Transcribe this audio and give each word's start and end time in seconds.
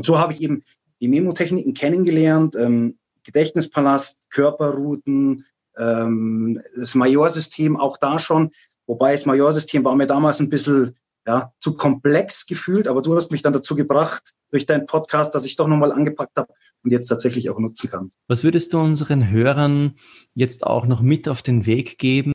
Und 0.00 0.06
so 0.06 0.18
habe 0.18 0.32
ich 0.32 0.40
eben 0.40 0.62
die 1.02 1.08
Memotechniken 1.08 1.74
kennengelernt, 1.74 2.56
ähm, 2.56 2.96
Gedächtnispalast, 3.22 4.30
Körperrouten, 4.30 5.44
ähm, 5.76 6.58
das 6.74 6.94
Majorsystem 6.94 7.78
auch 7.78 7.98
da 7.98 8.18
schon. 8.18 8.50
Wobei 8.86 9.12
das 9.12 9.26
Majorsystem 9.26 9.84
war 9.84 9.94
mir 9.96 10.06
damals 10.06 10.40
ein 10.40 10.48
bisschen 10.48 10.96
ja, 11.26 11.52
zu 11.58 11.74
komplex 11.74 12.46
gefühlt, 12.46 12.88
aber 12.88 13.02
du 13.02 13.14
hast 13.14 13.30
mich 13.30 13.42
dann 13.42 13.52
dazu 13.52 13.76
gebracht, 13.76 14.32
durch 14.50 14.64
deinen 14.64 14.86
Podcast, 14.86 15.34
dass 15.34 15.44
ich 15.44 15.56
doch 15.56 15.68
nochmal 15.68 15.92
angepackt 15.92 16.38
habe 16.38 16.50
und 16.82 16.92
jetzt 16.92 17.08
tatsächlich 17.08 17.50
auch 17.50 17.58
nutzen 17.58 17.90
kann. 17.90 18.10
Was 18.26 18.42
würdest 18.42 18.72
du 18.72 18.78
unseren 18.78 19.30
Hörern 19.30 19.96
jetzt 20.32 20.66
auch 20.66 20.86
noch 20.86 21.02
mit 21.02 21.28
auf 21.28 21.42
den 21.42 21.66
Weg 21.66 21.98
geben? 21.98 22.32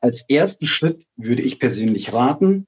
Als 0.00 0.24
ersten 0.28 0.68
Schritt 0.68 1.08
würde 1.16 1.42
ich 1.42 1.58
persönlich 1.58 2.12
raten, 2.12 2.64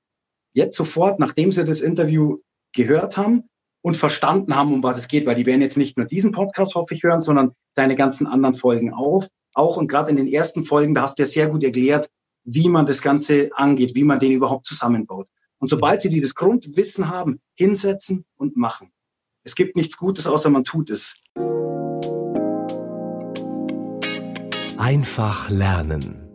jetzt 0.54 0.76
sofort, 0.76 1.20
nachdem 1.20 1.52
Sie 1.52 1.62
das 1.62 1.82
Interview 1.82 2.38
gehört 2.72 3.16
haben 3.16 3.44
und 3.84 3.98
verstanden 3.98 4.56
haben, 4.56 4.72
um 4.72 4.82
was 4.82 4.96
es 4.96 5.08
geht, 5.08 5.26
weil 5.26 5.34
die 5.34 5.44
werden 5.44 5.60
jetzt 5.60 5.76
nicht 5.76 5.98
nur 5.98 6.06
diesen 6.06 6.32
Podcast, 6.32 6.74
hoffe 6.74 6.94
ich, 6.94 7.02
hören, 7.02 7.20
sondern 7.20 7.52
deine 7.74 7.96
ganzen 7.96 8.26
anderen 8.26 8.54
Folgen 8.54 8.94
auf. 8.94 9.28
Auch 9.52 9.76
und 9.76 9.88
gerade 9.88 10.10
in 10.10 10.16
den 10.16 10.26
ersten 10.26 10.62
Folgen, 10.62 10.94
da 10.94 11.02
hast 11.02 11.18
du 11.18 11.22
ja 11.22 11.26
sehr 11.26 11.48
gut 11.48 11.62
erklärt, 11.62 12.08
wie 12.44 12.70
man 12.70 12.86
das 12.86 13.02
Ganze 13.02 13.50
angeht, 13.54 13.94
wie 13.94 14.04
man 14.04 14.18
den 14.20 14.32
überhaupt 14.32 14.64
zusammenbaut. 14.64 15.28
Und 15.58 15.68
sobald 15.68 16.00
sie 16.00 16.08
dieses 16.08 16.34
Grundwissen 16.34 17.10
haben, 17.10 17.40
hinsetzen 17.56 18.24
und 18.36 18.56
machen. 18.56 18.90
Es 19.44 19.54
gibt 19.54 19.76
nichts 19.76 19.98
Gutes, 19.98 20.26
außer 20.26 20.48
man 20.48 20.64
tut 20.64 20.88
es. 20.88 21.16
Einfach 24.78 25.50
lernen 25.50 26.26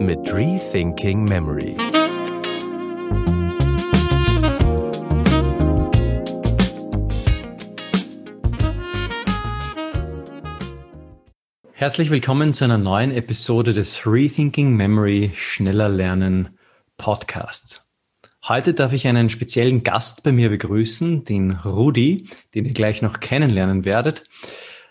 mit 0.00 0.18
Rethinking 0.34 1.22
Memory. 1.24 1.76
Herzlich 11.82 12.10
willkommen 12.10 12.54
zu 12.54 12.62
einer 12.62 12.78
neuen 12.78 13.10
Episode 13.10 13.72
des 13.72 14.06
Rethinking 14.06 14.76
Memory 14.76 15.32
Schneller 15.34 15.88
Lernen 15.88 16.56
Podcasts. 16.96 17.92
Heute 18.46 18.72
darf 18.72 18.92
ich 18.92 19.08
einen 19.08 19.28
speziellen 19.30 19.82
Gast 19.82 20.22
bei 20.22 20.30
mir 20.30 20.48
begrüßen, 20.48 21.24
den 21.24 21.50
Rudi, 21.50 22.28
den 22.54 22.66
ihr 22.66 22.72
gleich 22.72 23.02
noch 23.02 23.18
kennenlernen 23.18 23.84
werdet. 23.84 24.22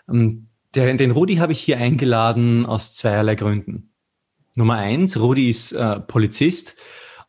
Ähm, 0.09 0.50
den 0.75 1.12
Rudi 1.12 1.38
habe 1.38 1.53
ich 1.53 1.62
hier 1.62 1.78
eingeladen 1.78 2.66
aus 2.66 2.94
zweierlei 2.94 3.36
Gründen. 3.36 3.94
Nummer 4.58 4.75
eins, 4.75 5.17
Rudi 5.17 5.50
ist 5.50 5.72
äh, 5.72 5.97
Polizist 6.02 6.75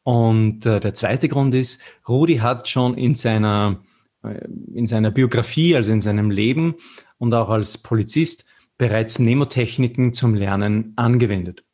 und 0.02 0.66
äh, 0.66 0.80
der 0.80 0.92
zweite 0.92 1.28
Grund 1.28 1.54
ist, 1.54 1.84
Rudi 2.08 2.38
hat 2.38 2.66
schon 2.66 2.96
in 2.96 3.14
seiner, 3.14 3.80
äh, 4.24 4.44
in 4.74 4.86
seiner 4.88 5.12
Biografie, 5.12 5.76
also 5.76 5.92
in 5.92 6.00
seinem 6.00 6.32
Leben 6.32 6.74
und 7.18 7.32
auch 7.32 7.48
als 7.48 7.78
Polizist 7.78 8.48
bereits 8.78 9.18
Nemotechniken 9.18 10.12
zum 10.12 10.34
Lernen 10.34 10.92
angewendet. 10.96 11.64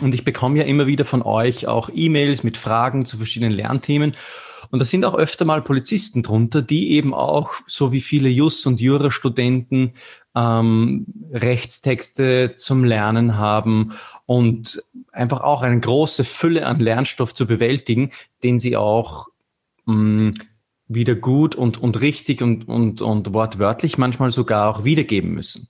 Und 0.00 0.14
ich 0.14 0.24
bekomme 0.24 0.58
ja 0.58 0.64
immer 0.64 0.86
wieder 0.86 1.04
von 1.04 1.22
euch 1.22 1.66
auch 1.66 1.90
E-Mails 1.92 2.44
mit 2.44 2.56
Fragen 2.56 3.04
zu 3.04 3.16
verschiedenen 3.16 3.52
Lernthemen. 3.52 4.12
Und 4.70 4.80
da 4.80 4.84
sind 4.84 5.04
auch 5.04 5.14
öfter 5.14 5.44
mal 5.44 5.62
Polizisten 5.62 6.22
drunter, 6.22 6.62
die 6.62 6.92
eben 6.92 7.14
auch, 7.14 7.52
so 7.66 7.92
wie 7.92 8.00
viele 8.00 8.28
Jus- 8.28 8.66
und 8.66 8.80
Jurastudenten, 8.80 9.94
ähm, 10.36 11.06
Rechtstexte 11.32 12.54
zum 12.54 12.84
Lernen 12.84 13.38
haben 13.38 13.92
und 14.26 14.82
einfach 15.10 15.40
auch 15.40 15.62
eine 15.62 15.80
große 15.80 16.24
Fülle 16.24 16.66
an 16.66 16.80
Lernstoff 16.80 17.34
zu 17.34 17.46
bewältigen, 17.46 18.12
den 18.42 18.58
sie 18.58 18.76
auch 18.76 19.28
mh, 19.86 19.94
mm, 19.94 20.34
wieder 20.88 21.14
gut 21.14 21.54
und, 21.54 21.80
und 21.80 22.00
richtig 22.00 22.42
und, 22.42 22.66
und, 22.66 23.02
und 23.02 23.34
wortwörtlich 23.34 23.98
manchmal 23.98 24.30
sogar 24.30 24.70
auch 24.70 24.84
wiedergeben 24.84 25.34
müssen. 25.34 25.68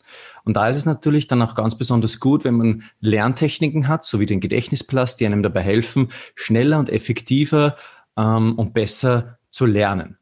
Und 0.48 0.54
da 0.54 0.66
ist 0.66 0.76
es 0.76 0.86
natürlich 0.86 1.26
dann 1.26 1.42
auch 1.42 1.54
ganz 1.54 1.74
besonders 1.74 2.20
gut, 2.20 2.44
wenn 2.44 2.54
man 2.54 2.82
Lerntechniken 3.00 3.86
hat, 3.86 4.06
so 4.06 4.18
wie 4.18 4.24
den 4.24 4.40
Gedächtnispalast, 4.40 5.20
die 5.20 5.26
einem 5.26 5.42
dabei 5.42 5.60
helfen, 5.60 6.08
schneller 6.34 6.78
und 6.78 6.88
effektiver 6.88 7.76
ähm, 8.16 8.54
und 8.54 8.72
besser 8.72 9.36
zu 9.50 9.66
lernen. 9.66 10.16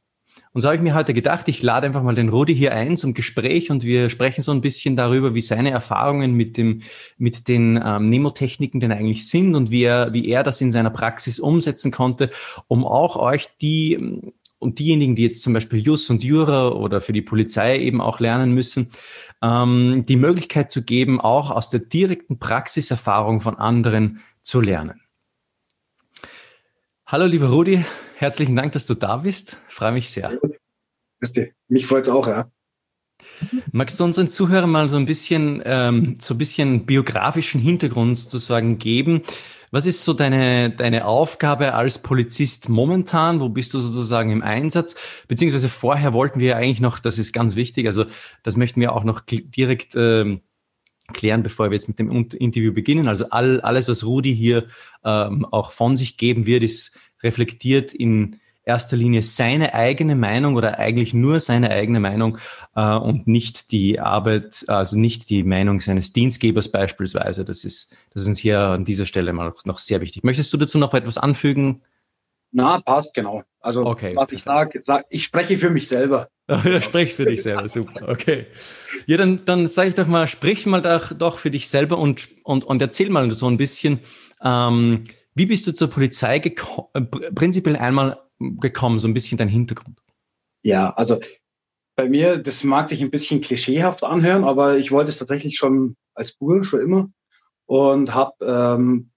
Und 0.52 0.62
so 0.62 0.66
habe 0.66 0.76
ich 0.76 0.82
mir 0.82 0.96
heute 0.96 1.14
gedacht, 1.14 1.46
ich 1.46 1.62
lade 1.62 1.86
einfach 1.86 2.02
mal 2.02 2.16
den 2.16 2.28
Rudi 2.28 2.56
hier 2.56 2.72
ein 2.72 2.96
zum 2.96 3.14
Gespräch 3.14 3.70
und 3.70 3.84
wir 3.84 4.10
sprechen 4.10 4.42
so 4.42 4.50
ein 4.50 4.62
bisschen 4.62 4.96
darüber, 4.96 5.32
wie 5.36 5.40
seine 5.40 5.70
Erfahrungen 5.70 6.32
mit 6.32 6.56
dem, 6.56 6.82
mit 7.18 7.46
den 7.46 7.80
ähm, 7.84 8.08
Nemotechniken 8.08 8.80
denn 8.80 8.90
eigentlich 8.90 9.28
sind 9.28 9.54
und 9.54 9.70
wie 9.70 9.84
er, 9.84 10.12
wie 10.12 10.28
er 10.28 10.42
das 10.42 10.60
in 10.60 10.72
seiner 10.72 10.90
Praxis 10.90 11.38
umsetzen 11.38 11.92
konnte, 11.92 12.30
um 12.66 12.84
auch 12.84 13.14
euch 13.14 13.46
die 13.60 14.32
und 14.58 14.78
diejenigen, 14.78 15.14
die 15.14 15.22
jetzt 15.22 15.42
zum 15.42 15.52
Beispiel 15.52 15.78
Jus 15.80 16.08
und 16.10 16.24
Jura 16.24 16.68
oder 16.68 17.00
für 17.00 17.12
die 17.12 17.22
Polizei 17.22 17.78
eben 17.78 18.00
auch 18.00 18.20
lernen 18.20 18.52
müssen, 18.52 18.90
ähm, 19.42 20.04
die 20.08 20.16
Möglichkeit 20.16 20.70
zu 20.70 20.82
geben, 20.82 21.20
auch 21.20 21.50
aus 21.50 21.70
der 21.70 21.80
direkten 21.80 22.38
Praxiserfahrung 22.38 23.40
von 23.40 23.56
anderen 23.56 24.20
zu 24.42 24.60
lernen. 24.60 25.00
Hallo, 27.06 27.26
lieber 27.26 27.48
Rudi, 27.48 27.84
herzlichen 28.16 28.56
Dank, 28.56 28.72
dass 28.72 28.86
du 28.86 28.94
da 28.94 29.18
bist. 29.18 29.58
freue 29.68 29.92
mich 29.92 30.10
sehr. 30.10 30.38
Mich 31.68 31.86
freut 31.86 32.02
es 32.02 32.08
auch, 32.08 32.26
ja. 32.26 32.50
Magst 33.72 34.00
du 34.00 34.04
unseren 34.04 34.30
Zuhörern 34.30 34.70
mal 34.70 34.88
so 34.88 34.96
ein 34.96 35.06
bisschen, 35.06 35.62
ähm, 35.64 36.16
so 36.20 36.34
ein 36.34 36.38
bisschen 36.38 36.86
biografischen 36.86 37.60
Hintergrund 37.60 38.16
sozusagen 38.18 38.78
geben? 38.78 39.22
Was 39.70 39.86
ist 39.86 40.04
so 40.04 40.12
deine, 40.12 40.70
deine 40.70 41.06
Aufgabe 41.06 41.74
als 41.74 41.98
Polizist 41.98 42.68
momentan? 42.68 43.40
Wo 43.40 43.48
bist 43.48 43.74
du 43.74 43.78
sozusagen 43.78 44.30
im 44.30 44.42
Einsatz? 44.42 44.96
Beziehungsweise 45.28 45.68
vorher 45.68 46.12
wollten 46.12 46.40
wir 46.40 46.56
eigentlich 46.56 46.80
noch, 46.80 46.98
das 46.98 47.18
ist 47.18 47.32
ganz 47.32 47.56
wichtig, 47.56 47.86
also 47.86 48.04
das 48.42 48.56
möchten 48.56 48.80
wir 48.80 48.92
auch 48.92 49.04
noch 49.04 49.20
direkt 49.20 49.94
ähm, 49.96 50.40
klären, 51.12 51.42
bevor 51.42 51.70
wir 51.70 51.74
jetzt 51.74 51.88
mit 51.88 51.98
dem 51.98 52.10
Interview 52.10 52.72
beginnen. 52.72 53.08
Also 53.08 53.26
all, 53.30 53.60
alles, 53.60 53.88
was 53.88 54.04
Rudi 54.04 54.34
hier 54.34 54.66
ähm, 55.04 55.44
auch 55.44 55.70
von 55.70 55.96
sich 55.96 56.16
geben 56.16 56.46
wird, 56.46 56.62
ist 56.62 56.98
reflektiert 57.22 57.92
in 57.92 58.40
erster 58.66 58.96
Linie 58.96 59.22
seine 59.22 59.72
eigene 59.72 60.16
Meinung 60.16 60.56
oder 60.56 60.78
eigentlich 60.78 61.14
nur 61.14 61.40
seine 61.40 61.70
eigene 61.70 62.00
Meinung 62.00 62.38
äh, 62.74 62.94
und 62.94 63.26
nicht 63.26 63.70
die 63.70 64.00
Arbeit, 64.00 64.64
also 64.66 64.98
nicht 64.98 65.30
die 65.30 65.44
Meinung 65.44 65.80
seines 65.80 66.12
Dienstgebers 66.12 66.70
beispielsweise. 66.70 67.44
Das 67.44 67.64
ist, 67.64 67.96
das 68.12 68.22
ist 68.22 68.28
uns 68.28 68.38
hier 68.38 68.60
an 68.60 68.84
dieser 68.84 69.06
Stelle 69.06 69.32
mal 69.32 69.52
noch 69.64 69.78
sehr 69.78 70.00
wichtig. 70.00 70.24
Möchtest 70.24 70.52
du 70.52 70.56
dazu 70.56 70.78
noch 70.78 70.92
etwas 70.92 71.16
anfügen? 71.16 71.82
Na, 72.52 72.80
passt 72.80 73.14
genau. 73.14 73.44
Also 73.60 73.84
okay, 73.84 74.12
was 74.14 74.30
ich 74.32 74.42
sage, 74.42 74.82
sag, 74.86 75.04
ich 75.10 75.24
spreche 75.24 75.58
für 75.58 75.70
mich 75.70 75.88
selber. 75.88 76.28
ja, 76.48 76.80
sprich 76.80 77.14
für 77.14 77.24
dich 77.24 77.42
selber, 77.42 77.68
super. 77.68 78.08
Okay. 78.08 78.46
Ja, 79.06 79.16
dann, 79.16 79.44
dann 79.44 79.66
sage 79.68 79.90
ich 79.90 79.94
doch 79.94 80.06
mal, 80.06 80.26
sprich 80.28 80.66
mal 80.66 80.82
doch, 80.82 81.12
doch 81.12 81.38
für 81.38 81.50
dich 81.50 81.68
selber 81.68 81.98
und, 81.98 82.28
und, 82.44 82.64
und 82.64 82.82
erzähl 82.82 83.10
mal 83.10 83.30
so 83.32 83.48
ein 83.48 83.56
bisschen, 83.56 84.00
ähm, 84.42 85.04
wie 85.34 85.46
bist 85.46 85.66
du 85.66 85.72
zur 85.72 85.90
Polizei 85.90 86.38
gekommen? 86.38 86.88
Äh, 86.94 87.02
prinzipiell 87.02 87.76
einmal 87.76 88.18
gekommen, 88.38 88.98
so 88.98 89.08
ein 89.08 89.14
bisschen 89.14 89.38
dein 89.38 89.48
Hintergrund? 89.48 90.00
Ja, 90.62 90.90
also 90.90 91.20
bei 91.96 92.08
mir, 92.08 92.36
das 92.36 92.64
mag 92.64 92.88
sich 92.88 93.00
ein 93.02 93.10
bisschen 93.10 93.40
klischeehaft 93.40 94.02
anhören, 94.02 94.44
aber 94.44 94.76
ich 94.76 94.92
wollte 94.92 95.08
es 95.08 95.18
tatsächlich 95.18 95.56
schon 95.56 95.96
als 96.14 96.34
Bur 96.34 96.62
schon 96.64 96.80
immer 96.80 97.08
und 97.64 98.14
habe 98.14 98.34
ähm, 98.44 99.10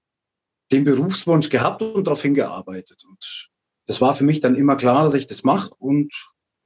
den 0.72 0.86
Berufswunsch 0.86 1.50
gehabt 1.50 1.82
und 1.82 2.08
darauf 2.08 2.22
hingearbeitet. 2.22 3.04
Und 3.06 3.50
das 3.88 4.02
war 4.02 4.16
für 4.16 4.24
mich 4.24 4.40
dann 4.40 4.56
immer 4.56 4.76
klar, 4.76 5.04
dass 5.04 5.14
ich 5.14 5.28
das 5.28 5.44
mache 5.44 5.70
und 5.80 6.14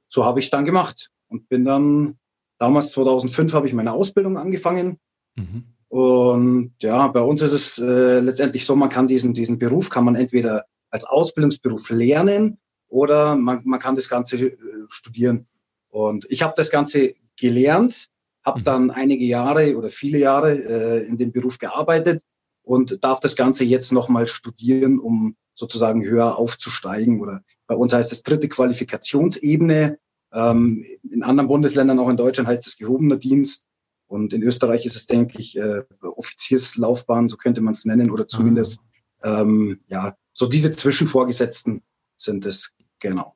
so 0.08 0.24
habe 0.24 0.38
ich 0.38 0.46
es 0.46 0.50
dann 0.50 0.64
gemacht 0.64 1.10
und 1.28 1.48
bin 1.48 1.64
dann 1.64 2.18
damals 2.58 2.92
2005 2.92 3.52
habe 3.54 3.66
ich 3.66 3.72
meine 3.72 3.92
Ausbildung 3.92 4.36
angefangen. 4.36 4.98
Mhm. 5.34 5.64
Und 5.88 6.74
ja, 6.82 7.08
bei 7.08 7.20
uns 7.20 7.42
ist 7.42 7.52
es 7.52 7.78
äh, 7.78 8.20
letztendlich 8.20 8.64
so, 8.64 8.76
man 8.76 8.88
kann 8.88 9.08
diesen, 9.08 9.32
diesen 9.32 9.58
Beruf 9.58 9.90
kann 9.90 10.04
man 10.04 10.14
entweder 10.14 10.64
als 10.94 11.06
Ausbildungsberuf 11.06 11.90
lernen 11.90 12.58
oder 12.86 13.34
man, 13.34 13.62
man 13.64 13.80
kann 13.80 13.96
das 13.96 14.08
Ganze 14.08 14.36
äh, 14.36 14.56
studieren. 14.86 15.48
Und 15.88 16.24
ich 16.30 16.42
habe 16.42 16.54
das 16.56 16.70
Ganze 16.70 17.14
gelernt, 17.36 18.10
habe 18.44 18.60
mhm. 18.60 18.64
dann 18.64 18.90
einige 18.92 19.24
Jahre 19.24 19.76
oder 19.76 19.88
viele 19.88 20.18
Jahre 20.18 20.52
äh, 20.52 21.06
in 21.08 21.18
dem 21.18 21.32
Beruf 21.32 21.58
gearbeitet 21.58 22.22
und 22.62 23.02
darf 23.02 23.18
das 23.18 23.34
Ganze 23.34 23.64
jetzt 23.64 23.92
nochmal 23.92 24.28
studieren, 24.28 25.00
um 25.00 25.34
sozusagen 25.54 26.04
höher 26.04 26.38
aufzusteigen. 26.38 27.20
Oder 27.20 27.42
bei 27.66 27.74
uns 27.74 27.92
heißt 27.92 28.12
es 28.12 28.22
dritte 28.22 28.48
Qualifikationsebene. 28.48 29.98
Ähm, 30.32 30.86
in 31.10 31.24
anderen 31.24 31.48
Bundesländern, 31.48 31.98
auch 31.98 32.08
in 32.08 32.16
Deutschland, 32.16 32.48
heißt 32.48 32.68
es 32.68 32.76
gehobener 32.76 33.16
Dienst. 33.16 33.66
Und 34.06 34.32
in 34.32 34.44
Österreich 34.44 34.86
ist 34.86 34.94
es, 34.94 35.06
denke 35.06 35.40
ich, 35.40 35.56
äh, 35.56 35.82
Offizierslaufbahn, 36.02 37.28
so 37.28 37.36
könnte 37.36 37.62
man 37.62 37.74
es 37.74 37.84
nennen, 37.84 38.12
oder 38.12 38.28
zumindest 38.28 38.80
ähm, 39.24 39.80
ja 39.88 40.14
so 40.34 40.46
diese 40.46 40.72
Zwischenvorgesetzten 40.72 41.82
sind 42.16 42.44
es, 42.44 42.76
genau. 42.98 43.34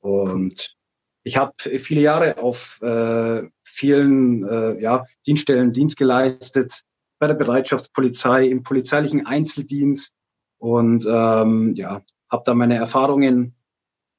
Und 0.00 0.76
ich 1.22 1.36
habe 1.36 1.54
viele 1.58 2.00
Jahre 2.02 2.38
auf 2.38 2.80
äh, 2.82 3.48
vielen 3.62 4.44
äh, 4.46 4.80
ja, 4.80 5.04
Dienststellen 5.26 5.72
Dienst 5.72 5.96
geleistet, 5.96 6.82
bei 7.18 7.26
der 7.26 7.34
Bereitschaftspolizei, 7.34 8.46
im 8.46 8.62
polizeilichen 8.62 9.26
Einzeldienst 9.26 10.14
und 10.58 11.06
ähm, 11.06 11.74
ja, 11.74 12.02
habe 12.30 12.42
da 12.44 12.54
meine 12.54 12.76
Erfahrungen 12.76 13.54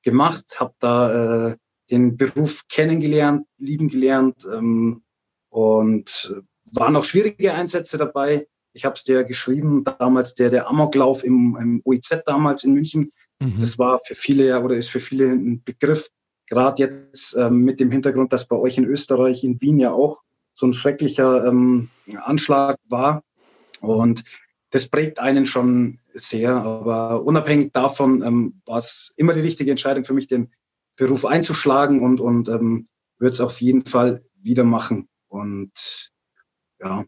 gemacht, 0.04 0.60
habe 0.60 0.74
da 0.80 1.50
äh, 1.50 1.57
den 1.89 2.16
Beruf 2.16 2.68
kennengelernt, 2.69 3.48
lieben 3.57 3.89
gelernt 3.89 4.45
ähm, 4.51 5.04
und 5.50 6.33
waren 6.74 6.95
auch 6.95 7.04
schwierige 7.04 7.54
Einsätze 7.54 7.98
dabei. 7.98 8.48
Ich 8.73 8.85
habe 8.85 8.95
es 8.95 9.03
dir 9.03 9.23
geschrieben, 9.23 9.83
damals 10.00 10.35
der, 10.35 10.50
der 10.50 10.68
Amoklauf 10.69 11.23
im, 11.23 11.57
im 11.59 11.81
OIZ 11.83 12.23
damals 12.25 12.63
in 12.63 12.73
München. 12.73 13.12
Mhm. 13.39 13.59
Das 13.59 13.77
war 13.77 14.01
für 14.07 14.15
viele 14.15 14.47
ja 14.47 14.62
oder 14.63 14.75
ist 14.75 14.89
für 14.89 15.00
viele 15.00 15.29
ein 15.29 15.63
Begriff, 15.63 16.09
gerade 16.47 16.83
jetzt 16.83 17.35
ähm, 17.35 17.59
mit 17.59 17.79
dem 17.79 17.91
Hintergrund, 17.91 18.33
dass 18.33 18.45
bei 18.45 18.56
euch 18.56 18.77
in 18.77 18.85
Österreich, 18.85 19.44
in 19.44 19.62
Wien 19.62 19.79
ja 19.79 19.94
auch 19.94 20.21
so 20.53 20.68
ein 20.68 20.73
schrecklicher 20.73 21.45
ähm, 21.45 21.89
Anschlag 22.15 22.77
war. 22.89 23.23
Und 23.79 24.23
das 24.69 24.88
prägt 24.88 25.19
einen 25.19 25.45
schon 25.45 26.00
sehr. 26.13 26.56
Aber 26.56 27.23
unabhängig 27.23 27.71
davon 27.73 28.21
ähm, 28.21 28.62
war 28.65 28.79
es 28.79 29.13
immer 29.18 29.33
die 29.33 29.41
richtige 29.41 29.71
Entscheidung 29.71 30.03
für 30.03 30.13
mich, 30.13 30.27
den 30.27 30.51
Beruf 30.97 31.25
einzuschlagen 31.25 32.01
und, 32.03 32.19
und 32.19 32.50
ähm, 32.50 32.88
würde 33.18 33.33
es 33.33 33.41
auf 33.41 33.62
jeden 33.62 33.85
Fall 33.85 34.21
wieder 34.44 34.63
machen. 34.63 35.07
Und 35.29 36.12
ja, 36.81 37.06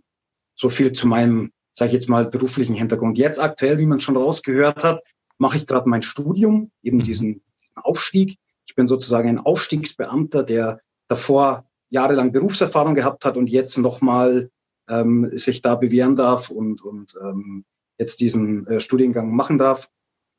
so 0.64 0.70
viel 0.70 0.94
zu 0.94 1.08
meinem, 1.08 1.52
sage 1.74 1.90
ich 1.90 1.94
jetzt 1.94 2.08
mal, 2.08 2.26
beruflichen 2.26 2.74
Hintergrund. 2.74 3.18
Jetzt 3.18 3.38
aktuell, 3.38 3.78
wie 3.80 3.86
man 3.86 4.00
schon 4.00 4.16
rausgehört 4.16 4.82
hat, 4.82 5.04
mache 5.38 5.58
ich 5.58 5.68
gerade 5.68 5.90
mein 5.90 6.02
Studium, 6.02 6.72
eben 6.82 7.00
mhm. 7.00 7.04
diesen 7.04 7.42
Aufstieg. 7.76 8.38
Ich 8.66 8.74
bin 8.74 8.88
sozusagen 8.88 9.28
ein 9.28 9.42
Aufstiegsbeamter, 9.42 10.44
der 10.44 10.80
davor 11.10 11.66
jahrelang 11.90 12.32
Berufserfahrung 12.32 12.96
gehabt 12.96 13.26
hat 13.26 13.36
und 13.36 13.50
jetzt 13.50 13.78
nochmal 13.78 14.50
ähm, 14.90 15.30
sich 15.34 15.62
da 15.62 15.76
bewähren 15.76 16.16
darf 16.16 16.50
und, 16.50 16.82
und 16.82 17.14
ähm, 17.22 17.66
jetzt 17.98 18.22
diesen 18.22 18.66
äh, 18.68 18.80
Studiengang 18.80 19.36
machen 19.36 19.58
darf. 19.58 19.90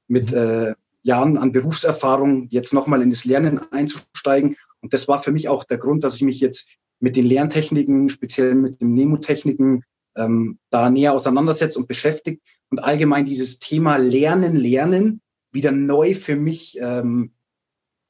Mit 0.08 0.32
mhm. 0.32 0.38
äh, 0.38 0.74
Jahren 1.02 1.36
an 1.36 1.52
Berufserfahrung 1.52 2.48
jetzt 2.48 2.72
nochmal 2.72 3.02
in 3.02 3.10
das 3.10 3.26
Lernen 3.26 3.60
einzusteigen. 3.72 4.56
Und 4.80 4.94
das 4.94 5.06
war 5.06 5.22
für 5.22 5.32
mich 5.32 5.50
auch 5.50 5.64
der 5.64 5.76
Grund, 5.76 6.02
dass 6.02 6.14
ich 6.14 6.22
mich 6.22 6.40
jetzt 6.40 6.66
mit 6.98 7.14
den 7.14 7.26
Lerntechniken, 7.26 8.08
speziell 8.08 8.54
mit 8.54 8.80
den 8.80 8.94
Nemotechniken, 8.94 9.84
ähm, 10.16 10.58
da 10.70 10.90
näher 10.90 11.12
auseinandersetzt 11.12 11.76
und 11.76 11.88
beschäftigt 11.88 12.43
und 12.70 12.82
allgemein 12.82 13.25
dieses 13.25 13.58
Thema 13.58 13.96
Lernen, 13.96 14.55
Lernen 14.55 15.20
wieder 15.52 15.70
neu 15.70 16.14
für 16.14 16.37
mich 16.37 16.78
ähm, 16.81 17.32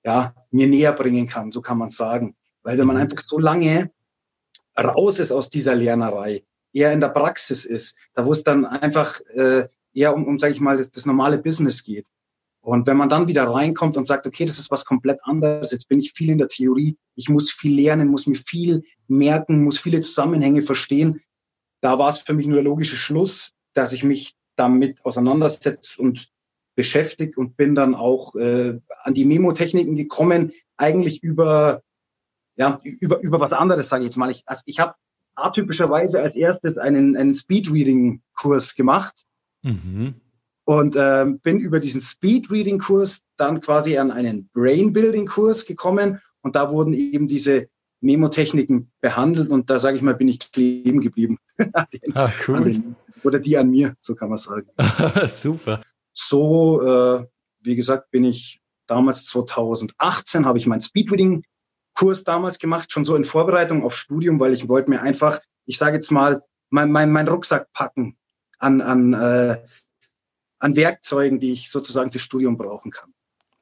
ja, 0.05 0.35
mir 0.51 0.67
näher 0.67 0.93
bringen 0.93 1.27
kann, 1.27 1.51
so 1.51 1.61
kann 1.61 1.79
man 1.79 1.91
sagen. 1.91 2.37
Weil 2.63 2.79
wenn 2.79 2.87
man 2.87 2.97
mhm. 2.97 3.03
einfach 3.03 3.19
so 3.27 3.39
lange 3.39 3.91
raus 4.79 5.19
ist 5.19 5.33
aus 5.33 5.51
dieser 5.51 5.75
Lernerei, 5.75 6.45
eher 6.73 6.93
in 6.93 7.01
der 7.01 7.09
Praxis 7.09 7.65
ist, 7.65 7.97
da 8.15 8.27
wo 8.27 8.33
es 8.33 8.43
dann 8.43 8.65
einfach 8.65 9.21
äh, 9.35 9.69
eher 9.93 10.15
um, 10.15 10.27
um 10.27 10.39
sage 10.39 10.53
ich 10.53 10.61
mal, 10.61 10.77
das, 10.77 10.91
das 10.91 11.07
normale 11.07 11.39
Business 11.39 11.85
geht. 11.85 12.07
Und 12.61 12.87
wenn 12.87 12.97
man 12.97 13.11
dann 13.11 13.29
wieder 13.29 13.45
reinkommt 13.45 13.97
und 13.99 14.07
sagt, 14.07 14.27
okay, 14.27 14.47
das 14.47 14.59
ist 14.59 14.71
was 14.71 14.87
komplett 14.87 15.21
anderes, 15.25 15.71
jetzt 15.71 15.87
bin 15.87 15.99
ich 15.99 16.13
viel 16.13 16.31
in 16.31 16.39
der 16.39 16.49
Theorie, 16.49 16.97
ich 17.15 17.29
muss 17.29 17.51
viel 17.51 17.79
lernen, 17.79 18.09
muss 18.09 18.27
mir 18.27 18.37
viel 18.37 18.83
merken, 19.07 19.63
muss 19.63 19.79
viele 19.79 20.01
Zusammenhänge 20.01 20.63
verstehen, 20.63 21.21
da 21.85 21.99
war 21.99 22.09
es 22.09 22.21
für 22.21 22.33
mich 22.33 22.47
nur 22.47 22.57
der 22.57 22.65
logische 22.65 22.97
Schluss, 22.97 23.53
dass 23.75 23.93
ich 23.93 24.03
mich 24.03 24.35
damit 24.57 25.05
auseinandersetze 25.05 26.01
und 26.01 26.31
beschäftigt 26.77 27.37
und 27.37 27.59
bin 27.59 27.75
dann 27.75 27.95
auch 27.95 28.35
äh, 28.37 28.81
an 29.03 29.13
die 29.13 29.27
Memotechniken 29.27 29.95
gekommen, 29.95 30.53
eigentlich 30.79 31.23
über 31.23 31.83
ja 32.57 32.79
über 32.85 33.21
über 33.21 33.39
was 33.39 33.53
anderes 33.53 33.89
sage 33.89 34.01
ich 34.01 34.07
jetzt 34.07 34.17
mal. 34.17 34.31
Ich, 34.31 34.45
also 34.47 34.63
ich 34.65 34.81
habe 34.81 34.95
atypischerweise 35.35 36.23
als 36.23 36.35
erstes 36.35 36.79
einen 36.79 37.19
einen 37.19 37.35
Speedreading 37.35 38.23
Kurs 38.35 38.75
gemacht 38.75 39.27
mhm. 39.61 40.15
und 40.65 40.97
äh, 40.97 41.27
bin 41.43 41.59
über 41.59 41.81
diesen 41.81 42.01
Speedreading 42.01 42.79
Kurs 42.79 43.27
dann 43.37 43.61
quasi 43.61 43.99
an 43.99 44.11
einen 44.11 44.49
Brain 44.55 44.95
Building 44.95 45.27
Kurs 45.27 45.67
gekommen 45.67 46.19
und 46.41 46.57
da 46.57 46.71
wurden 46.71 46.95
eben 46.95 47.29
diese 47.29 47.69
Memotechniken 48.01 48.91
behandelt 49.01 49.51
und 49.51 49.71
da 49.71 49.79
sage 49.79 49.97
ich 49.97 50.03
mal, 50.03 50.15
bin 50.15 50.29
ich 50.29 50.39
kleben 50.53 51.01
geblieben. 51.01 51.39
den, 51.59 52.17
ah, 52.17 52.31
cool. 52.47 52.65
Den, 52.65 52.97
oder 53.23 53.39
die 53.39 53.57
an 53.57 53.71
mir, 53.71 53.95
so 53.99 54.15
kann 54.15 54.29
man 54.29 54.39
sagen. 54.39 54.69
Super. 55.29 55.83
So, 56.13 56.83
äh, 56.83 57.27
wie 57.63 57.77
gesagt, 57.77 58.11
bin 58.11 58.25
ich 58.25 58.61
damals 58.87 59.27
2018 59.27 60.45
habe 60.45 60.59
ich 60.59 60.67
meinen 60.67 60.81
Speedreading-Kurs 60.81 62.25
damals 62.25 62.59
gemacht, 62.59 62.93
schon 62.93 63.05
so 63.05 63.17
in 63.17 63.25
Vorbereitung 63.25 63.83
auf 63.83 63.97
Studium, 63.97 64.39
weil 64.41 64.53
ich 64.53 64.69
wollte 64.69 64.91
mir 64.91 65.01
einfach, 65.01 65.41
ich 65.65 65.79
sage 65.79 65.97
jetzt 65.97 66.11
mal, 66.11 66.43
mein, 66.71 66.93
mein, 66.93 67.11
mein 67.11 67.29
Rucksack 67.29 67.73
packen 67.73 68.17
an, 68.59 68.81
an, 68.81 69.15
äh, 69.15 69.65
an 70.59 70.77
Werkzeugen, 70.77 71.41
die 71.41 71.53
ich 71.53 71.71
sozusagen 71.71 72.11
fürs 72.11 72.25
Studium 72.25 72.57
brauchen 72.57 72.91
kann. 72.91 73.13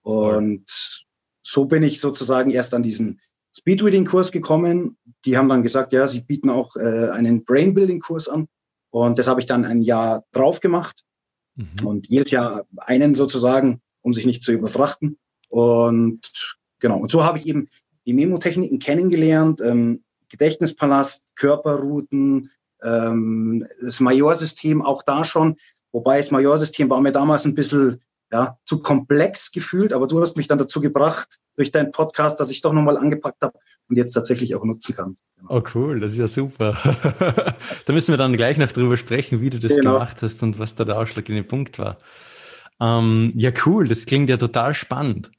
Und 0.03 1.05
so 1.43 1.65
bin 1.67 1.83
ich 1.83 2.01
sozusagen 2.01 2.51
erst 2.51 2.75
an 2.75 2.83
diesen 2.83 3.21
Speedreading-Kurs 3.55 4.33
gekommen. 4.33 4.97
Die 5.25 5.37
haben 5.37 5.49
dann 5.49 5.63
gesagt, 5.63 5.93
ja, 5.93 6.07
sie 6.07 6.21
bieten 6.21 6.51
auch 6.51 6.77
äh, 6.77 7.11
einen 7.11 7.45
Brain-Building-Kurs 7.45 8.29
an. 8.29 8.49
Und 8.91 9.19
das 9.19 9.29
habe 9.29 9.41
ich 9.41 9.47
dann 9.47 9.65
ein 9.65 9.83
Jahr 9.83 10.25
drauf 10.33 10.61
gemacht. 10.61 11.05
Mhm. 11.57 11.87
Und 11.87 12.09
jedes 12.09 12.31
Jahr 12.31 12.65
einen 12.77 13.15
sozusagen, 13.15 13.81
um 14.03 14.13
sich 14.13 14.27
nicht 14.27 14.43
zu 14.43 14.53
überfrachten. 14.53 15.19
Und 15.49 16.21
genau, 16.81 16.99
und 16.99 17.11
so 17.11 17.25
habe 17.25 17.39
ich 17.39 17.47
eben 17.47 17.69
die 18.07 18.15
Memotechniken 18.15 18.79
kennengelernt, 18.79 19.61
ähm, 19.61 20.03
Gedächtnispalast, 20.31 21.37
Körperrouten, 21.37 22.51
ähm, 22.83 23.67
das 23.81 24.01
Majorsystem 24.01 24.83
auch 24.83 25.03
da 25.03 25.25
schon. 25.25 25.57
Wobei 25.93 26.19
das 26.19 26.31
Majorsystem 26.31 26.89
war 26.89 27.01
mir 27.01 27.13
damals 27.13 27.45
ein 27.45 27.55
bisschen 27.55 28.01
ja, 28.33 28.59
zu 28.65 28.81
komplex 28.81 29.53
gefühlt, 29.53 29.93
aber 29.93 30.07
du 30.07 30.21
hast 30.21 30.37
mich 30.37 30.49
dann 30.49 30.59
dazu 30.59 30.81
gebracht, 30.81 31.39
durch 31.57 31.71
deinen 31.71 31.93
Podcast, 31.93 32.41
dass 32.41 32.51
ich 32.51 32.63
doch 32.63 32.73
nochmal 32.73 32.97
angepackt 32.97 33.43
habe 33.43 33.59
und 33.89 33.97
jetzt 33.97 34.13
tatsächlich 34.13 34.55
auch 34.55 34.65
nutzen 34.65 34.97
kann. 34.97 35.17
Genau. 35.37 35.51
Oh 35.51 35.63
cool, 35.75 36.01
das 36.01 36.13
ist 36.13 36.19
ja 36.19 36.29
super. 36.29 36.73
da 37.87 37.93
müssen 37.93 38.13
wir 38.13 38.17
dann 38.17 38.37
gleich 38.37 38.57
noch 38.57 38.73
drüber 38.73 38.97
sprechen, 38.97 39.41
wie 39.43 39.51
du 39.51 39.59
das 39.59 39.77
genau. 39.77 39.95
gemacht 39.95 40.23
hast 40.23 40.43
und 40.43 40.59
was 40.59 40.75
da 40.75 40.85
der 40.85 40.99
ausschlaggebende 40.99 41.47
Punkt 41.47 41.79
war. 41.79 41.99
Ähm, 42.81 43.33
ja, 43.37 43.51
cool, 43.67 43.87
das 43.87 44.07
klingt 44.07 44.31
ja 44.31 44.39
total 44.39 44.73
spannend. 44.73 45.31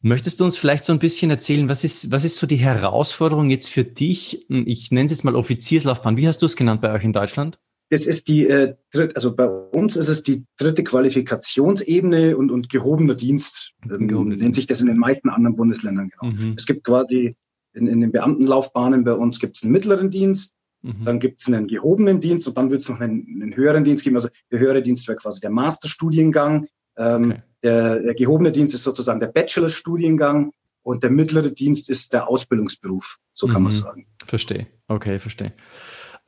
Möchtest 0.00 0.40
du 0.40 0.44
uns 0.44 0.56
vielleicht 0.56 0.84
so 0.84 0.92
ein 0.92 0.98
bisschen 0.98 1.30
erzählen, 1.30 1.68
was 1.68 1.84
ist, 1.84 2.10
was 2.10 2.24
ist 2.24 2.36
so 2.36 2.46
die 2.46 2.56
Herausforderung 2.56 3.50
jetzt 3.50 3.68
für 3.68 3.84
dich? 3.84 4.46
Ich 4.48 4.90
nenne 4.92 5.06
es 5.06 5.10
jetzt 5.10 5.24
mal 5.24 5.34
Offizierslaufbahn. 5.34 6.16
Wie 6.16 6.26
hast 6.26 6.40
du 6.40 6.46
es 6.46 6.56
genannt 6.56 6.80
bei 6.80 6.92
euch 6.92 7.04
in 7.04 7.12
Deutschland? 7.12 7.58
Das 7.90 8.06
ist 8.06 8.28
die 8.28 8.46
äh, 8.46 8.74
dritte, 8.92 9.16
also 9.16 9.34
bei 9.34 9.46
uns 9.46 9.96
ist 9.96 10.08
es 10.08 10.22
die 10.22 10.44
dritte 10.58 10.84
Qualifikationsebene 10.84 12.36
und, 12.36 12.52
und 12.52 12.68
gehobener 12.68 13.14
Dienst, 13.14 13.72
ähm, 13.90 14.06
Gehobene 14.06 14.36
nennt 14.36 14.54
sich 14.54 14.68
das 14.68 14.80
in 14.80 14.86
den 14.86 14.96
meisten 14.96 15.28
anderen 15.28 15.56
Bundesländern 15.56 16.08
genau. 16.08 16.32
Mhm. 16.32 16.54
Es 16.56 16.66
gibt 16.66 16.84
quasi 16.84 17.36
in, 17.74 17.88
in 17.88 18.00
den 18.00 18.12
Beamtenlaufbahnen 18.12 19.02
bei 19.02 19.14
uns 19.14 19.40
gibt 19.40 19.56
es 19.56 19.64
einen 19.64 19.72
mittleren 19.72 20.08
Dienst, 20.08 20.56
mhm. 20.82 21.04
dann 21.04 21.18
gibt 21.18 21.40
es 21.40 21.48
einen 21.48 21.66
gehobenen 21.66 22.20
Dienst 22.20 22.46
und 22.46 22.56
dann 22.56 22.70
wird 22.70 22.82
es 22.82 22.88
noch 22.88 23.00
einen, 23.00 23.26
einen, 23.42 23.56
höheren 23.56 23.82
Dienst 23.82 24.04
geben. 24.04 24.14
Also 24.16 24.28
der 24.52 24.60
höhere 24.60 24.82
Dienst 24.82 25.08
wäre 25.08 25.18
quasi 25.18 25.40
der 25.40 25.50
Masterstudiengang. 25.50 26.68
Ähm, 26.96 27.30
okay. 27.30 27.42
der, 27.62 28.00
der 28.00 28.14
gehobene 28.14 28.52
Dienst 28.52 28.74
ist 28.74 28.84
sozusagen 28.84 29.18
der 29.18 29.28
Bachelorstudiengang 29.28 30.52
und 30.82 31.02
der 31.02 31.10
mittlere 31.10 31.50
Dienst 31.50 31.90
ist 31.90 32.12
der 32.12 32.28
Ausbildungsberuf, 32.28 33.16
so 33.32 33.46
kann 33.46 33.62
mhm. 33.62 33.64
man 33.64 33.72
sagen. 33.72 34.06
Verstehe, 34.24 34.68
okay, 34.88 35.18
verstehe. 35.18 35.52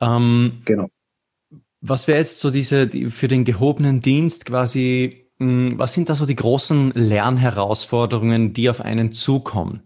Ähm, 0.01 0.61
genau. 0.65 0.89
Was 1.85 2.07
wäre 2.07 2.19
jetzt 2.19 2.39
so 2.39 2.49
diese, 2.49 2.87
die, 2.87 3.07
für 3.07 3.27
den 3.27 3.43
gehobenen 3.43 3.99
Dienst 3.99 4.45
quasi, 4.45 5.27
mh, 5.39 5.71
hm, 5.71 5.77
was 5.77 5.93
sind 5.93 6.07
da 6.07 6.15
so 6.15 6.25
die 6.25 6.33
großen 6.33 6.91
Lernherausforderungen, 6.91 8.53
die 8.53 8.69
auf 8.69 8.79
einen 8.79 9.11
zukommen? 9.11 9.83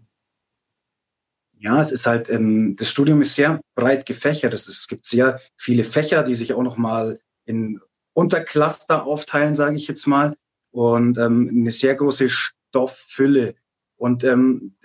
Ja, 1.58 1.82
es 1.82 1.92
ist 1.92 2.06
halt, 2.06 2.30
ähm, 2.30 2.76
das 2.76 2.92
Studium 2.92 3.24
ist 3.24 3.34
sehr 3.34 3.60
breit 3.74 4.06
gefächert. 4.06 4.54
Es, 4.54 4.68
ist, 4.68 4.82
es 4.82 4.88
gibt 4.88 5.08
sehr 5.08 5.42
viele 5.58 5.84
Fächer, 5.84 6.22
die 6.22 6.36
sich 6.36 6.54
auch 6.54 6.62
nochmal 6.62 7.20
in 7.46 7.82
Untercluster 8.14 9.08
aufteilen, 9.08 9.56
sage 9.56 9.78
ich 9.78 9.88
jetzt 9.88 10.06
mal. 10.06 10.36
Und 10.70 11.18
ähm, 11.18 11.50
eine 11.50 11.72
sehr 11.72 11.96
große 11.96 12.30
Stofffülle. 12.30 13.56
Und 13.96 14.24
ähm, 14.24 14.78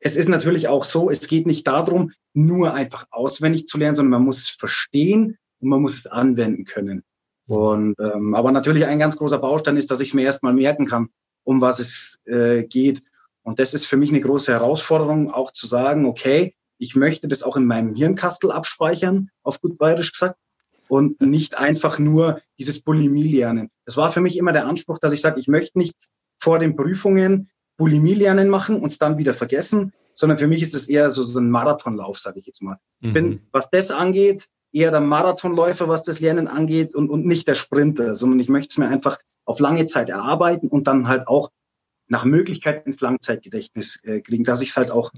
es 0.00 0.16
ist 0.16 0.28
natürlich 0.28 0.68
auch 0.68 0.84
so, 0.84 1.08
es 1.08 1.28
geht 1.28 1.46
nicht 1.46 1.66
darum, 1.66 2.12
nur 2.34 2.74
einfach 2.74 3.06
auswendig 3.10 3.68
zu 3.68 3.78
lernen, 3.78 3.94
sondern 3.94 4.20
man 4.20 4.24
muss 4.24 4.40
es 4.40 4.50
verstehen 4.50 5.38
und 5.60 5.68
man 5.68 5.82
muss 5.82 5.98
es 5.98 6.06
anwenden 6.06 6.64
können. 6.64 7.04
Mhm. 7.46 7.54
Und 7.54 7.94
ähm, 8.00 8.34
aber 8.34 8.52
natürlich 8.52 8.86
ein 8.86 8.98
ganz 8.98 9.16
großer 9.16 9.38
Baustein 9.38 9.76
ist, 9.76 9.90
dass 9.90 10.00
ich 10.00 10.14
mir 10.14 10.22
erstmal 10.22 10.52
merken 10.52 10.86
kann, 10.86 11.08
um 11.44 11.60
was 11.60 11.78
es 11.80 12.18
äh, 12.24 12.64
geht. 12.64 13.02
Und 13.42 13.58
das 13.58 13.74
ist 13.74 13.86
für 13.86 13.96
mich 13.96 14.10
eine 14.10 14.20
große 14.20 14.52
Herausforderung, 14.52 15.30
auch 15.30 15.50
zu 15.50 15.66
sagen, 15.66 16.04
okay, 16.04 16.54
ich 16.78 16.96
möchte 16.96 17.28
das 17.28 17.42
auch 17.42 17.56
in 17.56 17.66
meinem 17.66 17.94
Hirnkastel 17.94 18.50
abspeichern, 18.50 19.30
auf 19.42 19.60
gut 19.60 19.78
bayerisch 19.78 20.12
gesagt, 20.12 20.36
und 20.88 21.20
nicht 21.20 21.56
einfach 21.56 21.98
nur 21.98 22.40
dieses 22.58 22.80
Bulimie 22.80 23.36
lernen. 23.36 23.70
Das 23.84 23.96
war 23.96 24.10
für 24.10 24.20
mich 24.20 24.36
immer 24.36 24.52
der 24.52 24.66
Anspruch, 24.66 24.98
dass 24.98 25.12
ich 25.12 25.20
sage, 25.20 25.38
ich 25.38 25.46
möchte 25.46 25.78
nicht 25.78 25.94
vor 26.38 26.58
den 26.58 26.74
Prüfungen 26.74 27.48
Bulimie 27.76 28.14
lernen 28.14 28.48
machen 28.48 28.80
und 28.80 28.90
es 28.90 28.98
dann 28.98 29.16
wieder 29.16 29.32
vergessen, 29.32 29.92
sondern 30.14 30.36
für 30.36 30.48
mich 30.48 30.62
ist 30.62 30.74
es 30.74 30.88
eher 30.88 31.10
so, 31.10 31.22
so 31.22 31.38
ein 31.38 31.50
Marathonlauf, 31.50 32.18
sage 32.18 32.40
ich 32.40 32.46
jetzt 32.46 32.62
mal. 32.62 32.78
Ich 33.00 33.12
bin, 33.12 33.28
mhm. 33.28 33.40
was 33.52 33.70
das 33.70 33.90
angeht, 33.90 34.48
eher 34.72 34.90
der 34.90 35.00
Marathonläufer, 35.00 35.88
was 35.88 36.02
das 36.02 36.20
Lernen 36.20 36.48
angeht 36.48 36.94
und, 36.94 37.10
und 37.10 37.26
nicht 37.26 37.48
der 37.48 37.54
Sprinter, 37.54 38.14
sondern 38.14 38.40
ich 38.40 38.48
möchte 38.48 38.72
es 38.72 38.78
mir 38.78 38.88
einfach 38.88 39.18
auf 39.44 39.60
lange 39.60 39.86
Zeit 39.86 40.08
erarbeiten 40.08 40.68
und 40.68 40.86
dann 40.86 41.08
halt 41.08 41.26
auch 41.28 41.50
nach 42.08 42.24
Möglichkeit 42.24 42.86
ins 42.86 43.00
Langzeitgedächtnis 43.00 44.00
äh, 44.02 44.20
kriegen, 44.20 44.44
dass 44.44 44.62
ich 44.62 44.70
es 44.70 44.76
halt 44.76 44.90
auch 44.90 45.12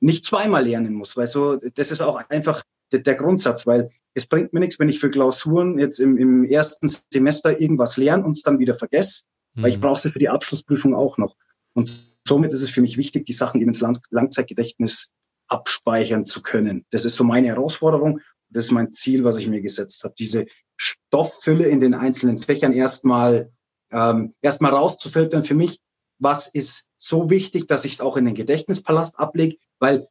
nicht 0.00 0.24
zweimal 0.26 0.64
lernen 0.64 0.94
muss, 0.94 1.16
weil 1.16 1.26
so, 1.26 1.56
das 1.56 1.90
ist 1.90 2.02
auch 2.02 2.16
einfach 2.28 2.62
der, 2.92 3.00
der 3.00 3.14
Grundsatz, 3.14 3.66
weil 3.66 3.90
es 4.14 4.26
bringt 4.26 4.52
mir 4.52 4.60
nichts, 4.60 4.78
wenn 4.78 4.88
ich 4.88 5.00
für 5.00 5.10
Klausuren 5.10 5.78
jetzt 5.78 5.98
im, 5.98 6.16
im 6.16 6.44
ersten 6.44 6.88
Semester 6.88 7.60
irgendwas 7.60 7.96
lerne 7.96 8.24
und 8.24 8.32
es 8.32 8.42
dann 8.42 8.58
wieder 8.58 8.74
vergesse, 8.74 9.24
mhm. 9.54 9.62
weil 9.62 9.70
ich 9.70 9.76
mhm. 9.78 9.82
brauche 9.82 10.00
sie 10.00 10.10
für 10.10 10.18
die 10.18 10.28
Abschlussprüfung 10.28 10.94
auch 10.94 11.18
noch. 11.18 11.36
Und 11.72 11.90
somit 12.26 12.52
ist 12.52 12.62
es 12.62 12.70
für 12.70 12.80
mich 12.80 12.96
wichtig, 12.96 13.26
die 13.26 13.32
Sachen 13.32 13.60
eben 13.60 13.70
ins 13.70 13.80
Lang 13.80 13.98
Langzeitgedächtnis 14.10 15.12
abspeichern 15.48 16.26
zu 16.26 16.42
können. 16.42 16.84
Das 16.90 17.04
ist 17.04 17.16
so 17.16 17.24
meine 17.24 17.48
Herausforderung. 17.48 18.20
Das 18.50 18.66
ist 18.66 18.70
mein 18.72 18.92
Ziel, 18.92 19.24
was 19.24 19.36
ich 19.36 19.48
mir 19.48 19.60
gesetzt 19.60 20.04
habe. 20.04 20.14
Diese 20.18 20.46
Stofffülle 20.76 21.66
in 21.66 21.80
den 21.80 21.94
einzelnen 21.94 22.38
Fächern 22.38 22.72
erstmal 22.72 23.50
ähm, 23.94 24.34
erstmal 24.42 24.72
rauszufiltern 24.72 25.44
für 25.44 25.54
mich, 25.54 25.80
was 26.18 26.48
ist 26.48 26.88
so 26.96 27.30
wichtig, 27.30 27.68
dass 27.68 27.84
ich 27.84 27.94
es 27.94 28.00
auch 28.00 28.16
in 28.16 28.24
den 28.24 28.34
Gedächtnispalast 28.34 29.18
ablege, 29.18 29.56
weil 29.78 30.08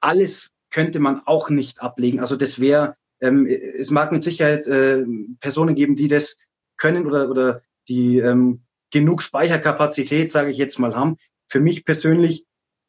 alles 0.00 0.52
könnte 0.70 1.00
man 1.00 1.22
auch 1.26 1.50
nicht 1.50 1.82
ablegen. 1.82 2.20
Also 2.20 2.36
das 2.36 2.60
wäre, 2.60 2.96
ähm, 3.20 3.46
es 3.46 3.90
mag 3.90 4.12
mit 4.12 4.22
Sicherheit 4.22 4.66
äh, 4.66 5.04
Personen 5.40 5.74
geben, 5.74 5.96
die 5.96 6.08
das 6.08 6.36
können 6.76 7.06
oder, 7.06 7.28
oder 7.28 7.60
die 7.88 8.18
ähm, 8.18 8.64
genug 8.92 9.22
Speicherkapazität, 9.22 10.30
sage 10.30 10.50
ich 10.50 10.56
jetzt 10.56 10.78
mal, 10.78 10.94
haben. 10.94 11.16
Für 11.48 11.60
mich 11.60 11.84
persönlich 11.84 12.44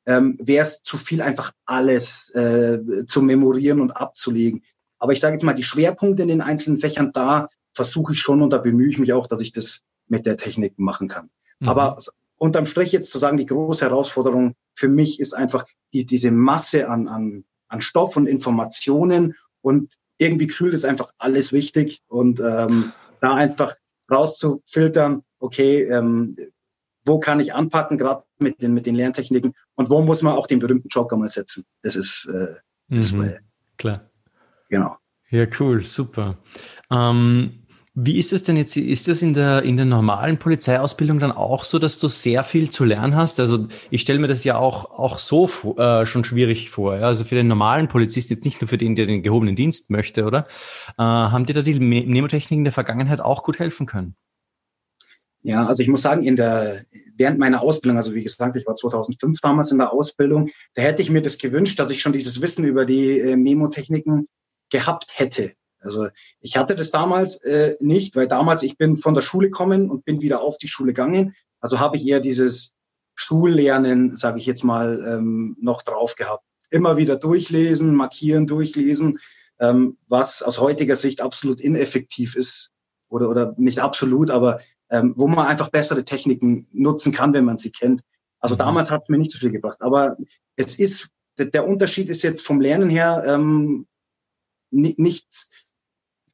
ähm, 0.06 0.38
wäre 0.40 0.62
es 0.62 0.84
zu 0.84 0.98
viel, 0.98 1.22
einfach 1.22 1.52
alles 1.66 2.30
äh, 2.32 2.80
zu 3.08 3.22
memorieren 3.22 3.82
und 3.82 3.92
abzulegen. 3.92 4.64
Aber 5.00 5.14
ich 5.14 5.20
sage 5.20 5.34
jetzt 5.34 5.44
mal, 5.44 5.54
die 5.54 5.64
Schwerpunkte 5.64 6.24
in 6.24 6.30
den 6.30 6.42
einzelnen 6.42 6.78
Fächern, 6.78 7.12
da 7.14 7.50
versuche 7.74 8.14
ich 8.14 8.20
schon 8.20 8.42
und 8.42 8.52
da 8.52 8.58
bemühe 8.58 8.90
ich 8.90 8.98
mich 8.98 9.14
auch, 9.14 9.28
dass 9.28 9.42
ich 9.42 9.52
das 9.52 9.82
mit 10.08 10.26
der 10.26 10.38
Technik 10.38 10.78
machen 10.78 11.08
kann. 11.08 11.30
Mhm. 11.60 11.70
Aber 11.70 11.98
unterm 12.38 12.66
Strich 12.66 12.92
jetzt 12.92 13.12
zu 13.12 13.18
sagen, 13.18 13.38
die 13.38 13.46
große 13.46 13.86
Herausforderung 13.86 14.56
für 14.74 14.88
mich 14.88 15.20
ist 15.20 15.34
einfach 15.34 15.66
die, 15.94 16.06
diese 16.06 16.32
Masse 16.32 16.90
an, 16.90 17.08
an, 17.08 17.44
an 17.68 17.82
Stoff 17.82 18.18
und 18.18 18.28
Informationen 18.28 19.36
und 19.62 19.96
irgendwie 20.18 20.48
kühlt 20.48 20.74
ist 20.74 20.86
einfach 20.86 21.12
alles 21.18 21.52
wichtig 21.52 22.02
und 22.08 22.40
ähm, 22.40 22.94
da 23.20 23.34
einfach 23.34 23.76
rauszufiltern, 24.12 25.24
okay, 25.40 25.84
ähm, 25.84 26.36
wo 27.06 27.20
kann 27.20 27.40
ich 27.40 27.54
anpacken, 27.54 27.98
gerade 27.98 28.24
mit 28.40 28.62
den, 28.62 28.74
mit 28.74 28.86
den 28.86 28.96
Lerntechniken 28.96 29.54
und 29.76 29.90
wo 29.90 30.02
muss 30.02 30.22
man 30.22 30.34
auch 30.34 30.48
den 30.48 30.60
berühmten 30.60 30.90
Joker 30.90 31.18
mal 31.18 31.30
setzen. 31.30 31.64
Das 31.82 31.96
ist, 31.96 32.26
äh, 32.26 32.56
das 32.90 33.14
mhm, 33.14 33.36
klar. 33.78 34.10
Genau. 34.70 34.98
Ja, 35.30 35.46
cool, 35.60 35.84
super. 35.84 36.38
Ähm, 36.92 37.66
wie 37.98 38.18
ist 38.18 38.34
es 38.34 38.44
denn 38.44 38.58
jetzt? 38.58 38.76
Ist 38.76 39.08
das 39.08 39.22
in 39.22 39.34
der, 39.34 39.64
in 39.64 39.78
der 39.78 39.86
normalen 39.86 40.38
Polizeiausbildung 40.38 41.20
dann 41.20 41.32
auch 41.32 41.64
so, 41.64 41.80
dass 41.80 41.98
du 41.98 42.10
sehr 42.10 42.44
viel 42.44 42.70
zu 42.70 42.84
lernen 42.84 43.16
hast? 43.16 43.40
Also 43.40 43.68
ich 43.90 44.02
stelle 44.02 44.20
mir 44.20 44.28
das 44.28 44.44
ja 44.44 44.58
auch, 44.58 44.92
auch 44.92 45.18
so 45.18 45.48
äh, 45.78 46.06
schon 46.06 46.26
schwierig 46.26 46.70
vor. 46.70 46.98
Ja? 46.98 47.08
Also 47.08 47.24
für 47.24 47.36
den 47.36 47.48
normalen 47.48 47.88
Polizisten, 47.88 48.34
jetzt 48.34 48.44
nicht 48.44 48.60
nur 48.62 48.68
für 48.68 48.78
den, 48.78 48.96
der 48.96 49.06
den 49.06 49.24
gehobenen 49.24 49.56
Dienst 49.56 49.92
möchte, 49.92 50.26
oder? 50.26 50.46
Äh, 50.98 51.04
haben 51.04 51.46
dir 51.46 51.54
da 51.54 51.62
die 51.62 51.80
Mnemotechniken 51.80 52.66
der 52.66 52.74
Vergangenheit 52.74 53.22
auch 53.22 53.44
gut 53.44 53.60
helfen 53.60 53.86
können? 53.86 54.18
Ja, 55.46 55.68
also 55.68 55.84
ich 55.84 55.90
muss 55.90 56.02
sagen, 56.02 56.24
in 56.24 56.36
der, 56.36 56.84
während 57.16 57.38
meiner 57.38 57.62
Ausbildung, 57.62 57.98
also 57.98 58.16
wie 58.16 58.24
gesagt, 58.24 58.56
ich 58.56 58.66
war 58.66 58.74
2005 58.74 59.40
damals 59.42 59.72
in 59.72 59.78
der 59.78 59.94
Ausbildung, 59.94 60.50
da 60.74 60.82
hätte 60.82 61.04
ich 61.04 61.12
mir 61.12 61.22
das 61.22 61.38
gewünscht, 61.38 61.78
dass 61.78 61.92
ich 61.92 62.02
schon 62.02 62.14
dieses 62.14 62.42
Wissen 62.42 62.66
über 62.66 62.84
die 62.84 63.20
äh, 63.20 63.36
Memotechniken 63.36 64.28
gehabt 64.72 65.20
hätte. 65.20 65.54
Also 65.80 66.08
ich 66.40 66.58
hatte 66.58 66.76
das 66.76 66.90
damals 66.90 67.44
äh, 67.44 67.76
nicht, 67.80 68.16
weil 68.16 68.28
damals 68.28 68.64
ich 68.64 68.80
bin 68.80 68.98
von 68.98 69.14
der 69.14 69.22
Schule 69.22 69.50
gekommen 69.50 69.92
und 69.92 70.04
bin 70.04 70.20
wieder 70.20 70.42
auf 70.42 70.58
die 70.58 70.68
Schule 70.68 70.94
gegangen. 70.94 71.36
Also 71.60 71.80
habe 71.80 71.98
ich 71.98 72.08
eher 72.08 72.22
dieses 72.22 72.74
Schullernen, 73.14 74.18
sage 74.18 74.40
ich 74.40 74.48
jetzt 74.48 74.64
mal, 74.64 75.00
ähm, 75.08 75.58
noch 75.62 75.84
drauf 75.84 76.16
gehabt. 76.16 76.44
Immer 76.72 76.98
wieder 76.98 77.18
durchlesen, 77.18 77.94
markieren, 77.94 78.48
durchlesen, 78.48 79.20
ähm, 79.60 79.98
was 80.08 80.42
aus 80.42 80.60
heutiger 80.60 80.96
Sicht 80.96 81.22
absolut 81.22 81.62
ineffektiv 81.62 82.36
ist 82.36 82.72
oder 83.10 83.30
oder 83.30 83.54
nicht 83.58 83.78
absolut, 83.78 84.32
aber 84.32 84.60
ähm, 84.90 85.14
wo 85.18 85.28
man 85.28 85.48
einfach 85.48 85.70
bessere 85.70 86.06
Techniken 86.06 86.68
nutzen 86.72 87.12
kann, 87.12 87.34
wenn 87.34 87.46
man 87.46 87.58
sie 87.58 87.72
kennt. 87.72 88.02
Also 88.40 88.56
mhm. 88.56 88.60
damals 88.60 88.92
hat 88.92 89.04
es 89.04 89.10
mir 89.10 89.18
nicht 89.18 89.32
so 89.32 89.40
viel 89.40 89.52
gebracht, 89.52 89.82
aber 89.82 90.18
es 90.56 90.80
ist 90.80 91.10
der 91.38 91.68
Unterschied 91.68 92.08
ist 92.08 92.22
jetzt 92.22 92.46
vom 92.46 92.62
Lernen 92.62 92.90
her 92.90 93.24
ähm, 93.28 93.88
nicht 94.72 95.28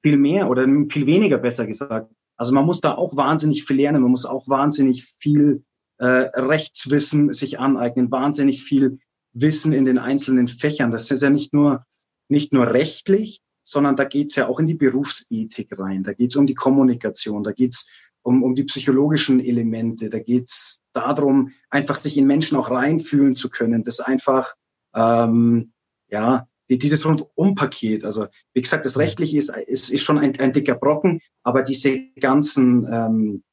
viel 0.04 0.18
mehr 0.18 0.48
oder 0.50 0.66
viel 0.92 1.06
weniger 1.06 1.38
besser 1.38 1.66
gesagt. 1.66 2.14
Also 2.38 2.54
man 2.54 2.66
muss 2.66 2.82
da 2.82 2.96
auch 2.96 3.16
wahnsinnig 3.18 3.64
viel 3.64 3.78
lernen, 3.78 4.02
man 4.02 4.12
muss 4.12 4.26
auch 4.26 4.48
wahnsinnig 4.48 5.04
viel 5.04 5.64
äh, 5.98 6.06
Rechtswissen 6.06 7.34
sich 7.34 7.60
aneignen, 7.60 8.12
wahnsinnig 8.12 8.64
viel 8.64 9.00
Wissen 9.34 9.74
in 9.74 9.86
den 9.86 9.98
einzelnen 9.98 10.48
Fächern. 10.48 10.92
Das 10.92 11.10
ist 11.10 11.22
ja 11.24 11.30
nicht 11.30 11.54
nur 11.54 11.86
nicht 12.28 12.54
nur 12.54 12.68
rechtlich, 12.68 13.42
sondern 13.64 13.96
da 13.96 14.06
geht's 14.06 14.36
ja 14.36 14.48
auch 14.48 14.60
in 14.60 14.68
die 14.68 14.74
Berufsethik 14.74 15.78
rein. 15.78 16.04
Da 16.04 16.14
geht's 16.14 16.36
um 16.36 16.48
die 16.48 16.56
Kommunikation, 16.56 17.44
da 17.44 17.52
geht's 17.52 17.92
um, 18.24 18.44
um 18.44 18.56
die 18.56 18.64
psychologischen 18.64 19.40
Elemente, 19.40 20.10
da 20.10 20.20
geht's 20.20 20.82
darum, 20.94 21.52
einfach 21.70 21.98
sich 21.98 22.18
in 22.18 22.28
Menschen 22.28 22.58
auch 22.58 22.70
reinfühlen 22.70 23.36
zu 23.36 23.50
können, 23.50 23.84
das 23.84 24.00
einfach 24.00 24.56
ähm, 24.96 25.72
ja 26.10 26.48
dieses 26.70 27.06
Rundumpaket, 27.06 28.06
also 28.06 28.28
wie 28.54 28.62
gesagt, 28.62 28.86
das 28.86 28.98
Rechtliche 28.98 29.38
ist, 29.38 29.50
ist, 29.68 29.90
ist 29.90 30.04
schon 30.04 30.18
ein, 30.18 30.40
ein 30.40 30.54
dicker 30.54 30.76
Brocken, 30.76 31.20
aber 31.44 31.64
diese 31.64 32.06
ganzen 32.20 32.88
ähm, 32.90 33.44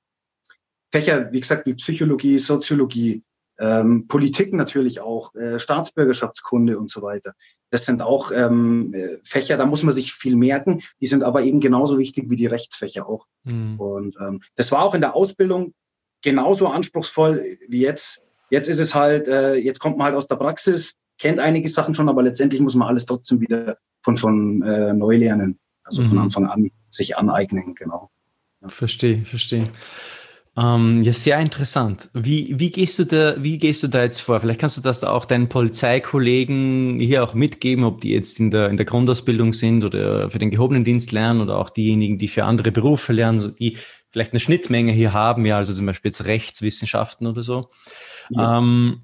Fächer, 0.92 1.32
wie 1.32 1.40
gesagt, 1.40 1.66
wie 1.66 1.74
Psychologie, 1.74 2.38
Soziologie, 2.38 3.24
ähm, 3.58 4.06
Politik 4.06 4.52
natürlich 4.54 5.00
auch, 5.00 5.34
äh, 5.34 5.58
Staatsbürgerschaftskunde 5.58 6.78
und 6.78 6.90
so 6.90 7.02
weiter. 7.02 7.32
Das 7.70 7.84
sind 7.84 8.02
auch 8.02 8.30
ähm, 8.32 8.94
Fächer, 9.24 9.56
da 9.56 9.66
muss 9.66 9.82
man 9.82 9.92
sich 9.92 10.12
viel 10.12 10.36
merken. 10.36 10.80
Die 11.00 11.06
sind 11.06 11.24
aber 11.24 11.42
eben 11.42 11.60
genauso 11.60 11.98
wichtig 11.98 12.30
wie 12.30 12.36
die 12.36 12.46
Rechtsfächer 12.46 13.08
auch. 13.08 13.26
Mhm. 13.44 13.80
Und 13.80 14.16
ähm, 14.20 14.42
das 14.54 14.72
war 14.72 14.82
auch 14.82 14.94
in 14.94 15.00
der 15.00 15.16
Ausbildung 15.16 15.74
genauso 16.22 16.68
anspruchsvoll 16.68 17.44
wie 17.68 17.80
jetzt. 17.80 18.22
Jetzt 18.50 18.68
ist 18.68 18.80
es 18.80 18.94
halt, 18.94 19.28
äh, 19.28 19.56
jetzt 19.56 19.80
kommt 19.80 19.98
man 19.98 20.06
halt 20.06 20.16
aus 20.16 20.26
der 20.26 20.36
Praxis, 20.36 20.94
kennt 21.18 21.38
einige 21.38 21.68
Sachen 21.68 21.94
schon, 21.94 22.08
aber 22.08 22.22
letztendlich 22.22 22.60
muss 22.60 22.74
man 22.74 22.88
alles 22.88 23.06
trotzdem 23.06 23.40
wieder 23.40 23.76
von, 24.02 24.16
von 24.16 24.62
äh, 24.62 24.94
neu 24.94 25.16
lernen. 25.16 25.58
Also 25.84 26.02
mhm. 26.02 26.08
von 26.08 26.18
Anfang 26.18 26.46
an 26.46 26.70
sich 26.90 27.16
aneignen, 27.16 27.74
genau. 27.74 28.10
Ja. 28.62 28.68
Verstehe, 28.68 29.24
verstehe. 29.24 29.70
Ähm, 30.58 31.04
ja, 31.04 31.12
sehr 31.12 31.38
interessant. 31.38 32.08
Wie, 32.14 32.58
wie, 32.58 32.70
gehst 32.70 32.98
du 32.98 33.04
da, 33.04 33.40
wie 33.40 33.58
gehst 33.58 33.84
du 33.84 33.86
da 33.86 34.02
jetzt 34.02 34.20
vor? 34.20 34.40
Vielleicht 34.40 34.58
kannst 34.58 34.76
du 34.76 34.80
das 34.80 35.04
auch 35.04 35.24
deinen 35.24 35.48
Polizeikollegen 35.48 36.98
hier 36.98 37.22
auch 37.22 37.34
mitgeben, 37.34 37.84
ob 37.84 38.00
die 38.00 38.10
jetzt 38.10 38.40
in 38.40 38.50
der, 38.50 38.68
in 38.68 38.76
der 38.76 38.86
Grundausbildung 38.86 39.52
sind 39.52 39.84
oder 39.84 40.30
für 40.30 40.40
den 40.40 40.50
gehobenen 40.50 40.82
Dienst 40.82 41.12
lernen 41.12 41.42
oder 41.42 41.58
auch 41.58 41.70
diejenigen, 41.70 42.18
die 42.18 42.26
für 42.26 42.44
andere 42.44 42.72
Berufe 42.72 43.12
lernen, 43.12 43.54
die 43.60 43.76
vielleicht 44.10 44.32
eine 44.32 44.40
Schnittmenge 44.40 44.90
hier 44.90 45.12
haben, 45.12 45.46
ja, 45.46 45.58
also 45.58 45.72
zum 45.72 45.86
Beispiel 45.86 46.08
jetzt 46.08 46.24
Rechtswissenschaften 46.24 47.28
oder 47.28 47.44
so. 47.44 47.70
Ja. 48.30 48.58
Ähm, 48.58 49.02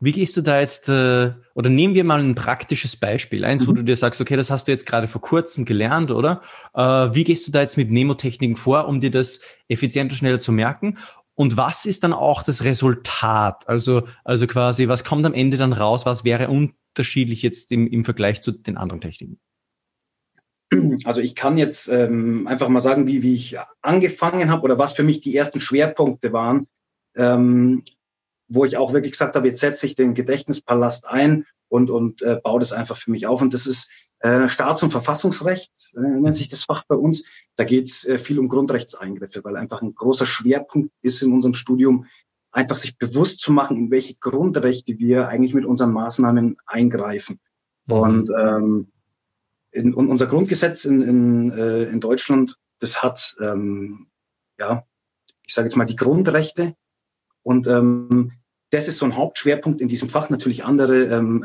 wie 0.00 0.12
gehst 0.12 0.36
du 0.36 0.42
da 0.42 0.60
jetzt, 0.60 0.88
äh, 0.88 1.32
oder 1.54 1.70
nehmen 1.70 1.94
wir 1.94 2.04
mal 2.04 2.20
ein 2.20 2.34
praktisches 2.34 2.96
Beispiel, 2.96 3.44
eins, 3.44 3.64
mhm. 3.64 3.68
wo 3.68 3.72
du 3.72 3.82
dir 3.82 3.96
sagst, 3.96 4.20
okay, 4.20 4.36
das 4.36 4.50
hast 4.50 4.68
du 4.68 4.72
jetzt 4.72 4.86
gerade 4.86 5.08
vor 5.08 5.20
kurzem 5.20 5.64
gelernt, 5.64 6.10
oder? 6.10 6.42
Äh, 6.74 6.82
wie 7.14 7.24
gehst 7.24 7.48
du 7.48 7.52
da 7.52 7.60
jetzt 7.60 7.76
mit 7.76 7.90
Nemotechniken 7.90 8.56
vor, 8.56 8.86
um 8.86 9.00
dir 9.00 9.10
das 9.10 9.40
effizienter, 9.68 10.14
schneller 10.14 10.38
zu 10.38 10.52
merken? 10.52 10.98
Und 11.34 11.56
was 11.56 11.86
ist 11.86 12.04
dann 12.04 12.12
auch 12.12 12.42
das 12.42 12.64
Resultat? 12.64 13.68
Also, 13.68 14.02
also 14.24 14.46
quasi, 14.46 14.88
was 14.88 15.04
kommt 15.04 15.24
am 15.24 15.34
Ende 15.34 15.56
dann 15.56 15.72
raus? 15.72 16.06
Was 16.06 16.24
wäre 16.24 16.48
unterschiedlich 16.48 17.42
jetzt 17.42 17.70
im, 17.72 17.86
im 17.86 18.04
Vergleich 18.04 18.40
zu 18.40 18.52
den 18.52 18.76
anderen 18.76 19.00
Techniken? 19.00 19.38
Also 21.04 21.20
ich 21.20 21.34
kann 21.34 21.56
jetzt 21.56 21.88
ähm, 21.88 22.46
einfach 22.46 22.68
mal 22.68 22.80
sagen, 22.80 23.06
wie, 23.06 23.22
wie 23.22 23.34
ich 23.34 23.56
angefangen 23.80 24.50
habe 24.50 24.62
oder 24.62 24.78
was 24.78 24.92
für 24.92 25.02
mich 25.02 25.20
die 25.20 25.34
ersten 25.34 25.60
Schwerpunkte 25.60 26.32
waren. 26.32 26.66
Ähm, 27.16 27.82
wo 28.48 28.64
ich 28.64 28.76
auch 28.76 28.92
wirklich 28.92 29.12
gesagt 29.12 29.36
habe, 29.36 29.48
jetzt 29.48 29.60
setze 29.60 29.86
ich 29.86 29.94
den 29.94 30.14
Gedächtnispalast 30.14 31.06
ein 31.06 31.46
und, 31.68 31.90
und 31.90 32.22
äh, 32.22 32.40
baue 32.42 32.60
das 32.60 32.72
einfach 32.72 32.96
für 32.96 33.10
mich 33.10 33.26
auf. 33.26 33.42
Und 33.42 33.54
das 33.54 33.66
ist 33.66 33.90
äh, 34.20 34.48
Staats- 34.48 34.82
und 34.82 34.90
Verfassungsrecht, 34.90 35.92
äh, 35.96 36.00
nennt 36.00 36.34
sich 36.34 36.48
das 36.48 36.64
Fach 36.64 36.84
bei 36.88 36.96
uns. 36.96 37.24
Da 37.56 37.64
geht 37.64 37.86
es 37.86 38.06
äh, 38.06 38.18
viel 38.18 38.38
um 38.38 38.48
Grundrechtseingriffe, 38.48 39.44
weil 39.44 39.56
einfach 39.56 39.82
ein 39.82 39.94
großer 39.94 40.26
Schwerpunkt 40.26 40.92
ist 41.02 41.22
in 41.22 41.32
unserem 41.32 41.54
Studium, 41.54 42.06
einfach 42.50 42.76
sich 42.76 42.98
bewusst 42.98 43.40
zu 43.40 43.52
machen, 43.52 43.76
in 43.76 43.90
welche 43.90 44.14
Grundrechte 44.14 44.98
wir 44.98 45.28
eigentlich 45.28 45.54
mit 45.54 45.66
unseren 45.66 45.92
Maßnahmen 45.92 46.56
eingreifen. 46.66 47.38
Mhm. 47.86 47.94
Und 47.94 48.30
ähm, 48.36 48.92
in, 49.70 49.94
und 49.94 50.08
unser 50.08 50.26
Grundgesetz 50.26 50.84
in, 50.84 51.02
in, 51.02 51.50
äh, 51.52 51.84
in 51.84 52.00
Deutschland, 52.00 52.56
das 52.80 53.02
hat, 53.02 53.36
ähm, 53.40 54.08
ja, 54.58 54.84
ich 55.44 55.54
sage 55.54 55.68
jetzt 55.68 55.76
mal, 55.76 55.84
die 55.84 55.96
Grundrechte 55.96 56.74
und 57.42 57.66
ähm, 57.66 58.32
das 58.70 58.88
ist 58.88 58.98
so 58.98 59.06
ein 59.06 59.16
Hauptschwerpunkt 59.16 59.80
in 59.80 59.88
diesem 59.88 60.08
Fach. 60.08 60.28
Natürlich 60.28 60.64
andere 60.64 61.04
ähm, 61.04 61.44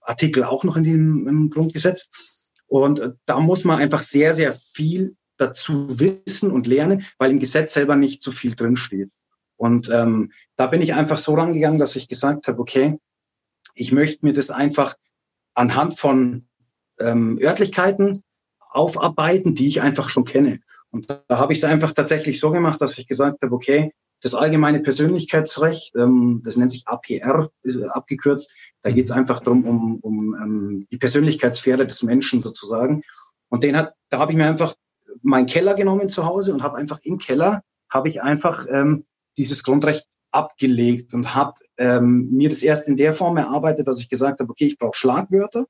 Artikel 0.00 0.44
auch 0.44 0.64
noch 0.64 0.76
in 0.76 0.84
dem 0.84 1.50
Grundgesetz. 1.50 2.50
Und 2.66 2.98
äh, 2.98 3.12
da 3.26 3.40
muss 3.40 3.64
man 3.64 3.78
einfach 3.78 4.02
sehr, 4.02 4.34
sehr 4.34 4.52
viel 4.52 5.16
dazu 5.36 5.86
wissen 6.00 6.50
und 6.50 6.66
lernen, 6.66 7.04
weil 7.18 7.30
im 7.30 7.38
Gesetz 7.38 7.74
selber 7.74 7.96
nicht 7.96 8.22
so 8.22 8.32
viel 8.32 8.54
drinsteht. 8.54 9.10
Und 9.56 9.88
ähm, 9.90 10.32
da 10.56 10.66
bin 10.66 10.82
ich 10.82 10.94
einfach 10.94 11.18
so 11.18 11.34
rangegangen, 11.34 11.78
dass 11.78 11.96
ich 11.96 12.08
gesagt 12.08 12.48
habe, 12.48 12.58
okay, 12.58 12.98
ich 13.74 13.92
möchte 13.92 14.24
mir 14.24 14.32
das 14.32 14.50
einfach 14.50 14.96
anhand 15.54 15.98
von 15.98 16.48
ähm, 16.98 17.38
Örtlichkeiten 17.40 18.22
aufarbeiten, 18.58 19.54
die 19.54 19.68
ich 19.68 19.80
einfach 19.80 20.08
schon 20.08 20.24
kenne. 20.24 20.60
Und 20.90 21.08
da 21.08 21.22
habe 21.38 21.52
ich 21.52 21.60
es 21.60 21.64
einfach 21.64 21.92
tatsächlich 21.92 22.40
so 22.40 22.50
gemacht, 22.50 22.80
dass 22.80 22.98
ich 22.98 23.06
gesagt 23.06 23.42
habe, 23.42 23.54
okay, 23.54 23.92
das 24.22 24.34
allgemeine 24.34 24.80
Persönlichkeitsrecht, 24.80 25.92
ähm, 25.96 26.42
das 26.44 26.56
nennt 26.56 26.72
sich 26.72 26.86
APR 26.86 27.50
ist 27.62 27.82
abgekürzt, 27.82 28.52
da 28.82 28.90
geht 28.90 29.06
es 29.06 29.12
einfach 29.12 29.40
darum, 29.40 29.64
um, 29.64 29.98
um 30.00 30.34
ähm, 30.34 30.86
die 30.90 30.98
Persönlichkeitssphäre 30.98 31.86
des 31.86 32.02
Menschen 32.02 32.40
sozusagen. 32.42 33.02
Und 33.48 33.62
den 33.62 33.76
hat, 33.76 33.94
da 34.08 34.18
habe 34.18 34.32
ich 34.32 34.38
mir 34.38 34.46
einfach 34.46 34.74
meinen 35.22 35.46
Keller 35.46 35.74
genommen 35.74 36.08
zu 36.08 36.24
Hause 36.24 36.54
und 36.54 36.62
habe 36.62 36.76
einfach 36.76 36.98
im 37.02 37.18
Keller, 37.18 37.62
habe 37.90 38.08
ich 38.08 38.22
einfach 38.22 38.66
ähm, 38.70 39.04
dieses 39.36 39.62
Grundrecht 39.62 40.06
abgelegt 40.30 41.14
und 41.14 41.34
habe 41.34 41.54
ähm, 41.78 42.30
mir 42.30 42.48
das 42.48 42.62
erst 42.62 42.88
in 42.88 42.96
der 42.96 43.12
Form 43.12 43.36
erarbeitet, 43.36 43.86
dass 43.86 44.00
ich 44.00 44.08
gesagt 44.08 44.40
habe, 44.40 44.50
okay, 44.50 44.66
ich 44.66 44.78
brauche 44.78 44.96
Schlagwörter, 44.96 45.66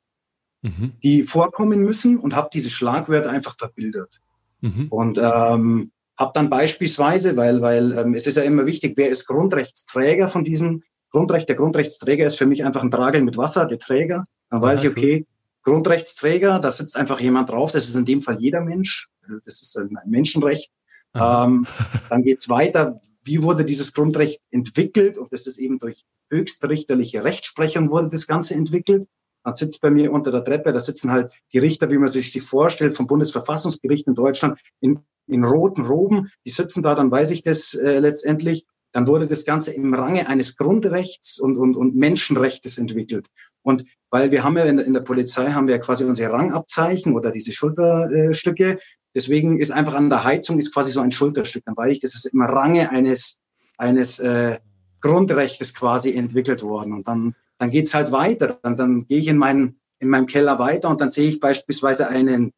mhm. 0.63 0.93
die 1.03 1.23
vorkommen 1.23 1.81
müssen 1.81 2.19
und 2.19 2.35
habe 2.35 2.49
diese 2.53 2.71
Schlagwörter 2.71 3.31
einfach 3.31 3.57
verbildert. 3.57 4.21
Mhm. 4.61 4.89
Und 4.89 5.19
ähm, 5.19 5.93
habe 6.19 6.33
dann 6.35 6.51
beispielsweise, 6.51 7.37
weil, 7.37 7.61
weil 7.61 7.93
ähm, 7.93 8.15
es 8.15 8.27
ist 8.27 8.37
ja 8.37 8.43
immer 8.43 8.67
wichtig, 8.67 8.95
wer 8.97 9.09
ist 9.09 9.27
Grundrechtsträger 9.27 10.29
von 10.29 10.45
diesem 10.45 10.83
Grundrecht? 11.11 11.49
Der 11.49 11.57
Grundrechtsträger 11.57 12.27
ist 12.27 12.39
für 12.39 12.47
mich 12.47 12.65
einfach 12.65 12.83
ein 12.83 12.91
Tragel 12.91 13.23
mit 13.23 13.37
Wasser, 13.37 13.67
der 13.67 13.79
Träger. 13.79 14.25
Dann 14.51 14.63
weiß 14.63 14.85
ja, 14.85 14.91
ich, 14.91 14.97
okay, 14.97 15.17
cool. 15.19 15.27
Grundrechtsträger, 15.63 16.61
da 16.61 16.71
sitzt 16.71 16.97
einfach 16.97 17.19
jemand 17.19 17.51
drauf, 17.51 17.73
das 17.73 17.89
ist 17.89 17.97
in 17.97 18.05
dem 18.05 18.23
Fall 18.23 18.41
jeder 18.41 18.61
Mensch, 18.61 19.09
das 19.45 19.61
ist 19.63 19.77
ein 19.77 19.99
Menschenrecht. 20.07 20.71
Ähm, 21.15 21.67
dann 22.09 22.23
geht's 22.23 22.49
weiter, 22.49 23.01
wie 23.25 23.43
wurde 23.43 23.65
dieses 23.65 23.93
Grundrecht 23.93 24.41
entwickelt? 24.51 25.19
Und 25.19 25.33
das 25.33 25.47
ist 25.47 25.59
eben 25.59 25.79
durch 25.79 26.05
höchstrichterliche 26.31 27.25
Rechtsprechung 27.25 27.91
wurde 27.91 28.09
das 28.09 28.27
Ganze 28.27 28.55
entwickelt. 28.55 29.07
Man 29.47 29.55
sitzt 29.55 29.81
bei 29.81 29.93
mir 29.93 30.13
unter 30.13 30.33
der 30.33 30.43
Treppe, 30.43 30.73
da 30.73 30.81
sitzen 30.81 31.13
halt 31.13 31.31
die 31.53 31.59
Richter, 31.59 31.89
wie 31.93 31.99
man 31.99 32.09
sich 32.09 32.33
sie 32.33 32.41
vorstellt, 32.41 32.97
vom 32.97 33.07
Bundesverfassungsgericht 33.07 34.09
in 34.09 34.17
Deutschland 34.17 34.59
in, 34.81 34.99
in 35.29 35.45
roten 35.45 35.87
Roben. 35.87 36.33
Die 36.45 36.51
sitzen 36.51 36.83
da, 36.83 36.97
dann 36.97 37.13
weiß 37.13 37.31
ich 37.31 37.45
das 37.45 37.75
äh, 37.75 38.01
letztendlich. 38.01 38.67
Dann 38.91 39.07
wurde 39.07 39.29
das 39.29 39.45
Ganze 39.45 39.73
im 39.73 39.95
Range 39.95 40.29
eines 40.29 40.57
Grundrechts 40.57 41.39
und, 41.39 41.57
und, 41.57 41.77
und 41.77 41.95
Menschenrechtes 41.95 42.77
entwickelt. 42.79 43.29
Und 43.63 43.85
weil 44.11 44.33
wir 44.33 44.43
haben 44.43 44.57
ja 44.57 44.65
in, 44.65 44.81
in 44.81 44.95
der 44.95 45.03
Polizei 45.03 45.53
haben 45.53 45.69
wir 45.69 45.77
ja 45.77 45.81
quasi 45.81 46.03
unsere 46.03 46.33
Rangabzeichen 46.33 47.15
oder 47.15 47.31
diese 47.31 47.53
Schulterstücke. 47.53 48.81
Deswegen 49.15 49.61
ist 49.61 49.71
einfach 49.71 49.95
an 49.95 50.11
der 50.11 50.25
Heizung 50.25 50.59
ist 50.59 50.75
quasi 50.75 50.91
so 50.91 51.03
ein 51.03 51.13
Schulterstück. 51.13 51.63
Dann 51.67 51.77
weiß 51.77 51.93
ich, 51.93 52.01
das 52.01 52.17
ist 52.17 52.25
im 52.25 52.43
Range 52.43 52.91
eines, 52.91 53.41
eines 53.79 54.19
äh, 54.19 54.59
Grundrechtes 55.01 55.73
quasi 55.73 56.15
entwickelt 56.15 56.65
worden. 56.65 56.93
Und 56.93 57.07
dann, 57.07 57.37
dann 57.59 57.71
geht's 57.71 57.95
halt 57.95 58.13
weiter. 58.13 58.59
Dann, 58.63 58.77
dann 58.77 59.01
gehe 59.07 59.19
ich 59.19 59.29
in, 59.29 59.39
meinen, 59.39 59.81
in 59.99 60.09
meinem 60.09 60.27
Keller 60.27 60.59
weiter 60.59 60.89
und 60.89 61.01
dann 61.01 61.11
sehe 61.11 61.29
ich 61.29 61.41
beispielsweise 61.41 62.09
einen, 62.09 62.53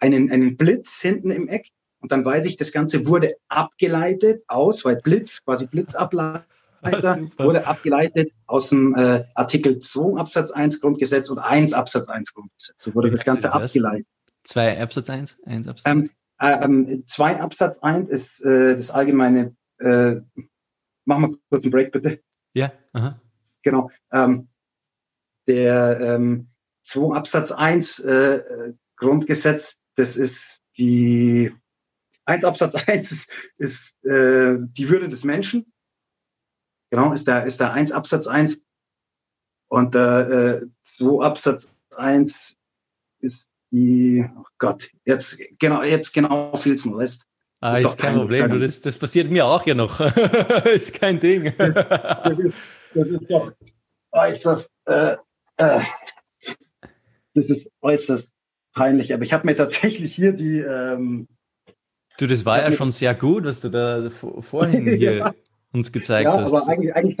einen, 0.00 0.30
einen 0.30 0.56
Blitz 0.56 1.00
hinten 1.00 1.30
im 1.30 1.48
Eck. 1.48 1.68
Und 2.00 2.12
dann 2.12 2.24
weiß 2.24 2.46
ich, 2.46 2.56
das 2.56 2.72
Ganze 2.72 3.06
wurde 3.06 3.34
abgeleitet 3.48 4.44
aus, 4.46 4.84
weil 4.84 4.96
Blitz, 4.96 5.44
quasi 5.44 5.66
Blitzableiter, 5.66 6.44
wurde 7.38 7.66
abgeleitet 7.66 8.32
aus 8.46 8.70
dem 8.70 8.94
äh, 8.94 9.24
Artikel 9.34 9.80
2 9.80 10.18
Absatz 10.18 10.52
1 10.52 10.80
Grundgesetz 10.80 11.28
und 11.28 11.38
1 11.38 11.72
Absatz 11.72 12.08
1 12.08 12.34
Grundgesetz. 12.34 12.82
So 12.82 12.94
wurde 12.94 13.10
das 13.10 13.24
Ganze 13.24 13.52
abgeleitet. 13.52 14.06
2 14.44 14.80
Absatz 14.80 15.10
1, 15.10 15.42
1 15.44 15.68
Absatz 15.68 15.86
1? 15.86 16.12
Ähm, 16.40 16.86
äh, 16.86 17.04
2 17.04 17.32
ähm, 17.32 17.40
Absatz 17.40 17.78
1 17.80 18.10
ist 18.10 18.40
äh, 18.42 18.74
das 18.74 18.90
allgemeine, 18.92 19.56
äh, 19.78 20.16
machen 21.04 21.22
wir 21.22 21.38
kurz 21.50 21.64
einen 21.64 21.72
Break 21.72 21.90
bitte. 21.90 22.20
Ja, 22.54 22.72
aha. 22.92 23.20
Genau. 23.68 23.90
Ähm, 24.12 24.48
der 25.46 26.00
ähm, 26.00 26.48
2 26.84 27.14
Absatz 27.14 27.52
1 27.52 28.00
äh, 28.00 28.72
Grundgesetz, 28.96 29.78
das 29.94 30.16
ist 30.16 30.38
die 30.78 31.52
1 32.24 32.44
Absatz 32.44 32.74
1 32.86 33.52
ist, 33.58 34.02
äh, 34.06 34.56
die 34.58 34.88
Würde 34.88 35.08
des 35.08 35.24
Menschen. 35.24 35.70
Genau, 36.88 37.12
ist 37.12 37.28
da, 37.28 37.40
ist 37.40 37.60
da 37.60 37.74
1 37.74 37.92
Absatz 37.92 38.26
1. 38.26 38.64
Und 39.68 39.94
äh, 39.94 40.62
2 40.96 41.26
Absatz 41.26 41.68
1 41.94 42.54
ist 43.20 43.52
die, 43.70 44.24
oh 44.34 44.44
Gott, 44.56 44.90
jetzt 45.04 45.42
genau, 45.58 45.82
jetzt 45.82 46.14
genau 46.14 46.56
fehlt's 46.56 46.86
mir, 46.86 46.96
weißt 46.96 47.26
Ah, 47.60 47.72
ist, 47.72 47.80
ist 47.80 47.98
kein, 47.98 48.12
kein 48.12 48.20
Problem, 48.20 48.50
du, 48.50 48.58
das, 48.60 48.80
das 48.80 48.96
passiert 48.96 49.30
mir 49.30 49.44
auch 49.44 49.66
ja 49.66 49.74
noch. 49.74 50.00
ist 50.64 50.94
kein 50.94 51.18
Ding. 51.20 51.52
Das, 52.94 53.08
ist, 53.08 53.30
doch 53.30 53.52
äußerst, 54.12 54.70
äh, 54.86 55.16
äh, 55.56 55.80
das 57.34 57.46
ist 57.46 57.70
äußerst 57.82 58.34
peinlich. 58.74 59.12
Aber 59.12 59.22
ich 59.22 59.32
habe 59.32 59.46
mir 59.46 59.56
tatsächlich 59.56 60.14
hier 60.14 60.32
die, 60.32 60.58
ähm, 60.58 61.28
Du, 62.18 62.26
das 62.26 62.44
war 62.44 62.60
ja 62.60 62.72
schon 62.72 62.90
sehr 62.90 63.14
gut, 63.14 63.44
was 63.44 63.60
du 63.60 63.68
da 63.68 64.10
vorhin 64.10 64.92
hier 64.98 65.14
ja. 65.14 65.34
uns 65.72 65.92
gezeigt 65.92 66.28
ja, 66.28 66.40
hast. 66.40 66.52
aber 66.52 66.68
eigentlich, 66.68 66.94
eigentlich 66.94 67.16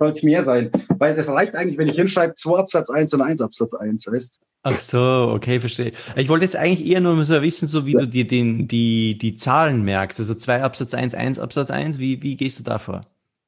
soll 0.00 0.10
es 0.10 0.22
mehr 0.24 0.42
sein. 0.42 0.70
Weil 0.98 1.14
das 1.14 1.28
reicht 1.28 1.54
eigentlich, 1.54 1.78
wenn 1.78 1.88
ich 1.88 1.94
hinschreibe 1.94 2.34
2 2.34 2.58
Absatz 2.58 2.90
1 2.90 3.14
und 3.14 3.22
1 3.22 3.40
Absatz 3.40 3.72
1, 3.72 4.06
weißt 4.08 4.40
Ach 4.64 4.78
so, 4.78 5.32
okay, 5.32 5.60
verstehe. 5.60 5.92
Ich 6.16 6.28
wollte 6.28 6.44
jetzt 6.44 6.56
eigentlich 6.56 6.86
eher 6.86 7.00
nur 7.00 7.24
so 7.24 7.40
wissen, 7.40 7.66
so 7.66 7.86
wie 7.86 7.92
ja. 7.92 8.00
du 8.00 8.06
dir 8.08 8.26
den, 8.26 8.66
die, 8.68 9.16
die 9.16 9.36
Zahlen 9.36 9.82
merkst. 9.82 10.18
Also 10.18 10.34
2 10.34 10.62
Absatz 10.62 10.92
1, 10.92 11.14
1 11.14 11.38
Absatz 11.38 11.70
1, 11.70 12.00
wie, 12.00 12.20
wie 12.22 12.36
gehst 12.36 12.58
du 12.58 12.64
da 12.64 12.78
vor? 12.78 13.02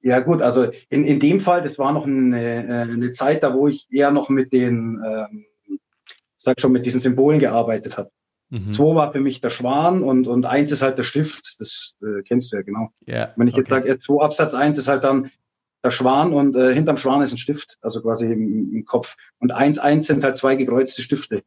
Ja 0.05 0.21
gut, 0.21 0.43
also 0.43 0.71
in, 0.91 1.07
in 1.07 1.19
dem 1.19 1.41
Fall, 1.41 1.63
das 1.63 1.79
war 1.79 1.91
noch 1.91 2.07
eine, 2.07 2.67
äh, 2.69 2.93
eine 2.93 3.11
Zeit, 3.11 3.43
da 3.43 3.55
wo 3.55 3.69
ich 3.69 3.87
eher 3.91 4.11
noch 4.11 4.29
mit 4.29 4.53
den, 4.53 5.03
ähm, 5.03 5.47
sag 6.37 6.61
schon, 6.61 6.73
mit 6.73 6.85
diesen 6.85 7.01
Symbolen 7.01 7.41
gearbeitet 7.41 7.97
habe. 7.97 8.11
Mhm. 8.51 8.71
Zwei 8.71 8.95
war 8.95 9.13
für 9.13 9.21
mich 9.21 9.41
der 9.41 9.49
Schwan 9.49 10.03
und, 10.03 10.29
und 10.29 10.45
eins 10.45 10.71
ist 10.71 10.83
halt 10.83 10.99
der 10.99 11.05
Stift. 11.05 11.57
Das 11.59 11.97
äh, 12.03 12.23
kennst 12.23 12.53
du 12.53 12.57
ja 12.57 12.63
genau. 12.63 12.91
Yeah, 13.09 13.33
Wenn 13.37 13.49
ich 13.49 13.55
okay. 13.55 13.63
jetzt 13.63 13.87
sage, 13.87 13.99
zwei 14.01 14.23
Absatz 14.23 14.53
eins 14.53 14.77
ist 14.77 14.89
halt 14.89 15.05
dann 15.05 15.31
der 15.83 15.91
Schwan 15.91 16.35
und 16.35 16.55
äh, 16.55 16.75
hinterm 16.75 16.99
Schwan 16.99 17.23
ist 17.23 17.33
ein 17.33 17.39
Stift, 17.39 17.79
also 17.81 18.03
quasi 18.03 18.27
im, 18.27 18.75
im 18.75 18.85
Kopf. 18.85 19.17
Und 19.39 19.53
eins 19.53 19.79
eins 19.79 20.07
sind 20.07 20.23
halt 20.23 20.37
zwei 20.37 20.55
gekreuzte 20.55 21.01
Stifte. 21.01 21.43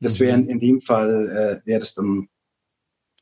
Das 0.00 0.18
wäre 0.20 0.38
in, 0.38 0.48
in 0.48 0.58
dem 0.58 0.80
Fall, 0.80 1.60
äh, 1.62 1.66
wäre 1.66 1.80
das 1.80 1.92
dann, 1.92 2.30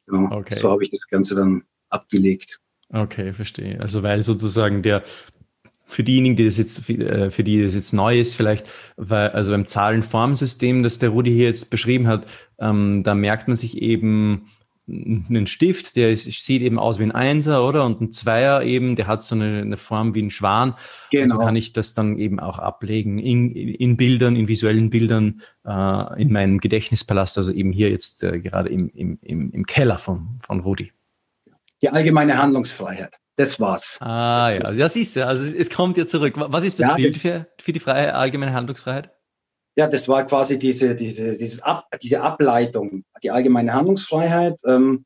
genau, 0.06 0.36
okay. 0.36 0.54
so 0.54 0.70
habe 0.70 0.84
ich 0.84 0.92
das 0.92 1.00
Ganze 1.10 1.34
dann 1.34 1.64
abgelegt. 1.88 2.60
Okay, 2.90 3.32
verstehe. 3.32 3.80
Also 3.80 4.02
weil 4.02 4.22
sozusagen 4.22 4.82
der 4.82 5.02
für 5.88 6.04
diejenigen, 6.04 6.36
die 6.36 6.44
das 6.44 6.58
jetzt, 6.58 6.88
äh, 6.90 7.30
für 7.30 7.42
die 7.42 7.64
das 7.64 7.74
jetzt 7.74 7.92
neu 7.92 8.20
ist, 8.20 8.34
vielleicht, 8.34 8.66
weil, 8.96 9.30
also 9.30 9.52
beim 9.52 9.66
Zahlenformsystem, 9.66 10.82
das 10.82 10.98
der 10.98 11.08
Rudi 11.08 11.32
hier 11.32 11.46
jetzt 11.46 11.70
beschrieben 11.70 12.06
hat, 12.06 12.26
ähm, 12.58 13.02
da 13.02 13.14
merkt 13.14 13.48
man 13.48 13.56
sich 13.56 13.80
eben 13.80 14.48
einen 14.88 15.46
Stift, 15.46 15.96
der 15.96 16.10
ist, 16.10 16.24
sieht 16.24 16.62
eben 16.62 16.78
aus 16.78 16.98
wie 16.98 17.02
ein 17.02 17.10
Einser, 17.10 17.66
oder? 17.66 17.84
Und 17.84 18.00
ein 18.00 18.12
Zweier 18.12 18.62
eben, 18.62 18.96
der 18.96 19.06
hat 19.06 19.22
so 19.22 19.34
eine, 19.34 19.60
eine 19.60 19.76
Form 19.76 20.14
wie 20.14 20.22
ein 20.22 20.30
Schwan. 20.30 20.74
Genau. 21.10 21.24
Und 21.24 21.28
so 21.28 21.38
kann 21.38 21.56
ich 21.56 21.72
das 21.72 21.92
dann 21.92 22.18
eben 22.18 22.40
auch 22.40 22.58
ablegen 22.58 23.18
in, 23.18 23.50
in 23.50 23.96
Bildern, 23.96 24.34
in 24.36 24.48
visuellen 24.48 24.88
Bildern, 24.88 25.42
äh, 25.66 26.22
in 26.22 26.32
meinem 26.32 26.58
Gedächtnispalast, 26.58 27.36
also 27.36 27.52
eben 27.52 27.72
hier 27.72 27.90
jetzt 27.90 28.24
äh, 28.24 28.40
gerade 28.40 28.70
im, 28.70 28.88
im, 28.94 29.18
im, 29.22 29.50
im 29.52 29.66
Keller 29.66 29.98
von, 29.98 30.38
von 30.40 30.60
Rudi. 30.60 30.92
Die 31.82 31.88
allgemeine 31.88 32.36
Handlungsfreiheit. 32.36 33.14
Das 33.36 33.60
war's. 33.60 33.98
Ah 34.00 34.50
ja, 34.50 34.72
ja 34.72 34.88
siehst 34.88 35.14
du, 35.14 35.24
also 35.24 35.44
es, 35.44 35.70
kommt 35.70 35.96
ja 35.96 36.06
zurück. 36.06 36.34
Was 36.36 36.64
ist 36.64 36.80
das 36.80 36.88
ja, 36.88 36.94
Bild 36.96 37.18
für, 37.18 37.46
für 37.60 37.72
die 37.72 37.78
freie 37.78 38.14
allgemeine 38.14 38.52
Handlungsfreiheit? 38.52 39.12
Ja, 39.76 39.86
das 39.86 40.08
war 40.08 40.26
quasi 40.26 40.58
diese, 40.58 40.96
diese, 40.96 41.64
Ab, 41.64 41.86
diese 42.02 42.20
Ableitung, 42.20 43.04
die 43.22 43.30
allgemeine 43.30 43.72
Handlungsfreiheit 43.72 44.56
ähm, 44.66 45.04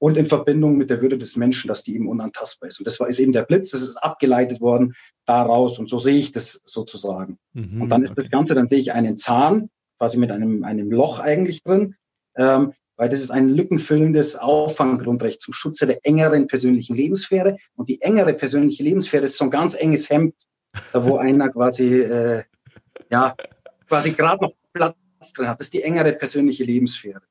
und 0.00 0.16
in 0.16 0.26
Verbindung 0.26 0.76
mit 0.76 0.90
der 0.90 1.00
Würde 1.00 1.18
des 1.18 1.36
Menschen, 1.36 1.68
dass 1.68 1.84
die 1.84 1.94
eben 1.94 2.08
unantastbar 2.08 2.68
ist. 2.68 2.80
Und 2.80 2.88
das 2.88 2.98
war 2.98 3.08
ist 3.08 3.20
eben 3.20 3.32
der 3.32 3.44
Blitz, 3.44 3.70
das 3.70 3.82
ist 3.82 3.96
abgeleitet 3.98 4.60
worden 4.60 4.94
daraus 5.24 5.78
und 5.78 5.88
so 5.88 6.00
sehe 6.00 6.18
ich 6.18 6.32
das 6.32 6.62
sozusagen. 6.64 7.38
Mhm, 7.52 7.82
und 7.82 7.90
dann 7.90 8.02
ist 8.02 8.10
okay. 8.10 8.22
das 8.22 8.30
Ganze, 8.32 8.54
dann 8.54 8.66
sehe 8.66 8.80
ich 8.80 8.92
einen 8.92 9.16
Zahn, 9.16 9.70
quasi 9.98 10.16
mit 10.16 10.32
einem, 10.32 10.64
einem 10.64 10.90
Loch 10.90 11.20
eigentlich 11.20 11.62
drin, 11.62 11.94
ähm, 12.36 12.72
weil 12.98 13.08
das 13.08 13.20
ist 13.20 13.30
ein 13.30 13.48
lückenfüllendes 13.48 14.36
Auffanggrundrecht 14.36 15.40
zum 15.40 15.54
Schutze 15.54 15.86
der 15.86 16.04
engeren 16.04 16.48
persönlichen 16.48 16.96
Lebenssphäre. 16.96 17.56
Und 17.76 17.88
die 17.88 18.02
engere 18.02 18.34
persönliche 18.34 18.82
Lebenssphäre 18.82 19.22
ist 19.22 19.38
so 19.38 19.44
ein 19.44 19.50
ganz 19.50 19.76
enges 19.76 20.10
Hemd, 20.10 20.34
da 20.92 21.04
wo 21.04 21.16
einer 21.16 21.48
quasi, 21.48 22.00
äh, 22.00 22.42
ja, 23.10 23.34
quasi 23.86 24.10
gerade 24.10 24.42
noch 24.42 24.52
Platz 24.72 24.96
drin 25.32 25.48
hat. 25.48 25.60
Das 25.60 25.68
ist 25.68 25.74
die 25.74 25.82
engere 25.82 26.12
persönliche 26.12 26.64
Lebenssphäre. 26.64 27.22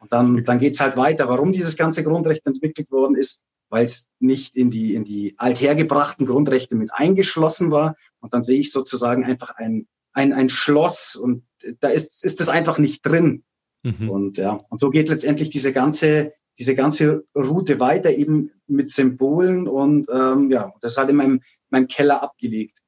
Und 0.00 0.12
dann, 0.12 0.44
dann 0.44 0.58
geht's 0.58 0.80
halt 0.80 0.96
weiter. 0.96 1.28
Warum 1.28 1.52
dieses 1.52 1.76
ganze 1.76 2.02
Grundrecht 2.02 2.44
entwickelt 2.46 2.90
worden 2.90 3.14
ist, 3.14 3.44
weil 3.70 3.84
es 3.84 4.10
nicht 4.18 4.56
in 4.56 4.72
die, 4.72 4.94
in 4.94 5.04
die 5.04 5.34
althergebrachten 5.38 6.26
Grundrechte 6.26 6.74
mit 6.74 6.92
eingeschlossen 6.92 7.70
war. 7.70 7.94
Und 8.18 8.34
dann 8.34 8.42
sehe 8.42 8.58
ich 8.58 8.72
sozusagen 8.72 9.24
einfach 9.24 9.54
ein, 9.56 9.86
ein, 10.12 10.32
ein 10.32 10.48
Schloss 10.48 11.14
und 11.14 11.44
da 11.78 11.88
ist, 11.88 12.24
ist 12.24 12.40
das 12.40 12.48
einfach 12.48 12.78
nicht 12.78 13.06
drin. 13.06 13.44
Mhm. 13.84 14.10
Und 14.10 14.38
ja, 14.38 14.60
und 14.70 14.80
so 14.80 14.90
geht 14.90 15.08
letztendlich 15.08 15.50
diese 15.50 15.72
ganze, 15.72 16.32
diese 16.58 16.74
ganze 16.74 17.24
Route 17.36 17.78
weiter 17.78 18.10
eben 18.10 18.50
mit 18.66 18.90
Symbolen 18.90 19.68
und 19.68 20.08
ähm, 20.12 20.50
ja, 20.50 20.72
das 20.80 20.96
halt 20.96 21.10
in 21.10 21.16
meinem, 21.16 21.42
meinem 21.68 21.86
Keller 21.86 22.22
abgelegt. 22.22 22.78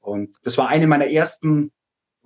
Und 0.00 0.36
das 0.42 0.58
war 0.58 0.68
eine 0.68 0.86
meiner 0.86 1.06
ersten 1.06 1.70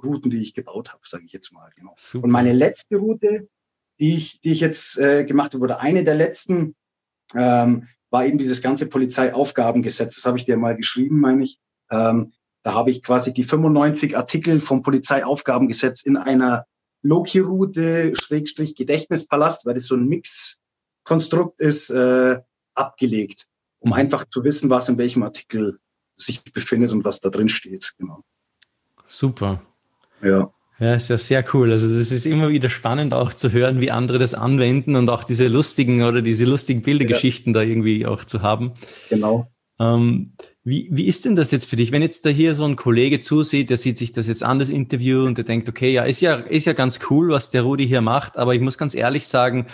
Routen, 0.03 0.31
die 0.31 0.43
ich 0.43 0.55
gebaut 0.55 0.93
habe, 0.93 1.03
sage 1.05 1.25
ich 1.27 1.33
jetzt 1.33 1.53
mal. 1.53 1.71
Genau. 1.77 1.95
Super. 1.97 2.25
Und 2.25 2.31
meine 2.31 2.53
letzte 2.53 2.97
Route, 2.97 3.49
die 4.01 4.17
ich, 4.17 4.41
die 4.41 4.53
ich 4.53 4.61
jetzt 4.61 4.99
äh, 4.99 5.25
gemacht 5.25 5.55
habe, 5.55 5.63
oder 5.63 5.81
eine 5.81 6.03
der 6.03 6.15
letzten, 6.15 6.75
ähm, 7.35 7.87
war 8.11 8.25
eben 8.25 8.39
dieses 8.39 8.63
ganze 8.63 8.87
Polizeiaufgabengesetz. 8.87 10.15
Das 10.15 10.25
habe 10.25 10.39
ich 10.39 10.45
dir 10.45 10.57
mal 10.57 10.77
geschrieben, 10.77 11.21
meine 11.21 11.45
ich. 11.45 11.59
Ähm, 11.91 12.33
da 12.63 12.73
habe 12.73 12.91
ich 12.91 13.03
quasi 13.03 13.35
die 13.35 13.45
95 13.45 14.17
Artikel 14.17 14.61
vom 14.61 14.83
Polizeiaufgabengesetz 14.83 16.03
in 16.03 16.17
einer 16.17 16.65
Loki-Route, 17.05 18.15
Schrägstrich 18.17 18.75
Gedächtnispalast, 18.75 19.67
weil 19.67 19.75
das 19.75 19.85
so 19.85 19.95
ein 19.95 20.09
Mix-Konstrukt 20.09 21.61
ist, 21.61 21.91
äh, 21.91 22.41
abgelegt, 22.75 23.47
um 23.79 23.91
mhm. 23.91 23.95
einfach 23.95 24.25
zu 24.33 24.43
wissen, 24.43 24.71
was 24.71 24.89
in 24.89 24.99
welchem 24.99 25.23
Artikel 25.23 25.79
sich 26.17 26.43
befindet 26.45 26.93
und 26.93 27.05
was 27.05 27.21
da 27.21 27.29
drin 27.29 27.49
steht. 27.49 27.93
Genau. 27.99 28.25
Super. 29.07 29.63
Ja. 30.23 30.53
Ja, 30.81 30.95
ist 30.95 31.09
ja 31.09 31.19
sehr 31.19 31.45
cool. 31.55 31.71
Also 31.71 31.89
das 31.89 32.11
ist 32.11 32.27
immer 32.27 32.49
wieder 32.49 32.69
spannend 32.69 33.15
auch 33.15 33.33
zu 33.33 33.53
hören, 33.53 33.81
wie 33.81 33.93
andere 33.93 34.19
das 34.19 34.35
anwenden 34.35 34.97
und 34.97 35.09
auch 35.09 35.23
diese 35.23 35.47
lustigen 35.47 36.03
oder 36.03 36.21
diese 36.21 36.45
lustigen 36.45 36.83
Bildergeschichten 36.83 37.55
ja. 37.55 37.61
da 37.61 37.67
irgendwie 37.67 38.07
auch 38.07 38.25
zu 38.25 38.43
haben. 38.43 38.73
Genau. 39.09 39.53
Ähm, 39.79 40.33
wie, 40.65 40.89
wie 40.91 41.07
ist 41.07 41.27
denn 41.27 41.37
das 41.37 41.51
jetzt 41.51 41.69
für 41.69 41.77
dich, 41.77 41.93
wenn 41.93 42.01
jetzt 42.01 42.25
da 42.25 42.31
hier 42.31 42.55
so 42.55 42.65
ein 42.65 42.77
Kollege 42.77 43.21
zusieht, 43.21 43.69
der 43.69 43.77
sieht 43.77 43.99
sich 43.99 44.13
das 44.13 44.27
jetzt 44.27 44.43
an, 44.43 44.59
das 44.59 44.71
Interview, 44.71 45.27
und 45.27 45.37
der 45.37 45.45
denkt, 45.45 45.69
okay, 45.69 45.93
ja, 45.93 46.05
ist 46.05 46.23
ja, 46.23 46.37
ist 46.37 46.65
ja 46.65 46.73
ganz 46.73 47.01
cool, 47.11 47.29
was 47.29 47.51
der 47.51 47.63
Rudi 47.63 47.87
hier 47.87 48.01
macht, 48.01 48.39
aber 48.39 48.55
ich 48.55 48.63
muss 48.63 48.79
ganz 48.79 48.95
ehrlich 48.95 49.27
sagen, 49.27 49.67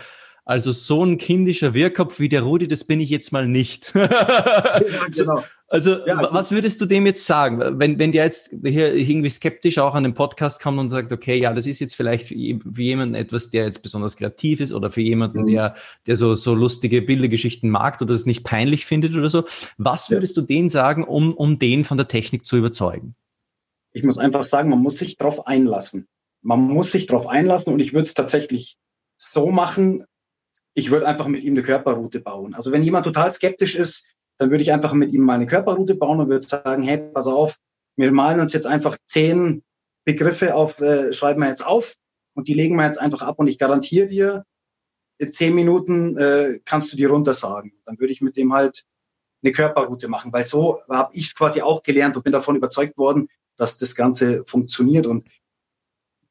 also 0.45 0.73
so 0.73 1.05
ein 1.05 1.17
kindischer 1.17 1.75
Wirrkopf 1.75 2.19
wie 2.19 2.29
der 2.29 2.43
Rudi, 2.43 2.67
das 2.67 2.83
bin 2.83 2.99
ich 2.99 3.09
jetzt 3.09 3.33
mal 3.33 3.47
nicht. 3.47 3.93
ja, 3.95 4.81
genau. 5.15 5.45
Also 5.73 6.05
ja, 6.05 6.33
was 6.33 6.51
würdest 6.51 6.81
du 6.81 6.87
dem 6.87 7.07
jetzt 7.07 7.25
sagen, 7.25 7.61
wenn, 7.79 7.97
wenn 8.01 8.11
der 8.11 8.25
jetzt 8.25 8.57
hier 8.61 8.93
irgendwie 8.93 9.31
skeptisch 9.31 9.79
auch 9.79 9.95
an 9.95 10.03
den 10.03 10.15
Podcast 10.15 10.61
kommt 10.61 10.81
und 10.81 10.89
sagt, 10.89 11.13
okay, 11.13 11.37
ja, 11.39 11.53
das 11.53 11.65
ist 11.65 11.79
jetzt 11.79 11.95
vielleicht 11.95 12.27
für, 12.27 12.35
für 12.35 12.83
jemanden 12.83 13.15
etwas, 13.15 13.51
der 13.51 13.67
jetzt 13.67 13.81
besonders 13.81 14.17
kreativ 14.17 14.59
ist 14.59 14.73
oder 14.73 14.91
für 14.91 15.01
jemanden, 15.01 15.43
mhm. 15.43 15.47
der, 15.47 15.77
der 16.09 16.17
so, 16.17 16.35
so 16.35 16.55
lustige 16.55 17.03
Bildergeschichten 17.03 17.71
mag 17.71 18.03
oder 18.03 18.15
es 18.15 18.27
nicht 18.27 18.43
peinlich 18.43 18.85
findet 18.85 19.15
oder 19.15 19.31
so. 19.31 19.45
Was 19.79 20.11
würdest 20.11 20.35
ja. 20.37 20.43
du 20.43 20.49
denen 20.49 20.69
sagen, 20.69 21.05
um, 21.05 21.35
um 21.35 21.61
den 21.61 21.85
von 21.85 21.97
der 21.97 22.09
Technik 22.09 22.45
zu 22.45 22.57
überzeugen? 22.57 23.15
Ich 23.93 24.03
muss 24.03 24.19
einfach 24.19 24.47
sagen, 24.47 24.71
man 24.71 24.81
muss 24.81 24.99
sich 24.99 25.19
darauf 25.19 25.47
einlassen. 25.47 26.09
Man 26.43 26.63
muss 26.63 26.91
sich 26.91 27.07
darauf 27.07 27.29
einlassen 27.29 27.73
und 27.73 27.79
ich 27.79 27.93
würde 27.93 28.07
es 28.07 28.15
tatsächlich 28.15 28.77
so 29.17 29.53
machen, 29.53 30.03
ich 30.75 30.91
würde 30.91 31.07
einfach 31.07 31.29
mit 31.29 31.45
ihm 31.45 31.55
eine 31.55 31.63
Körperroute 31.63 32.19
bauen. 32.19 32.55
Also 32.55 32.73
wenn 32.73 32.83
jemand 32.83 33.05
total 33.05 33.31
skeptisch 33.31 33.77
ist, 33.77 34.17
dann 34.41 34.51
würde 34.51 34.63
ich 34.63 34.73
einfach 34.73 34.95
mit 34.95 35.13
ihm 35.13 35.21
mal 35.21 35.35
eine 35.35 35.47
Körperroute 35.47 35.95
bauen 35.95 36.19
und 36.19 36.31
würde 36.31 36.47
sagen, 36.47 36.83
hey, 36.83 36.97
pass 37.13 37.27
auf, 37.27 37.59
wir 37.97 38.11
malen 38.11 38.41
uns 38.41 38.55
jetzt 38.55 38.67
einfach 38.67 38.97
zehn 39.05 39.63
Begriffe 40.07 40.55
auf, 40.55 40.81
äh, 40.81 41.13
schreiben 41.13 41.43
wir 41.43 41.49
jetzt 41.49 41.65
auf 41.65 41.97
und 42.33 42.49
die 42.49 42.55
legen 42.55 42.75
wir 42.77 42.87
jetzt 42.87 42.99
einfach 42.99 43.21
ab 43.21 43.39
und 43.39 43.49
ich 43.49 43.59
garantiere 43.59 44.07
dir, 44.07 44.47
in 45.19 45.31
zehn 45.31 45.55
Minuten 45.55 46.17
äh, 46.17 46.59
kannst 46.65 46.91
du 46.91 46.97
die 46.97 47.05
runtersagen. 47.05 47.75
Dann 47.85 48.01
würde 48.01 48.15
ich 48.15 48.23
mit 48.23 48.39
dem 48.39 48.55
halt 48.55 48.87
eine 49.43 49.53
Körperroute 49.53 50.09
machen, 50.09 50.33
weil 50.33 50.47
so 50.47 50.81
habe 50.89 51.15
ich 51.15 51.35
quasi 51.37 51.61
auch 51.61 51.83
gelernt 51.83 52.17
und 52.17 52.23
bin 52.23 52.33
davon 52.33 52.57
überzeugt 52.57 52.97
worden, 52.97 53.29
dass 53.57 53.77
das 53.77 53.95
Ganze 53.95 54.43
funktioniert. 54.47 55.07
Und 55.07 55.29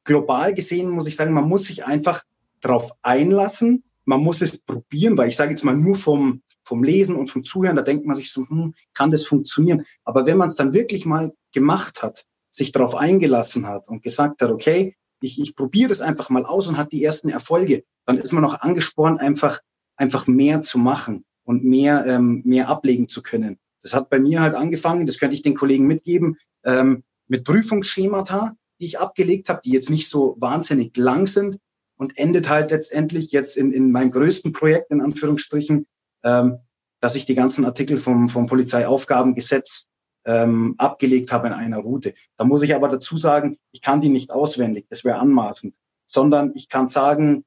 global 0.02 0.52
gesehen 0.52 0.90
muss 0.90 1.06
ich 1.06 1.14
sagen, 1.14 1.32
man 1.32 1.48
muss 1.48 1.66
sich 1.66 1.84
einfach 1.84 2.24
darauf 2.60 2.90
einlassen, 3.02 3.84
man 4.04 4.20
muss 4.20 4.42
es 4.42 4.58
probieren, 4.58 5.16
weil 5.16 5.28
ich 5.28 5.36
sage 5.36 5.50
jetzt 5.52 5.62
mal 5.62 5.76
nur 5.76 5.94
vom, 5.94 6.42
vom 6.70 6.84
Lesen 6.84 7.16
und 7.16 7.26
vom 7.26 7.42
Zuhören, 7.42 7.74
da 7.74 7.82
denkt 7.82 8.06
man 8.06 8.14
sich 8.14 8.30
so, 8.30 8.48
hm, 8.48 8.74
kann 8.94 9.10
das 9.10 9.26
funktionieren? 9.26 9.82
Aber 10.04 10.24
wenn 10.24 10.38
man 10.38 10.48
es 10.48 10.54
dann 10.54 10.72
wirklich 10.72 11.04
mal 11.04 11.32
gemacht 11.52 12.00
hat, 12.00 12.26
sich 12.48 12.70
darauf 12.70 12.94
eingelassen 12.94 13.66
hat 13.66 13.88
und 13.88 14.04
gesagt 14.04 14.40
hat, 14.40 14.50
okay, 14.52 14.94
ich, 15.20 15.40
ich 15.40 15.56
probiere 15.56 15.88
das 15.88 16.00
einfach 16.00 16.30
mal 16.30 16.44
aus 16.44 16.68
und 16.68 16.78
hat 16.78 16.92
die 16.92 17.02
ersten 17.02 17.28
Erfolge, 17.28 17.82
dann 18.06 18.18
ist 18.18 18.32
man 18.32 18.44
auch 18.44 18.60
angespornt, 18.60 19.20
einfach, 19.20 19.58
einfach 19.96 20.28
mehr 20.28 20.62
zu 20.62 20.78
machen 20.78 21.24
und 21.44 21.64
mehr, 21.64 22.06
ähm, 22.06 22.42
mehr 22.44 22.68
ablegen 22.68 23.08
zu 23.08 23.20
können. 23.20 23.58
Das 23.82 23.92
hat 23.92 24.08
bei 24.08 24.20
mir 24.20 24.40
halt 24.40 24.54
angefangen, 24.54 25.06
das 25.06 25.18
könnte 25.18 25.34
ich 25.34 25.42
den 25.42 25.56
Kollegen 25.56 25.88
mitgeben, 25.88 26.36
ähm, 26.64 27.02
mit 27.26 27.42
Prüfungsschemata, 27.42 28.54
die 28.78 28.86
ich 28.86 29.00
abgelegt 29.00 29.48
habe, 29.48 29.60
die 29.64 29.72
jetzt 29.72 29.90
nicht 29.90 30.08
so 30.08 30.36
wahnsinnig 30.38 30.96
lang 30.96 31.26
sind, 31.26 31.58
und 32.00 32.16
endet 32.16 32.48
halt 32.48 32.70
letztendlich 32.70 33.30
jetzt 33.30 33.58
in, 33.58 33.72
in 33.72 33.92
meinem 33.92 34.10
größten 34.10 34.52
Projekt, 34.52 34.90
in 34.90 35.02
Anführungsstrichen, 35.02 35.86
ähm, 36.24 36.58
dass 37.00 37.16
ich 37.16 37.24
die 37.24 37.34
ganzen 37.34 37.64
Artikel 37.64 37.98
vom, 37.98 38.28
vom 38.28 38.46
Polizeiaufgabengesetz 38.46 39.88
ähm, 40.26 40.74
abgelegt 40.78 41.32
habe 41.32 41.48
in 41.48 41.52
einer 41.52 41.78
Route. 41.78 42.14
Da 42.36 42.44
muss 42.44 42.62
ich 42.62 42.74
aber 42.74 42.88
dazu 42.88 43.16
sagen, 43.16 43.58
ich 43.72 43.80
kann 43.80 44.00
die 44.00 44.10
nicht 44.10 44.30
auswendig, 44.30 44.86
das 44.90 45.04
wäre 45.04 45.18
anmaßend, 45.18 45.74
sondern 46.06 46.52
ich 46.54 46.68
kann 46.68 46.88
sagen, 46.88 47.44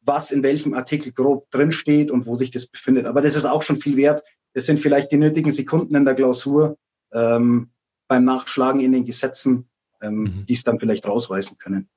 was 0.00 0.30
in 0.30 0.42
welchem 0.42 0.74
Artikel 0.74 1.12
grob 1.12 1.50
drinsteht 1.50 2.10
und 2.10 2.26
wo 2.26 2.34
sich 2.34 2.50
das 2.50 2.66
befindet. 2.66 3.06
Aber 3.06 3.22
das 3.22 3.36
ist 3.36 3.44
auch 3.44 3.62
schon 3.62 3.76
viel 3.76 3.96
wert. 3.96 4.22
Das 4.52 4.66
sind 4.66 4.80
vielleicht 4.80 5.12
die 5.12 5.16
nötigen 5.16 5.52
Sekunden 5.52 5.94
in 5.94 6.04
der 6.04 6.14
Klausur 6.14 6.76
ähm, 7.12 7.70
beim 8.08 8.24
Nachschlagen 8.24 8.80
in 8.80 8.92
den 8.92 9.04
Gesetzen, 9.04 9.68
ähm, 10.00 10.22
mhm. 10.22 10.46
die 10.46 10.54
es 10.54 10.64
dann 10.64 10.80
vielleicht 10.80 11.06
rausweisen 11.06 11.58
können. 11.58 11.88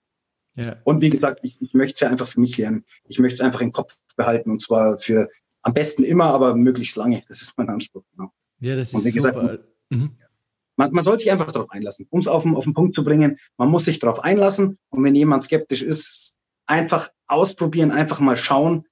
Ja. 0.55 0.77
Und 0.83 1.01
wie 1.01 1.09
gesagt, 1.09 1.39
ich, 1.43 1.57
ich 1.61 1.73
möchte 1.73 1.95
es 1.95 1.99
ja 2.01 2.09
einfach 2.09 2.27
für 2.27 2.39
mich 2.39 2.57
lernen. 2.57 2.85
Ich 3.05 3.19
möchte 3.19 3.35
es 3.35 3.41
einfach 3.41 3.61
im 3.61 3.71
Kopf 3.71 3.97
behalten 4.15 4.51
und 4.51 4.61
zwar 4.61 4.97
für 4.97 5.27
am 5.65 5.73
besten 5.73 6.03
immer, 6.03 6.25
aber 6.25 6.55
möglichst 6.55 6.95
lange. 6.95 7.23
Das 7.27 7.41
ist 7.41 7.57
mein 7.57 7.69
Anspruch. 7.69 8.03
Genau. 8.15 8.31
Ja, 8.59 8.75
das 8.75 8.93
ist 8.93 9.13
super. 9.13 9.31
Gesagt, 9.31 9.63
mhm. 9.89 10.11
man, 10.75 10.91
man 10.91 11.03
soll 11.03 11.19
sich 11.19 11.31
einfach 11.31 11.51
darauf 11.51 11.71
einlassen, 11.71 12.07
um 12.11 12.21
es 12.21 12.27
auf, 12.27 12.45
auf 12.45 12.63
den 12.63 12.73
Punkt 12.73 12.95
zu 12.95 13.03
bringen. 13.03 13.37
Man 13.57 13.69
muss 13.69 13.85
sich 13.85 13.99
darauf 13.99 14.23
einlassen 14.23 14.77
und 14.89 15.03
wenn 15.03 15.15
jemand 15.15 15.43
skeptisch 15.43 15.81
ist, 15.81 16.37
einfach 16.67 17.09
ausprobieren, 17.27 17.91
einfach 17.91 18.19
mal 18.19 18.37
schauen 18.37 18.85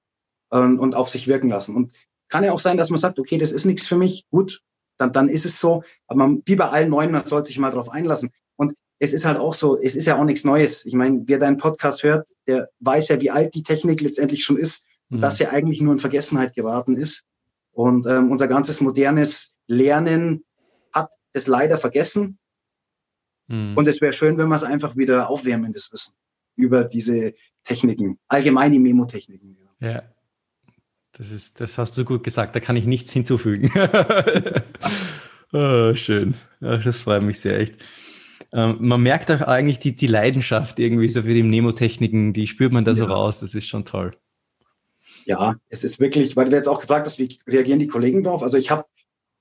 ähm, 0.51 0.79
und 0.79 0.95
auf 0.95 1.09
sich 1.09 1.27
wirken 1.27 1.49
lassen. 1.49 1.75
Und 1.75 1.93
kann 2.27 2.43
ja 2.43 2.51
auch 2.51 2.59
sein, 2.59 2.77
dass 2.77 2.89
man 2.89 2.99
sagt, 2.99 3.19
okay, 3.19 3.37
das 3.37 3.51
ist 3.51 3.65
nichts 3.65 3.87
für 3.87 3.97
mich, 3.97 4.25
gut, 4.31 4.61
dann, 4.97 5.11
dann 5.11 5.29
ist 5.29 5.45
es 5.45 5.59
so. 5.59 5.83
Aber 6.07 6.17
man, 6.17 6.41
wie 6.45 6.55
bei 6.55 6.69
allen 6.69 6.89
Neuen, 6.89 7.11
man 7.11 7.23
soll 7.23 7.45
sich 7.45 7.59
mal 7.59 7.69
darauf 7.69 7.89
einlassen. 7.89 8.31
Und 8.55 8.73
es 8.97 9.13
ist 9.13 9.25
halt 9.25 9.37
auch 9.37 9.53
so, 9.53 9.77
es 9.77 9.95
ist 9.95 10.07
ja 10.07 10.19
auch 10.19 10.25
nichts 10.25 10.43
Neues. 10.43 10.85
Ich 10.85 10.95
meine, 10.95 11.21
wer 11.27 11.37
deinen 11.37 11.57
Podcast 11.57 12.01
hört, 12.01 12.27
der 12.47 12.67
weiß 12.79 13.09
ja, 13.09 13.21
wie 13.21 13.29
alt 13.29 13.53
die 13.53 13.61
Technik 13.61 14.01
letztendlich 14.01 14.43
schon 14.43 14.57
ist, 14.57 14.87
mhm. 15.13 15.21
dass 15.21 15.37
sie 15.37 15.47
eigentlich 15.47 15.81
nur 15.81 15.93
in 15.93 15.99
Vergessenheit 15.99 16.55
geraten 16.55 16.95
ist. 16.95 17.25
Und 17.71 18.05
ähm, 18.05 18.31
unser 18.31 18.47
ganzes 18.47 18.81
modernes 18.81 19.55
Lernen 19.67 20.43
hat 20.93 21.11
es 21.31 21.47
leider 21.47 21.77
vergessen. 21.77 22.37
Mhm. 23.47 23.75
Und 23.75 23.87
es 23.87 23.99
wäre 24.01 24.13
schön, 24.13 24.37
wenn 24.37 24.49
wir 24.49 24.55
es 24.55 24.63
einfach 24.63 24.95
wieder 24.95 25.29
aufwärmen, 25.29 25.73
das 25.73 25.91
Wissen 25.91 26.13
über 26.55 26.83
diese 26.83 27.33
Techniken, 27.63 28.19
allgemein 28.27 28.71
die 28.71 28.79
Memotechniken. 28.79 29.57
Ja. 29.79 29.89
ja. 29.89 30.03
Das 31.13 31.31
ist, 31.31 31.59
das 31.59 31.77
hast 31.77 31.97
du 31.97 32.05
gut 32.05 32.23
gesagt. 32.23 32.55
Da 32.55 32.59
kann 32.59 32.75
ich 32.75 32.85
nichts 32.85 33.11
hinzufügen. 33.11 33.71
oh, 35.51 35.93
schön. 35.95 36.35
Ach, 36.61 36.83
das 36.83 36.99
freut 36.99 37.21
mich 37.21 37.39
sehr 37.39 37.59
echt. 37.59 37.75
Ähm, 38.51 38.77
man 38.79 39.01
merkt 39.01 39.31
auch 39.31 39.41
eigentlich 39.41 39.79
die, 39.79 39.95
die 39.95 40.07
Leidenschaft 40.07 40.79
irgendwie 40.79 41.09
so 41.09 41.21
für 41.21 41.33
die 41.33 41.43
Mnemotechniken, 41.43 42.33
die 42.33 42.47
spürt 42.47 42.71
man 42.71 42.85
da 42.85 42.91
ja. 42.91 42.97
so 42.97 43.05
raus, 43.05 43.39
das 43.39 43.53
ist 43.55 43.67
schon 43.67 43.85
toll. 43.85 44.11
Ja, 45.25 45.55
es 45.69 45.83
ist 45.83 45.99
wirklich, 45.99 46.35
weil 46.35 46.49
du 46.49 46.55
jetzt 46.55 46.67
auch 46.67 46.79
gefragt 46.79 47.05
hast, 47.05 47.19
wie 47.19 47.37
reagieren 47.47 47.79
die 47.79 47.87
Kollegen 47.87 48.23
drauf? 48.23 48.43
Also 48.43 48.57
ich 48.57 48.69
habe, 48.71 48.85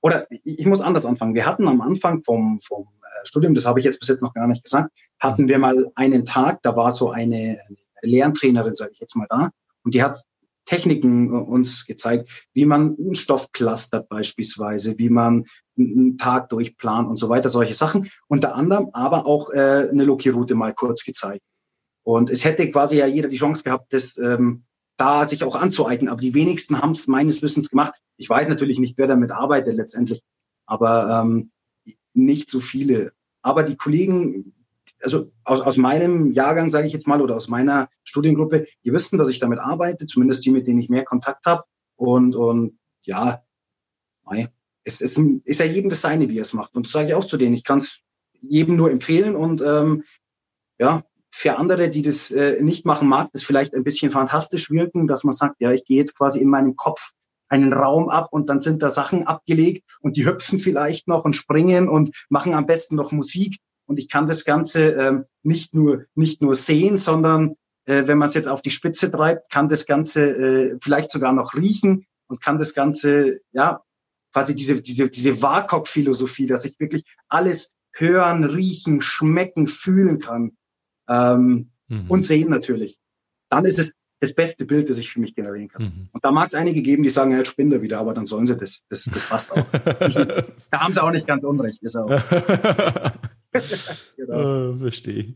oder 0.01 0.27
ich 0.29 0.65
muss 0.65 0.81
anders 0.81 1.05
anfangen. 1.05 1.35
Wir 1.35 1.45
hatten 1.45 1.67
am 1.67 1.81
Anfang 1.81 2.23
vom, 2.23 2.59
vom 2.61 2.83
äh, 2.83 3.25
Studium, 3.27 3.53
das 3.53 3.65
habe 3.65 3.79
ich 3.79 3.85
jetzt 3.85 3.99
bis 3.99 4.09
jetzt 4.09 4.21
noch 4.21 4.33
gar 4.33 4.47
nicht 4.47 4.63
gesagt, 4.63 4.91
hatten 5.19 5.47
wir 5.47 5.59
mal 5.59 5.91
einen 5.95 6.25
Tag, 6.25 6.61
da 6.63 6.75
war 6.75 6.91
so 6.93 7.11
eine 7.11 7.59
Lerntrainerin, 8.01 8.75
sage 8.75 8.91
ich 8.93 8.99
jetzt 8.99 9.15
mal 9.15 9.27
da, 9.29 9.49
und 9.83 9.93
die 9.93 10.03
hat 10.03 10.23
Techniken 10.65 11.27
äh, 11.27 11.31
uns 11.31 11.85
gezeigt, 11.85 12.47
wie 12.53 12.65
man 12.65 12.95
einen 12.97 13.15
Stoff 13.15 13.51
clustert 13.51 14.09
beispielsweise, 14.09 14.97
wie 14.97 15.09
man 15.09 15.45
einen 15.77 16.17
Tag 16.17 16.49
durchplant 16.49 17.07
und 17.07 17.17
so 17.17 17.29
weiter, 17.29 17.49
solche 17.49 17.73
Sachen. 17.73 18.09
Unter 18.27 18.55
anderem 18.55 18.89
aber 18.93 19.25
auch 19.25 19.51
äh, 19.51 19.89
eine 19.91 20.03
Loki-Route 20.03 20.55
mal 20.55 20.73
kurz 20.73 21.03
gezeigt. 21.03 21.41
Und 22.03 22.29
es 22.29 22.43
hätte 22.43 22.69
quasi 22.69 22.97
ja 22.97 23.07
jeder 23.07 23.29
die 23.29 23.37
Chance 23.37 23.63
gehabt, 23.63 23.93
das 23.93 24.17
ähm, 24.17 24.63
da 25.03 25.27
sich 25.27 25.43
auch 25.43 25.55
anzueignen. 25.55 26.09
Aber 26.09 26.21
die 26.21 26.33
wenigsten 26.33 26.81
haben 26.81 26.91
es 26.91 27.07
meines 27.07 27.41
Wissens 27.41 27.69
gemacht. 27.69 27.93
Ich 28.15 28.29
weiß 28.29 28.47
natürlich 28.47 28.79
nicht, 28.79 28.97
wer 28.97 29.07
damit 29.07 29.31
arbeitet 29.31 29.75
letztendlich, 29.75 30.21
aber 30.65 31.21
ähm, 31.21 31.49
nicht 32.13 32.49
so 32.49 32.61
viele. 32.61 33.11
Aber 33.41 33.63
die 33.63 33.75
Kollegen, 33.75 34.53
also 35.01 35.31
aus, 35.43 35.59
aus 35.59 35.75
meinem 35.75 36.31
Jahrgang, 36.31 36.69
sage 36.69 36.87
ich 36.87 36.93
jetzt 36.93 37.07
mal, 37.07 37.21
oder 37.21 37.35
aus 37.35 37.49
meiner 37.49 37.89
Studiengruppe, 38.05 38.65
die 38.85 38.93
wissen, 38.93 39.17
dass 39.17 39.27
ich 39.27 39.39
damit 39.39 39.59
arbeite, 39.59 40.05
zumindest 40.05 40.45
die, 40.45 40.51
mit 40.51 40.67
denen 40.67 40.79
ich 40.79 40.89
mehr 40.89 41.03
Kontakt 41.03 41.45
habe. 41.45 41.63
Und, 41.97 42.35
und 42.35 42.77
ja, 43.01 43.43
mei, 44.23 44.47
es, 44.85 45.01
es 45.01 45.17
ist 45.17 45.59
ja 45.59 45.65
jedem 45.65 45.89
das 45.89 45.99
seine, 45.99 46.29
wie 46.29 46.37
er 46.37 46.43
es 46.43 46.53
macht. 46.53 46.75
Und 46.75 46.85
das 46.85 46.93
sage 46.93 47.09
ich 47.09 47.13
auch 47.13 47.25
zu 47.25 47.35
denen. 47.35 47.55
Ich 47.55 47.65
kann 47.65 47.79
es 47.79 47.99
jedem 48.31 48.77
nur 48.77 48.89
empfehlen 48.89 49.35
und 49.35 49.61
ähm, 49.61 50.03
ja, 50.79 51.03
für 51.35 51.57
andere, 51.57 51.89
die 51.89 52.03
das 52.03 52.29
äh, 52.29 52.61
nicht 52.61 52.85
machen 52.85 53.07
mag, 53.07 53.31
das 53.33 53.43
vielleicht 53.43 53.73
ein 53.73 53.83
bisschen 53.83 54.11
fantastisch 54.11 54.69
wirken, 54.69 55.07
dass 55.07 55.23
man 55.23 55.33
sagt, 55.33 55.55
ja, 55.61 55.71
ich 55.71 55.83
gehe 55.83 55.97
jetzt 55.97 56.15
quasi 56.15 56.39
in 56.39 56.47
meinem 56.47 56.75
Kopf 56.75 57.09
einen 57.49 57.73
Raum 57.73 58.09
ab 58.09 58.27
und 58.31 58.47
dann 58.49 58.61
sind 58.61 58.83
da 58.83 58.91
Sachen 58.91 59.25
abgelegt 59.25 59.83
und 60.01 60.15
die 60.15 60.27
hüpfen 60.27 60.59
vielleicht 60.59 61.07
noch 61.07 61.25
und 61.25 61.35
springen 61.35 61.89
und 61.89 62.15
machen 62.29 62.53
am 62.53 62.67
besten 62.67 62.95
noch 62.95 63.11
Musik. 63.11 63.57
Und 63.87 63.97
ich 63.97 64.09
kann 64.09 64.27
das 64.27 64.45
Ganze 64.45 64.91
ähm, 64.91 65.25
nicht 65.41 65.73
nur 65.73 66.05
nicht 66.13 66.43
nur 66.43 66.53
sehen, 66.53 66.97
sondern 66.97 67.55
äh, 67.85 68.03
wenn 68.05 68.19
man 68.19 68.29
es 68.29 68.35
jetzt 68.35 68.47
auf 68.47 68.61
die 68.61 68.71
Spitze 68.71 69.09
treibt, 69.09 69.49
kann 69.49 69.67
das 69.67 69.87
Ganze 69.87 70.29
äh, 70.29 70.77
vielleicht 70.83 71.09
sogar 71.09 71.33
noch 71.33 71.55
riechen 71.55 72.05
und 72.27 72.41
kann 72.41 72.59
das 72.59 72.75
Ganze 72.75 73.39
ja 73.53 73.81
quasi 74.31 74.53
diese 74.53 74.79
diese 74.79 75.09
diese 75.09 75.41
WAKOK-Philosophie, 75.41 76.45
dass 76.45 76.63
ich 76.63 76.79
wirklich 76.79 77.05
alles 77.27 77.73
hören, 77.91 78.43
riechen, 78.43 79.01
schmecken, 79.01 79.67
fühlen 79.67 80.19
kann 80.19 80.51
ähm, 81.13 81.69
mhm. 81.87 82.05
und 82.09 82.25
sehen 82.25 82.49
natürlich. 82.49 82.97
Dann 83.49 83.65
ist 83.65 83.79
es 83.79 83.93
das 84.19 84.33
beste 84.33 84.65
Bild, 84.65 84.89
das 84.89 84.97
ich 84.97 85.09
für 85.09 85.19
mich 85.19 85.35
generieren 85.35 85.67
kann. 85.67 85.83
Mhm. 85.83 86.09
Und 86.11 86.23
da 86.23 86.31
mag 86.31 86.47
es 86.47 86.55
einige 86.55 86.81
geben, 86.81 87.03
die 87.03 87.09
sagen, 87.09 87.31
ja, 87.31 87.39
jetzt 87.39 87.49
spinne 87.49 87.81
wieder, 87.81 87.99
aber 87.99 88.13
dann 88.13 88.25
sollen 88.25 88.47
sie 88.47 88.55
das, 88.55 88.85
das, 88.89 89.05
das 89.05 89.25
passt 89.25 89.51
auch. 89.51 89.65
da 89.71 90.79
haben 90.79 90.93
sie 90.93 91.03
auch 91.03 91.11
nicht 91.11 91.27
ganz 91.27 91.43
unrecht, 91.43 91.83
ist 91.83 91.97
auch. 91.97 92.07
genau. 94.17 94.71
oh, 94.73 94.77
verstehe. 94.77 95.33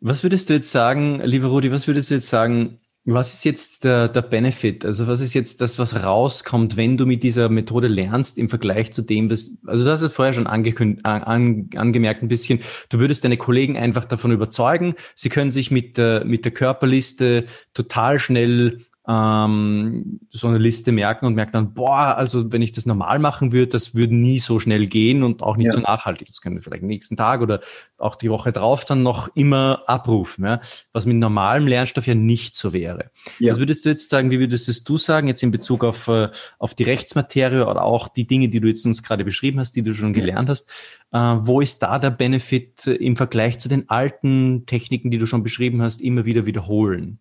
Was 0.00 0.22
würdest 0.22 0.50
du 0.50 0.54
jetzt 0.54 0.70
sagen, 0.70 1.20
lieber 1.24 1.48
Rudi, 1.48 1.72
was 1.72 1.86
würdest 1.86 2.10
du 2.10 2.14
jetzt 2.16 2.28
sagen, 2.28 2.80
was 3.06 3.32
ist 3.32 3.44
jetzt 3.44 3.84
der, 3.84 4.08
der 4.08 4.22
Benefit? 4.22 4.84
Also 4.84 5.06
was 5.06 5.20
ist 5.20 5.32
jetzt 5.32 5.60
das, 5.60 5.78
was 5.78 6.02
rauskommt, 6.02 6.76
wenn 6.76 6.96
du 6.96 7.06
mit 7.06 7.22
dieser 7.22 7.48
Methode 7.48 7.86
lernst 7.86 8.36
im 8.36 8.48
Vergleich 8.48 8.92
zu 8.92 9.02
dem, 9.02 9.30
was, 9.30 9.58
also 9.66 9.84
du 9.84 9.90
hast 9.90 10.02
es 10.02 10.12
vorher 10.12 10.34
schon 10.34 10.48
angekündigt, 10.48 11.06
an, 11.06 11.70
angemerkt 11.76 12.22
ein 12.22 12.28
bisschen, 12.28 12.60
du 12.88 12.98
würdest 12.98 13.24
deine 13.24 13.36
Kollegen 13.36 13.78
einfach 13.78 14.04
davon 14.04 14.32
überzeugen, 14.32 14.94
sie 15.14 15.28
können 15.28 15.50
sich 15.50 15.70
mit 15.70 15.96
mit 15.96 16.44
der 16.44 16.52
Körperliste 16.52 17.46
total 17.72 18.18
schnell 18.18 18.80
ähm, 19.08 20.18
so 20.30 20.48
eine 20.48 20.58
Liste 20.58 20.90
merken 20.90 21.26
und 21.26 21.34
merkt 21.34 21.54
dann, 21.54 21.74
boah, 21.74 22.16
also 22.16 22.52
wenn 22.52 22.62
ich 22.62 22.72
das 22.72 22.86
normal 22.86 23.20
machen 23.20 23.52
würde, 23.52 23.68
das 23.68 23.94
würde 23.94 24.16
nie 24.16 24.40
so 24.40 24.58
schnell 24.58 24.86
gehen 24.86 25.22
und 25.22 25.42
auch 25.42 25.56
nicht 25.56 25.66
ja. 25.66 25.72
so 25.72 25.80
nachhaltig. 25.80 26.26
Das 26.26 26.40
können 26.40 26.56
wir 26.56 26.62
vielleicht 26.62 26.82
nächsten 26.82 27.16
Tag 27.16 27.40
oder 27.40 27.60
auch 27.98 28.16
die 28.16 28.30
Woche 28.30 28.50
drauf 28.52 28.84
dann 28.84 29.04
noch 29.04 29.28
immer 29.36 29.84
abrufen, 29.86 30.44
ja? 30.44 30.60
was 30.92 31.06
mit 31.06 31.16
normalem 31.16 31.68
Lernstoff 31.68 32.06
ja 32.06 32.16
nicht 32.16 32.56
so 32.56 32.72
wäre. 32.72 33.10
Ja. 33.38 33.52
Was 33.52 33.60
würdest 33.60 33.84
du 33.84 33.90
jetzt 33.90 34.10
sagen, 34.10 34.30
wie 34.30 34.40
würdest 34.40 34.88
du 34.88 34.98
sagen, 34.98 35.28
jetzt 35.28 35.42
in 35.42 35.52
Bezug 35.52 35.84
auf, 35.84 36.08
äh, 36.08 36.28
auf 36.58 36.74
die 36.74 36.84
Rechtsmaterie 36.84 37.66
oder 37.66 37.82
auch 37.82 38.08
die 38.08 38.26
Dinge, 38.26 38.48
die 38.48 38.60
du 38.60 38.66
jetzt 38.66 38.84
uns 38.86 39.04
gerade 39.04 39.24
beschrieben 39.24 39.60
hast, 39.60 39.76
die 39.76 39.82
du 39.82 39.94
schon 39.94 40.14
gelernt 40.14 40.48
hast, 40.48 40.72
äh, 41.12 41.18
wo 41.18 41.60
ist 41.60 41.78
da 41.80 42.00
der 42.00 42.10
Benefit 42.10 42.88
im 42.88 43.16
Vergleich 43.16 43.60
zu 43.60 43.68
den 43.68 43.88
alten 43.88 44.66
Techniken, 44.66 45.12
die 45.12 45.18
du 45.18 45.26
schon 45.26 45.44
beschrieben 45.44 45.80
hast, 45.80 46.00
immer 46.00 46.24
wieder 46.24 46.44
wiederholen? 46.44 47.20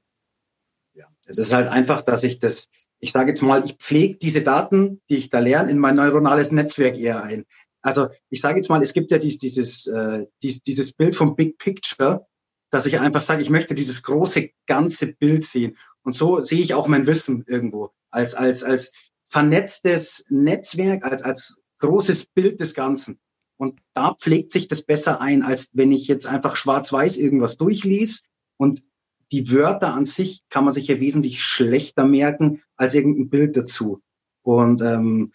Es 1.26 1.38
ist 1.38 1.54
halt 1.54 1.68
einfach, 1.68 2.02
dass 2.02 2.24
ich 2.24 2.40
das, 2.40 2.68
ich 3.00 3.12
sage 3.12 3.32
jetzt 3.32 3.42
mal, 3.42 3.66
ich 3.66 3.74
pflege 3.74 4.16
diese 4.16 4.42
Daten, 4.42 5.02
die 5.10 5.18
ich 5.18 5.30
da 5.30 5.40
lerne, 5.40 5.72
in 5.72 5.80
mein 5.80 5.96
neuronales 5.96 6.52
Netzwerk 6.52 6.98
eher 6.98 7.24
ein. 7.24 7.46
Also 7.82 8.08
ich 8.30 8.42
sage 8.42 8.58
jetzt 8.58 8.70
mal, 8.70 8.82
es 8.82 8.94
gibt 8.94 9.12
ja 9.12 9.18
dies, 9.18 9.38
dieses, 9.38 9.88
äh, 9.88 10.26
dies, 10.42 10.62
dieses 10.62 10.94
Bild 10.94 11.16
vom 11.16 11.36
Big 11.36 11.58
Picture, 11.58 12.26
dass 12.72 12.86
ich 12.86 13.00
einfach 13.00 13.22
sage, 13.22 13.42
ich 13.42 13.50
möchte 13.50 13.76
dieses 13.76 14.04
große 14.04 14.50
ganze 14.66 15.14
Bild 15.14 15.44
sehen. 15.44 15.78
Und 16.04 16.16
so 16.16 16.40
sehe 16.42 16.62
ich 16.62 16.74
auch 16.74 16.88
mein 16.88 17.08
Wissen 17.08 17.44
irgendwo 17.48 17.92
als, 18.10 18.34
als, 18.34 18.64
als 18.64 18.94
vernetztes 19.26 20.26
Netzwerk, 20.30 21.04
als, 21.04 21.24
als 21.24 21.60
großes 21.80 22.28
Bild 22.28 22.60
des 22.60 22.74
Ganzen. 22.74 23.20
Und 23.58 23.80
da 23.94 24.14
pflegt 24.14 24.52
sich 24.52 24.68
das 24.68 24.82
besser 24.84 25.22
ein, 25.22 25.44
als 25.44 25.70
wenn 25.74 25.92
ich 25.92 26.08
jetzt 26.08 26.28
einfach 26.28 26.56
schwarz-weiß 26.56 27.18
irgendwas 27.18 27.58
durchlese 27.58 28.24
und 28.58 28.84
die 29.32 29.52
Wörter 29.52 29.94
an 29.94 30.06
sich 30.06 30.42
kann 30.50 30.66
man 30.66 30.74
sich 30.74 30.88
ja 30.88 31.00
wesentlich 31.00 31.44
schlechter 31.44 32.06
merken 32.06 32.62
als 32.76 32.94
irgendein 32.94 33.30
Bild 33.30 33.58
dazu. 33.58 34.02
Und 34.44 34.82
ähm, 34.82 35.34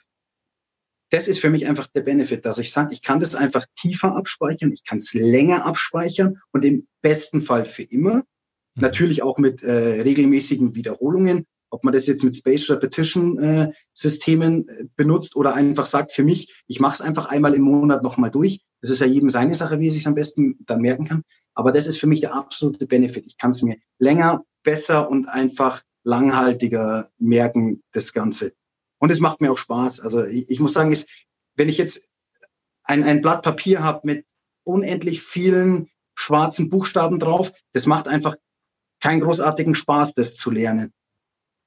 das 1.10 1.26
ist 1.26 1.40
für 1.40 1.50
mich 1.50 1.66
einfach 1.66 1.88
der 1.88 2.02
Benefit, 2.02 2.44
dass 2.46 2.58
ich 2.58 2.70
sage, 2.70 2.92
ich 2.92 3.02
kann 3.02 3.20
das 3.20 3.34
einfach 3.34 3.66
tiefer 3.76 4.16
abspeichern, 4.16 4.72
ich 4.72 4.84
kann 4.84 4.98
es 4.98 5.12
länger 5.12 5.66
abspeichern 5.66 6.38
und 6.52 6.64
im 6.64 6.86
besten 7.02 7.40
Fall 7.40 7.64
für 7.64 7.82
immer. 7.82 8.16
Mhm. 8.16 8.22
Natürlich 8.76 9.22
auch 9.22 9.36
mit 9.36 9.62
äh, 9.62 10.02
regelmäßigen 10.02 10.76
Wiederholungen, 10.76 11.46
ob 11.70 11.84
man 11.84 11.92
das 11.92 12.06
jetzt 12.06 12.22
mit 12.22 12.36
Space 12.36 12.70
Repetition 12.70 13.38
äh, 13.38 13.72
Systemen 13.92 14.68
äh, 14.68 14.84
benutzt 14.96 15.34
oder 15.34 15.54
einfach 15.54 15.86
sagt, 15.86 16.12
für 16.12 16.24
mich, 16.24 16.62
ich 16.68 16.78
mache 16.78 16.94
es 16.94 17.00
einfach 17.00 17.26
einmal 17.26 17.54
im 17.54 17.62
Monat 17.62 18.04
nochmal 18.04 18.30
durch. 18.30 18.60
Das 18.80 18.90
ist 18.90 19.00
ja 19.00 19.06
jedem 19.06 19.28
seine 19.28 19.54
Sache, 19.54 19.78
wie 19.78 19.88
er 19.88 19.92
sich 19.92 20.06
am 20.06 20.14
besten 20.14 20.56
dann 20.66 20.80
merken 20.80 21.06
kann. 21.06 21.22
Aber 21.54 21.72
das 21.72 21.86
ist 21.86 21.98
für 21.98 22.06
mich 22.06 22.20
der 22.20 22.34
absolute 22.34 22.86
Benefit. 22.86 23.26
Ich 23.26 23.36
kann 23.36 23.50
es 23.50 23.62
mir 23.62 23.76
länger, 23.98 24.44
besser 24.62 25.10
und 25.10 25.26
einfach 25.28 25.82
langhaltiger 26.02 27.10
merken, 27.18 27.82
das 27.92 28.12
Ganze. 28.12 28.52
Und 28.98 29.10
es 29.10 29.20
macht 29.20 29.40
mir 29.40 29.52
auch 29.52 29.58
Spaß. 29.58 30.00
Also 30.00 30.24
ich, 30.24 30.48
ich 30.50 30.60
muss 30.60 30.72
sagen, 30.72 30.92
ist, 30.92 31.08
wenn 31.56 31.68
ich 31.68 31.78
jetzt 31.78 32.02
ein, 32.84 33.04
ein 33.04 33.20
Blatt 33.20 33.42
Papier 33.42 33.82
habe 33.82 34.00
mit 34.04 34.26
unendlich 34.64 35.22
vielen 35.22 35.88
schwarzen 36.14 36.68
Buchstaben 36.68 37.18
drauf, 37.18 37.52
das 37.72 37.86
macht 37.86 38.08
einfach 38.08 38.36
keinen 39.00 39.20
großartigen 39.20 39.74
Spaß, 39.74 40.14
das 40.14 40.36
zu 40.36 40.50
lernen. 40.50 40.92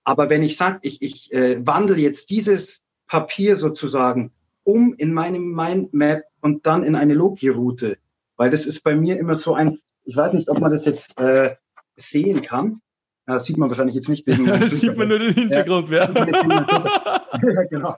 Aber 0.04 0.30
wenn 0.30 0.44
ich 0.44 0.58
sage, 0.58 0.80
ich, 0.84 1.02
ich 1.02 1.32
äh, 1.32 1.66
wandle 1.66 1.98
jetzt 1.98 2.30
dieses 2.30 2.84
Papier 3.08 3.58
sozusagen 3.58 4.32
um 4.64 4.94
in 4.98 5.14
meinem 5.14 5.52
Mindmap 5.54 6.24
und 6.42 6.66
dann 6.66 6.84
in 6.84 6.96
eine 6.96 7.14
Loki-Route, 7.14 7.98
weil 8.38 8.50
das 8.50 8.66
ist 8.66 8.84
bei 8.84 8.96
mir 8.96 9.18
immer 9.18 9.36
so 9.36 9.54
ein, 9.54 9.80
ich 10.04 10.18
weiß 10.18 10.34
nicht, 10.34 10.50
ob 10.50 10.60
man 10.60 10.72
das 10.72 10.86
jetzt 10.86 11.18
äh, 11.18 11.56
sehen 11.96 12.42
kann. 12.42 12.80
Ja, 13.28 13.36
das 13.36 13.46
sieht 13.46 13.58
man 13.58 13.70
wahrscheinlich 13.70 13.96
jetzt 13.96 14.10
nicht. 14.10 14.28
Wegen 14.28 14.46
das 14.46 14.80
sieht 14.80 14.98
man 14.98 15.08
nur 15.08 15.20
den 15.20 15.34
Hintergrund, 15.34 15.90
ja. 15.90 16.10
ja 16.12 17.64
genau. 17.70 17.98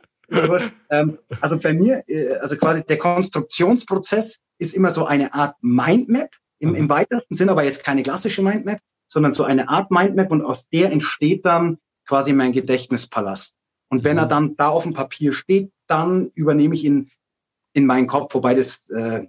Ähm, 0.89 1.17
also 1.41 1.57
bei 1.57 1.73
mir, 1.73 2.03
äh, 2.07 2.35
also 2.35 2.55
quasi 2.57 2.83
der 2.83 2.97
Konstruktionsprozess 2.97 4.41
ist 4.57 4.73
immer 4.73 4.89
so 4.89 5.05
eine 5.05 5.33
Art 5.33 5.55
Mindmap, 5.61 6.29
im, 6.59 6.73
im 6.73 6.89
weitesten 6.89 7.35
Sinn 7.35 7.49
aber 7.49 7.63
jetzt 7.63 7.83
keine 7.83 8.03
klassische 8.03 8.41
Mindmap, 8.41 8.79
sondern 9.07 9.33
so 9.33 9.43
eine 9.43 9.69
Art 9.69 9.91
Mindmap 9.91 10.31
und 10.31 10.43
aus 10.43 10.63
der 10.71 10.91
entsteht 10.91 11.45
dann 11.45 11.77
quasi 12.07 12.33
mein 12.33 12.53
Gedächtnispalast. 12.53 13.55
Und 13.89 14.03
wenn 14.03 14.17
er 14.17 14.25
mhm. 14.25 14.29
dann 14.29 14.55
da 14.55 14.69
auf 14.69 14.83
dem 14.83 14.93
Papier 14.93 15.31
steht, 15.31 15.71
dann 15.87 16.31
übernehme 16.35 16.75
ich 16.75 16.83
ihn 16.83 17.09
in 17.73 17.85
meinen 17.85 18.07
Kopf, 18.07 18.33
wobei 18.33 18.53
das 18.53 18.89
äh, 18.89 19.27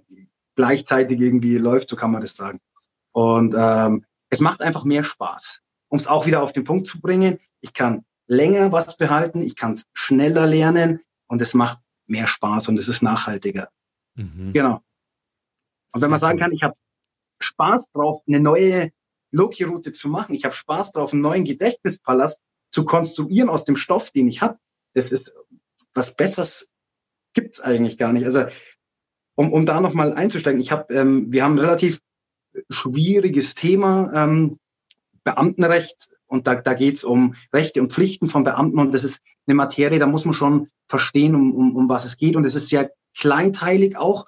gleichzeitig 0.55 1.19
irgendwie 1.19 1.57
läuft, 1.57 1.89
so 1.89 1.95
kann 1.95 2.11
man 2.11 2.21
das 2.21 2.35
sagen. 2.35 2.59
Und 3.11 3.55
ähm, 3.57 4.05
es 4.29 4.39
macht 4.39 4.61
einfach 4.61 4.83
mehr 4.85 5.03
Spaß. 5.03 5.59
Um 5.89 5.99
es 5.99 6.07
auch 6.07 6.25
wieder 6.25 6.43
auf 6.43 6.53
den 6.53 6.63
Punkt 6.63 6.87
zu 6.87 6.99
bringen, 6.99 7.39
ich 7.61 7.73
kann 7.73 8.05
länger 8.27 8.71
was 8.71 8.97
behalten, 8.97 9.41
ich 9.41 9.55
kann 9.55 9.73
es 9.73 9.85
schneller 9.93 10.45
lernen 10.45 11.01
und 11.27 11.41
es 11.41 11.53
macht 11.53 11.79
mehr 12.07 12.27
Spaß 12.27 12.67
und 12.67 12.77
es 12.77 12.87
ist 12.87 13.01
nachhaltiger. 13.01 13.69
Mhm. 14.15 14.51
Genau. 14.51 14.81
Und 15.93 16.01
wenn 16.01 16.09
man 16.09 16.19
sagen 16.19 16.39
kann, 16.39 16.51
ich 16.51 16.63
habe 16.63 16.75
Spaß 17.39 17.91
drauf, 17.91 18.21
eine 18.27 18.39
neue 18.39 18.91
Loki-Route 19.31 19.93
zu 19.93 20.09
machen, 20.09 20.35
ich 20.35 20.43
habe 20.45 20.55
Spaß 20.55 20.93
drauf, 20.93 21.13
einen 21.13 21.21
neuen 21.21 21.45
Gedächtnispalast 21.45 22.43
zu 22.69 22.83
konstruieren 22.83 23.49
aus 23.49 23.63
dem 23.63 23.77
Stoff, 23.77 24.11
den 24.11 24.27
ich 24.27 24.41
habe, 24.41 24.57
das 24.93 25.11
ist 25.11 25.31
was 25.97 26.15
Besseres 26.15 26.73
gibt's 27.33 27.59
eigentlich 27.59 27.97
gar 27.97 28.13
nicht. 28.13 28.25
Also 28.25 28.45
um, 29.35 29.51
um 29.51 29.65
da 29.65 29.81
nochmal 29.81 30.13
einzusteigen, 30.13 30.61
ich 30.61 30.71
habe, 30.71 30.93
ähm, 30.93 31.31
wir 31.31 31.43
haben 31.43 31.55
ein 31.55 31.65
relativ 31.65 31.99
schwieriges 32.69 33.53
Thema, 33.55 34.11
ähm, 34.13 34.59
Beamtenrecht 35.23 36.09
und 36.27 36.47
da, 36.47 36.55
da 36.55 36.73
geht 36.73 37.03
um 37.03 37.35
Rechte 37.53 37.81
und 37.81 37.91
Pflichten 37.91 38.27
von 38.27 38.43
Beamten 38.43 38.79
und 38.79 38.93
das 38.93 39.03
ist 39.03 39.19
eine 39.45 39.55
Materie, 39.55 39.99
da 39.99 40.07
muss 40.07 40.25
man 40.25 40.33
schon 40.33 40.69
verstehen, 40.87 41.35
um, 41.35 41.53
um, 41.53 41.75
um 41.75 41.89
was 41.89 42.05
es 42.05 42.17
geht 42.17 42.35
und 42.35 42.45
es 42.45 42.55
ist 42.55 42.69
sehr 42.69 42.91
kleinteilig 43.17 43.97
auch. 43.97 44.25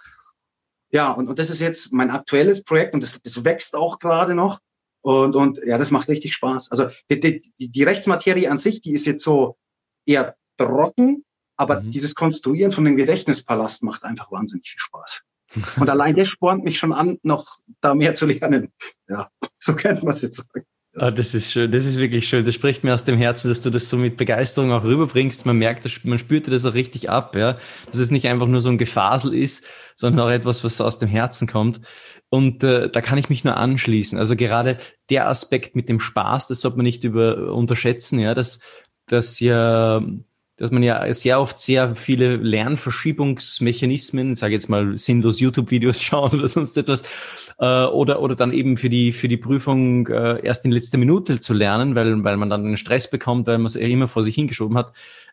Ja, 0.92 1.12
und, 1.12 1.30
und 1.30 1.40
das 1.40 1.50
ist 1.50 1.60
jetzt 1.60 1.94
mein 1.94 2.10
aktuelles 2.10 2.64
Projekt 2.64 2.94
und 2.94 3.02
das, 3.02 3.22
das 3.22 3.46
wächst 3.46 3.76
auch 3.76 4.00
gerade 4.00 4.34
noch. 4.34 4.60
Und, 5.02 5.36
und 5.36 5.60
ja, 5.66 5.78
das 5.78 5.92
macht 5.92 6.10
richtig 6.10 6.34
Spaß. 6.34 6.72
Also 6.72 6.88
die, 7.10 7.20
die, 7.20 7.42
die 7.60 7.84
Rechtsmaterie 7.84 8.50
an 8.50 8.58
sich, 8.58 8.82
die 8.82 8.94
ist 8.94 9.06
jetzt 9.06 9.24
so 9.24 9.58
eher 10.06 10.36
trocken, 10.58 11.24
aber 11.60 11.82
mhm. 11.82 11.90
dieses 11.90 12.16
Konstruieren 12.16 12.72
von 12.72 12.86
dem 12.86 12.96
Gedächtnispalast 12.96 13.84
macht 13.84 14.06
einfach 14.06 14.32
wahnsinnig 14.32 14.70
viel 14.70 14.80
Spaß. 14.80 15.24
Und 15.78 15.90
allein 15.90 16.16
das 16.16 16.30
spornt 16.30 16.64
mich 16.64 16.80
schon 16.80 16.94
an, 16.94 17.18
noch 17.22 17.58
da 17.82 17.94
mehr 17.94 18.14
zu 18.14 18.28
lernen. 18.28 18.72
Ja, 19.10 19.30
so 19.56 19.76
könnte 19.76 20.06
man 20.06 20.14
es 20.14 20.22
jetzt 20.22 20.38
sagen. 20.38 20.66
Ah, 20.96 21.12
das 21.12 21.34
ist 21.34 21.52
schön, 21.52 21.72
das 21.72 21.86
ist 21.86 21.98
wirklich 21.98 22.28
schön. 22.28 22.46
Das 22.46 22.56
spricht 22.56 22.84
mir 22.84 22.94
aus 22.94 23.04
dem 23.04 23.18
Herzen, 23.18 23.50
dass 23.50 23.62
du 23.62 23.70
das 23.70 23.90
so 23.90 23.98
mit 23.98 24.16
Begeisterung 24.16 24.72
auch 24.72 24.84
rüberbringst. 24.84 25.46
Man 25.46 25.58
merkt, 25.58 25.86
man 26.06 26.18
spürt 26.18 26.52
das 26.52 26.66
auch 26.66 26.74
richtig 26.74 27.10
ab, 27.10 27.36
ja. 27.36 27.58
Dass 27.92 28.00
es 28.00 28.10
nicht 28.10 28.28
einfach 28.28 28.48
nur 28.48 28.62
so 28.62 28.70
ein 28.70 28.78
Gefasel 28.78 29.34
ist, 29.34 29.66
sondern 29.96 30.28
auch 30.28 30.32
etwas, 30.32 30.64
was 30.64 30.80
aus 30.80 30.98
dem 30.98 31.10
Herzen 31.10 31.48
kommt. 31.48 31.82
Und 32.30 32.64
äh, 32.64 32.90
da 32.90 33.02
kann 33.02 33.18
ich 33.18 33.30
mich 33.30 33.44
nur 33.44 33.58
anschließen. 33.58 34.18
Also 34.18 34.36
gerade 34.36 34.78
der 35.10 35.28
Aspekt 35.28 35.76
mit 35.76 35.90
dem 35.90 36.00
Spaß, 36.00 36.48
das 36.48 36.62
sollte 36.62 36.78
man 36.78 36.86
nicht 36.86 37.04
über 37.04 37.54
unterschätzen, 37.54 38.18
ja, 38.20 38.34
dass, 38.34 38.62
dass 39.08 39.40
ja 39.40 40.02
dass 40.60 40.72
man 40.72 40.84
ja 40.84 41.12
sehr 41.14 41.40
oft 41.40 41.58
sehr 41.58 41.96
viele 41.96 42.36
Lernverschiebungsmechanismen, 42.36 44.36
sage 44.36 44.54
jetzt 44.54 44.70
mal 44.70 44.98
sinnlos 44.98 45.40
YouTube-Videos 45.40 46.02
schauen 46.04 46.38
oder 46.38 46.50
sonst 46.50 46.78
etwas, 46.78 47.04
äh, 47.60 47.86
oder, 47.86 48.22
oder 48.22 48.36
dann 48.36 48.52
eben 48.52 48.76
für 48.76 48.90
die, 48.90 49.14
für 49.14 49.30
die 49.30 49.38
Prüfung 49.38 50.08
äh, 50.08 50.46
erst 50.46 50.66
in 50.66 50.72
letzter 50.72 50.98
Minute 50.98 51.40
zu 51.40 51.54
lernen, 51.54 51.96
weil, 51.96 52.24
weil 52.24 52.38
man 52.38 52.50
dann 52.50 52.64
den 52.64 52.78
Stress 52.78 53.10
bekommt, 53.10 53.48
weil 53.48 53.58
man 53.58 53.68
es 53.68 53.76
immer 53.76 54.10
vor 54.10 54.24
sich 54.24 54.36
hingeschoben 54.36 54.78
hat, 54.78 54.92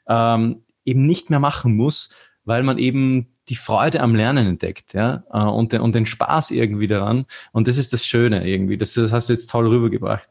ähm, 0.08 0.62
eben 0.84 1.06
nicht 1.06 1.30
mehr 1.30 1.40
machen 1.40 1.74
muss, 1.74 2.16
weil 2.44 2.62
man 2.62 2.78
eben 2.78 3.28
die 3.48 3.56
Freude 3.56 4.00
am 4.00 4.14
Lernen 4.14 4.46
entdeckt, 4.46 4.94
ja, 4.94 5.24
äh, 5.32 5.38
und, 5.38 5.72
den, 5.72 5.80
und 5.80 5.94
den 5.94 6.06
Spaß 6.06 6.52
irgendwie 6.52 6.86
daran. 6.86 7.26
Und 7.52 7.66
das 7.66 7.78
ist 7.78 7.92
das 7.92 8.06
Schöne 8.06 8.48
irgendwie. 8.48 8.76
Das, 8.76 8.94
das 8.94 9.10
hast 9.10 9.28
du 9.28 9.32
jetzt 9.32 9.50
toll 9.50 9.66
rübergebracht. 9.66 10.28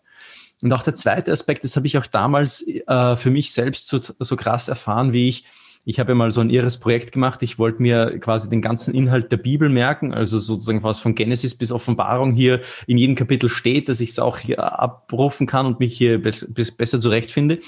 Und 0.66 0.74
auch 0.74 0.82
der 0.82 0.96
zweite 0.96 1.32
Aspekt, 1.32 1.64
das 1.64 1.76
habe 1.76 1.86
ich 1.86 1.96
auch 2.00 2.08
damals 2.08 2.68
äh, 2.68 3.16
für 3.18 3.30
mich 3.30 3.54
selbst 3.54 3.88
so, 3.88 4.00
so 4.02 4.36
krass 4.36 4.68
erfahren, 4.68 5.14
wie 5.14 5.30
ich, 5.30 5.46
ich 5.86 6.00
habe 6.00 6.14
ja 6.14 6.16
mal 6.16 6.32
so 6.32 6.42
ein 6.42 6.50
irres 6.50 6.80
Projekt 6.80 7.12
gemacht. 7.12 7.44
Ich 7.44 7.60
wollte 7.60 7.84
mir 7.84 8.18
quasi 8.18 8.50
den 8.50 8.64
ganzen 8.64 8.96
Inhalt 8.96 9.32
der 9.32 9.38
Bibel 9.38 9.70
merken, 9.70 10.12
also 10.12 10.40
sozusagen 10.40 10.82
was 10.82 11.00
von 11.00 11.14
Genesis 11.14 11.56
bis 11.56 11.72
Offenbarung 11.72 12.34
hier 12.34 12.62
in 12.88 12.98
jedem 12.98 13.16
Kapitel 13.16 13.48
steht, 13.48 13.90
dass 13.90 14.02
ich 14.02 14.10
es 14.10 14.18
auch 14.18 14.40
hier 14.40 14.58
abrufen 14.80 15.46
kann 15.46 15.68
und 15.68 15.80
mich 15.80 15.96
hier 15.96 16.20
bes 16.20 16.52
besser 16.76 17.00
zurechtfinde. 17.00 17.60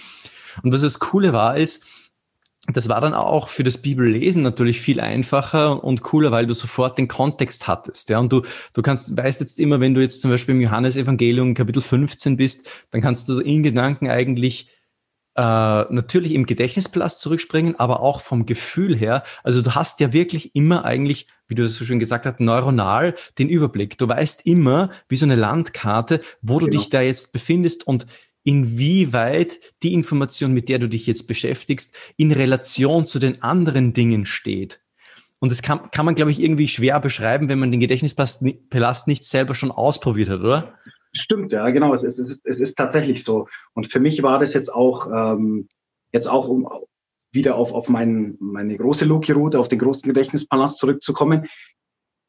Und 0.63 0.73
was 0.73 0.81
das 0.81 0.97
Coole 0.97 1.33
war, 1.33 1.55
ist, 1.55 1.85
das 2.73 2.89
war 2.89 2.99
dann 2.99 3.13
auch 3.13 3.47
für 3.47 3.63
das 3.63 3.81
Bibellesen 3.81 4.43
natürlich 4.43 4.81
viel 4.81 4.99
einfacher 4.99 5.83
und 5.83 6.03
cooler, 6.03 6.31
weil 6.31 6.47
du 6.47 6.53
sofort 6.53 6.97
den 6.97 7.07
Kontext 7.07 7.67
hattest. 7.67 8.09
Ja, 8.09 8.19
und 8.19 8.31
du, 8.31 8.41
du 8.73 8.81
kannst, 8.81 9.15
weißt 9.15 9.39
jetzt 9.39 9.59
immer, 9.59 9.79
wenn 9.79 9.93
du 9.93 10.01
jetzt 10.01 10.21
zum 10.21 10.31
Beispiel 10.31 10.55
im 10.55 10.61
Johannesevangelium 10.61 11.53
Kapitel 11.53 11.81
15 11.81 12.35
bist, 12.35 12.69
dann 12.91 13.01
kannst 13.01 13.29
du 13.29 13.39
in 13.39 13.63
Gedanken 13.63 14.09
eigentlich 14.09 14.69
äh, 15.37 15.41
natürlich 15.41 16.33
im 16.33 16.45
Gedächtnispalast 16.45 17.21
zurückspringen, 17.21 17.79
aber 17.79 18.01
auch 18.01 18.21
vom 18.21 18.45
Gefühl 18.45 18.97
her. 18.97 19.23
Also 19.43 19.61
du 19.61 19.75
hast 19.75 19.99
ja 19.99 20.11
wirklich 20.11 20.55
immer 20.55 20.83
eigentlich, 20.83 21.27
wie 21.47 21.55
du 21.55 21.63
das 21.63 21.75
so 21.75 21.85
schön 21.85 21.99
gesagt 21.99 22.25
hast, 22.25 22.39
neuronal 22.39 23.13
den 23.37 23.47
Überblick. 23.47 23.97
Du 23.97 24.09
weißt 24.09 24.45
immer, 24.45 24.89
wie 25.07 25.15
so 25.15 25.25
eine 25.25 25.35
Landkarte, 25.35 26.21
wo 26.41 26.59
du 26.59 26.65
genau. 26.65 26.79
dich 26.79 26.89
da 26.89 27.01
jetzt 27.01 27.31
befindest 27.31 27.87
und 27.87 28.07
inwieweit 28.47 29.59
die 29.83 29.93
Information, 29.93 30.53
mit 30.53 30.69
der 30.69 30.79
du 30.79 30.87
dich 30.87 31.05
jetzt 31.05 31.27
beschäftigst, 31.27 31.93
in 32.15 32.31
Relation 32.31 33.05
zu 33.05 33.19
den 33.19 33.43
anderen 33.43 33.91
Dingen 33.91 34.25
steht. 34.25 34.79
Und 35.39 35.51
das 35.51 35.61
kann, 35.61 35.91
kann 35.91 36.05
man, 36.05 36.15
glaube 36.15 36.31
ich, 36.31 36.39
irgendwie 36.39 36.69
schwer 36.69 37.01
beschreiben, 37.01 37.49
wenn 37.49 37.59
man 37.59 37.71
den 37.71 37.81
Gedächtnispalast 37.81 39.07
nicht 39.07 39.25
selber 39.25 39.53
schon 39.53 39.69
ausprobiert 39.69 40.29
hat, 40.29 40.39
oder? 40.39 40.73
Stimmt, 41.11 41.51
ja, 41.51 41.69
genau. 41.71 41.93
Es 41.93 42.03
ist, 42.03 42.19
es 42.19 42.29
ist, 42.29 42.41
es 42.45 42.61
ist 42.61 42.77
tatsächlich 42.77 43.25
so. 43.25 43.49
Und 43.73 43.91
für 43.91 43.99
mich 43.99 44.23
war 44.23 44.39
das 44.39 44.53
jetzt 44.53 44.73
auch, 44.73 45.07
ähm, 45.13 45.67
jetzt 46.13 46.27
auch 46.27 46.47
um 46.47 46.69
wieder 47.33 47.55
auf, 47.55 47.73
auf 47.73 47.89
mein, 47.89 48.37
meine 48.39 48.77
große 48.77 49.03
Loki-Route, 49.03 49.59
auf 49.59 49.67
den 49.67 49.79
großen 49.79 50.03
Gedächtnispalast 50.03 50.77
zurückzukommen. 50.77 51.47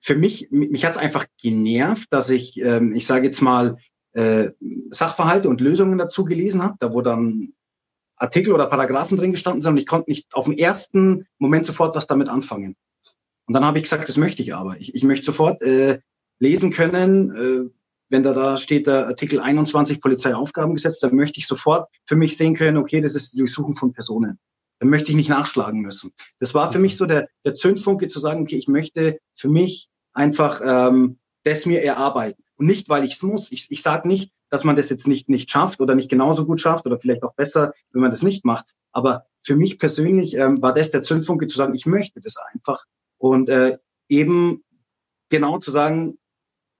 Für 0.00 0.16
mich, 0.16 0.48
mich 0.50 0.84
hat 0.84 0.96
es 0.96 0.98
einfach 0.98 1.26
genervt, 1.40 2.08
dass 2.10 2.28
ich, 2.28 2.60
ähm, 2.60 2.92
ich 2.92 3.06
sage 3.06 3.26
jetzt 3.26 3.40
mal, 3.40 3.76
äh, 4.18 4.50
Sachverhalte 4.90 5.48
und 5.48 5.60
Lösungen 5.60 5.96
dazu 5.96 6.24
gelesen 6.24 6.62
habe, 6.62 6.74
da 6.80 6.92
wo 6.92 7.02
dann 7.02 7.52
Artikel 8.16 8.52
oder 8.52 8.66
Paragraphen 8.66 9.16
drin 9.16 9.30
gestanden 9.30 9.62
sind 9.62 9.72
und 9.72 9.78
ich 9.78 9.86
konnte 9.86 10.10
nicht 10.10 10.34
auf 10.34 10.46
den 10.46 10.58
ersten 10.58 11.28
Moment 11.38 11.66
sofort 11.66 11.94
was 11.94 12.08
damit 12.08 12.28
anfangen. 12.28 12.74
Und 13.46 13.54
dann 13.54 13.64
habe 13.64 13.78
ich 13.78 13.84
gesagt, 13.84 14.08
das 14.08 14.16
möchte 14.16 14.42
ich 14.42 14.54
aber. 14.54 14.76
Ich, 14.78 14.92
ich 14.94 15.04
möchte 15.04 15.26
sofort 15.26 15.62
äh, 15.62 16.00
lesen 16.40 16.72
können, 16.72 17.30
äh, 17.30 17.70
wenn 18.10 18.24
da, 18.24 18.32
da 18.32 18.58
steht 18.58 18.88
der 18.88 19.06
Artikel 19.06 19.38
21 19.38 20.00
Polizeiaufgabengesetz, 20.00 20.98
dann 20.98 21.14
möchte 21.14 21.38
ich 21.38 21.46
sofort 21.46 21.88
für 22.04 22.16
mich 22.16 22.36
sehen 22.36 22.56
können, 22.56 22.76
okay, 22.76 23.00
das 23.00 23.14
ist 23.14 23.34
die 23.34 23.38
Durchsuchung 23.38 23.76
von 23.76 23.92
Personen. 23.92 24.40
Dann 24.80 24.88
möchte 24.88 25.12
ich 25.12 25.16
nicht 25.16 25.28
nachschlagen 25.28 25.80
müssen. 25.80 26.10
Das 26.40 26.54
war 26.54 26.72
für 26.72 26.80
mich 26.80 26.96
so 26.96 27.06
der, 27.06 27.28
der 27.44 27.54
Zündfunke 27.54 28.08
zu 28.08 28.18
sagen, 28.18 28.42
okay, 28.42 28.56
ich 28.56 28.66
möchte 28.66 29.18
für 29.34 29.48
mich 29.48 29.88
einfach 30.12 30.60
ähm, 30.64 31.18
das 31.44 31.66
mir 31.66 31.82
erarbeiten. 31.82 32.42
Und 32.58 32.66
nicht, 32.66 32.88
weil 32.88 33.04
ich 33.04 33.12
es 33.12 33.22
muss. 33.22 33.52
Ich, 33.52 33.66
ich 33.70 33.82
sage 33.82 34.06
nicht, 34.06 34.32
dass 34.50 34.64
man 34.64 34.76
das 34.76 34.90
jetzt 34.90 35.06
nicht, 35.06 35.28
nicht 35.28 35.50
schafft 35.50 35.80
oder 35.80 35.94
nicht 35.94 36.10
genauso 36.10 36.44
gut 36.44 36.60
schafft 36.60 36.86
oder 36.86 36.98
vielleicht 36.98 37.22
auch 37.22 37.34
besser, 37.34 37.72
wenn 37.92 38.02
man 38.02 38.10
das 38.10 38.22
nicht 38.22 38.44
macht. 38.44 38.66
Aber 38.92 39.26
für 39.42 39.56
mich 39.56 39.78
persönlich 39.78 40.34
ähm, 40.34 40.60
war 40.60 40.74
das 40.74 40.90
der 40.90 41.02
Zündfunke 41.02 41.46
zu 41.46 41.56
sagen, 41.56 41.74
ich 41.74 41.86
möchte 41.86 42.20
das 42.20 42.36
einfach. 42.52 42.84
Und 43.18 43.48
äh, 43.48 43.78
eben 44.08 44.64
genau 45.28 45.58
zu 45.58 45.70
sagen, 45.70 46.18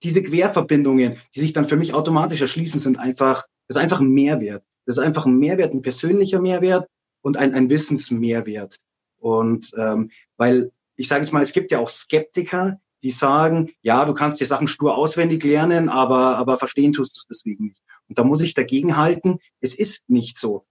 diese 0.02 0.22
Querverbindungen, 0.22 1.16
die 1.34 1.40
sich 1.40 1.52
dann 1.52 1.64
für 1.64 1.76
mich 1.76 1.94
automatisch 1.94 2.40
erschließen, 2.40 2.80
sind 2.80 2.98
einfach, 2.98 3.46
das 3.66 3.76
ist 3.76 3.82
einfach 3.82 4.00
ein 4.00 4.10
Mehrwert. 4.10 4.64
Das 4.86 4.96
ist 4.96 5.04
einfach 5.04 5.26
ein 5.26 5.38
Mehrwert, 5.38 5.74
ein 5.74 5.82
persönlicher 5.82 6.40
Mehrwert 6.40 6.88
und 7.20 7.36
ein, 7.36 7.52
ein 7.54 7.68
Wissensmehrwert. 7.68 8.78
Und 9.18 9.70
ähm, 9.76 10.10
weil 10.36 10.70
ich 10.96 11.08
sage 11.08 11.22
es 11.22 11.32
mal, 11.32 11.42
es 11.42 11.52
gibt 11.52 11.70
ja 11.70 11.78
auch 11.78 11.88
Skeptiker, 11.88 12.80
die 13.02 13.10
sagen, 13.10 13.70
ja, 13.82 14.04
du 14.04 14.14
kannst 14.14 14.40
die 14.40 14.44
Sachen 14.44 14.68
stur 14.68 14.96
auswendig 14.96 15.44
lernen, 15.44 15.88
aber, 15.88 16.36
aber 16.36 16.58
verstehen 16.58 16.92
tust 16.92 17.16
du 17.16 17.20
es 17.20 17.26
deswegen 17.26 17.66
nicht. 17.66 17.82
Und 18.08 18.18
da 18.18 18.24
muss 18.24 18.40
ich 18.40 18.54
dagegen 18.54 18.96
halten, 18.96 19.38
es 19.60 19.74
ist 19.74 20.08
nicht 20.08 20.38
so, 20.38 20.66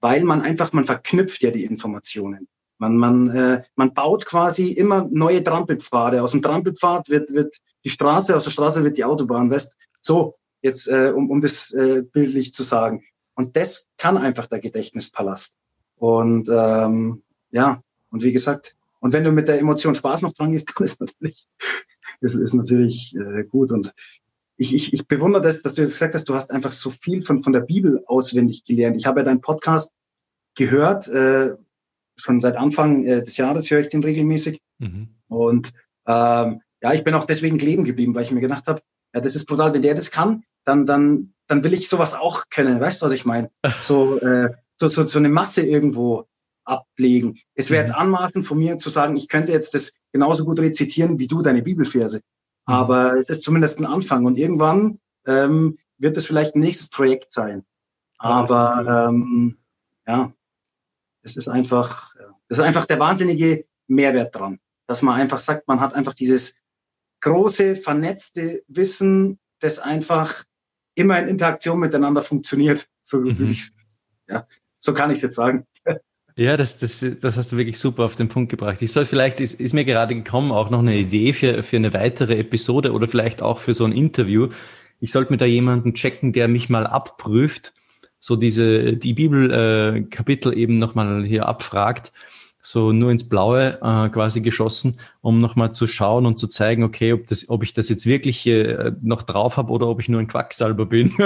weil 0.00 0.24
man 0.24 0.42
einfach, 0.42 0.72
man 0.72 0.84
verknüpft 0.84 1.42
ja 1.42 1.50
die 1.50 1.64
Informationen. 1.64 2.48
Man, 2.78 2.96
man, 2.96 3.30
äh, 3.30 3.62
man 3.74 3.94
baut 3.94 4.26
quasi 4.26 4.72
immer 4.72 5.08
neue 5.10 5.42
Trampelpfade. 5.42 6.22
Aus 6.22 6.32
dem 6.32 6.42
Trampelpfad 6.42 7.08
wird, 7.08 7.32
wird 7.32 7.56
die 7.84 7.90
Straße, 7.90 8.36
aus 8.36 8.44
der 8.44 8.50
Straße 8.50 8.84
wird 8.84 8.98
die 8.98 9.04
Autobahn, 9.04 9.50
weißt 9.50 9.76
So, 10.00 10.36
jetzt, 10.60 10.88
äh, 10.88 11.12
um, 11.14 11.30
um 11.30 11.40
das 11.40 11.72
äh, 11.72 12.02
bildlich 12.02 12.52
zu 12.52 12.62
sagen. 12.62 13.02
Und 13.34 13.56
das 13.56 13.88
kann 13.96 14.18
einfach 14.18 14.46
der 14.46 14.60
Gedächtnispalast. 14.60 15.56
Und 15.96 16.48
ähm, 16.50 17.22
ja, 17.50 17.82
und 18.10 18.22
wie 18.22 18.32
gesagt, 18.32 18.75
und 19.00 19.12
wenn 19.12 19.24
du 19.24 19.32
mit 19.32 19.48
der 19.48 19.58
Emotion 19.58 19.94
Spaß 19.94 20.22
noch 20.22 20.32
dran 20.32 20.52
gehst, 20.52 20.72
dann 20.76 20.84
ist 20.84 21.00
natürlich, 21.00 21.46
das 22.20 22.34
ist 22.34 22.54
natürlich 22.54 23.14
äh, 23.16 23.44
gut. 23.44 23.70
Und 23.70 23.94
ich, 24.56 24.72
ich, 24.72 24.92
ich 24.92 25.06
bewundere 25.06 25.42
das, 25.42 25.62
dass 25.62 25.74
du 25.74 25.82
jetzt 25.82 25.92
gesagt 25.92 26.14
hast, 26.14 26.28
du 26.28 26.34
hast 26.34 26.50
einfach 26.50 26.72
so 26.72 26.90
viel 26.90 27.20
von, 27.22 27.42
von 27.42 27.52
der 27.52 27.60
Bibel 27.60 28.02
auswendig 28.06 28.64
gelernt. 28.64 28.96
Ich 28.96 29.06
habe 29.06 29.20
ja 29.20 29.24
deinen 29.24 29.40
Podcast 29.40 29.92
gehört, 30.54 31.08
äh, 31.08 31.54
schon 32.18 32.40
seit 32.40 32.56
Anfang 32.56 33.04
äh, 33.04 33.24
des 33.24 33.36
Jahres 33.36 33.70
höre 33.70 33.80
ich 33.80 33.88
den 33.88 34.02
regelmäßig. 34.02 34.60
Mhm. 34.78 35.08
Und 35.28 35.72
ähm, 36.06 36.62
ja, 36.82 36.92
ich 36.94 37.04
bin 37.04 37.14
auch 37.14 37.24
deswegen 37.24 37.58
kleben 37.58 37.84
geblieben, 37.84 38.14
weil 38.14 38.24
ich 38.24 38.30
mir 38.30 38.40
gedacht 38.40 38.66
habe, 38.66 38.80
ja, 39.14 39.20
das 39.20 39.36
ist 39.36 39.46
brutal, 39.46 39.74
wenn 39.74 39.82
der 39.82 39.94
das 39.94 40.10
kann, 40.10 40.44
dann, 40.64 40.86
dann, 40.86 41.34
dann 41.46 41.62
will 41.62 41.74
ich 41.74 41.88
sowas 41.88 42.14
auch 42.14 42.44
können. 42.50 42.80
Weißt 42.80 43.02
du, 43.02 43.06
was 43.06 43.12
ich 43.12 43.26
meine? 43.26 43.50
So, 43.80 44.18
äh, 44.20 44.52
so, 44.80 44.88
so, 44.88 45.06
so 45.06 45.18
eine 45.18 45.28
Masse 45.28 45.62
irgendwo 45.62 46.26
ablegen. 46.66 47.38
Es 47.54 47.70
wäre 47.70 47.80
jetzt 47.80 47.92
mhm. 47.92 48.00
anmaßend 48.00 48.46
von 48.46 48.58
mir 48.58 48.78
zu 48.78 48.90
sagen, 48.90 49.16
ich 49.16 49.28
könnte 49.28 49.52
jetzt 49.52 49.74
das 49.74 49.92
genauso 50.12 50.44
gut 50.44 50.60
rezitieren 50.60 51.18
wie 51.18 51.26
du 51.26 51.42
deine 51.42 51.62
Bibelverse. 51.62 52.18
Mhm. 52.18 52.74
Aber 52.74 53.16
es 53.16 53.26
ist 53.28 53.42
zumindest 53.42 53.78
ein 53.78 53.86
Anfang 53.86 54.26
und 54.26 54.36
irgendwann 54.36 54.98
ähm, 55.26 55.78
wird 55.98 56.16
es 56.16 56.26
vielleicht 56.26 56.54
ein 56.54 56.60
nächstes 56.60 56.90
Projekt 56.90 57.32
sein. 57.32 57.64
Aber 58.18 59.08
ähm, 59.08 59.56
ja, 60.06 60.32
es 61.22 61.36
ist 61.36 61.48
einfach, 61.48 62.14
das 62.48 62.58
ist 62.58 62.64
einfach 62.64 62.86
der 62.86 62.98
wahnsinnige 62.98 63.66
Mehrwert 63.88 64.34
dran, 64.34 64.58
dass 64.86 65.02
man 65.02 65.20
einfach 65.20 65.38
sagt, 65.38 65.68
man 65.68 65.80
hat 65.80 65.94
einfach 65.94 66.14
dieses 66.14 66.56
große, 67.20 67.76
vernetzte 67.76 68.62
Wissen, 68.68 69.38
das 69.60 69.78
einfach 69.78 70.44
immer 70.94 71.18
in 71.18 71.28
Interaktion 71.28 71.78
miteinander 71.78 72.22
funktioniert, 72.22 72.88
so 73.02 73.18
mhm. 73.18 73.38
wie 73.38 73.60
ja, 74.28 74.46
so 74.78 74.94
kann 74.94 75.10
ich 75.10 75.16
es 75.16 75.22
jetzt 75.22 75.34
sagen. 75.36 75.66
Ja, 76.38 76.58
das, 76.58 76.76
das, 76.76 77.04
das 77.22 77.38
hast 77.38 77.52
du 77.52 77.56
wirklich 77.56 77.78
super 77.78 78.04
auf 78.04 78.14
den 78.14 78.28
Punkt 78.28 78.50
gebracht. 78.50 78.82
Ich 78.82 78.92
soll 78.92 79.06
vielleicht, 79.06 79.40
ist, 79.40 79.58
ist 79.58 79.72
mir 79.72 79.86
gerade 79.86 80.14
gekommen, 80.14 80.52
auch 80.52 80.68
noch 80.68 80.80
eine 80.80 80.94
Idee 80.94 81.32
für, 81.32 81.62
für 81.62 81.76
eine 81.76 81.94
weitere 81.94 82.36
Episode 82.38 82.92
oder 82.92 83.08
vielleicht 83.08 83.40
auch 83.40 83.58
für 83.58 83.72
so 83.72 83.84
ein 83.86 83.92
Interview. 83.92 84.48
Ich 85.00 85.12
sollte 85.12 85.32
mir 85.32 85.38
da 85.38 85.46
jemanden 85.46 85.94
checken, 85.94 86.34
der 86.34 86.48
mich 86.48 86.68
mal 86.68 86.86
abprüft, 86.86 87.72
so 88.18 88.36
diese, 88.36 88.98
die 88.98 89.14
Bibelkapitel 89.14 90.52
äh, 90.52 90.56
eben 90.56 90.76
nochmal 90.76 91.24
hier 91.24 91.46
abfragt, 91.46 92.12
so 92.60 92.92
nur 92.92 93.10
ins 93.10 93.30
Blaue 93.30 93.78
äh, 93.80 94.10
quasi 94.10 94.42
geschossen, 94.42 95.00
um 95.22 95.40
nochmal 95.40 95.72
zu 95.72 95.86
schauen 95.86 96.26
und 96.26 96.38
zu 96.38 96.48
zeigen, 96.48 96.82
okay, 96.82 97.14
ob, 97.14 97.26
das, 97.28 97.48
ob 97.48 97.62
ich 97.62 97.72
das 97.72 97.88
jetzt 97.88 98.04
wirklich 98.04 98.46
äh, 98.46 98.92
noch 99.00 99.22
drauf 99.22 99.56
habe 99.56 99.72
oder 99.72 99.86
ob 99.88 100.00
ich 100.00 100.10
nur 100.10 100.20
ein 100.20 100.26
Quacksalber 100.26 100.84
bin. 100.84 101.14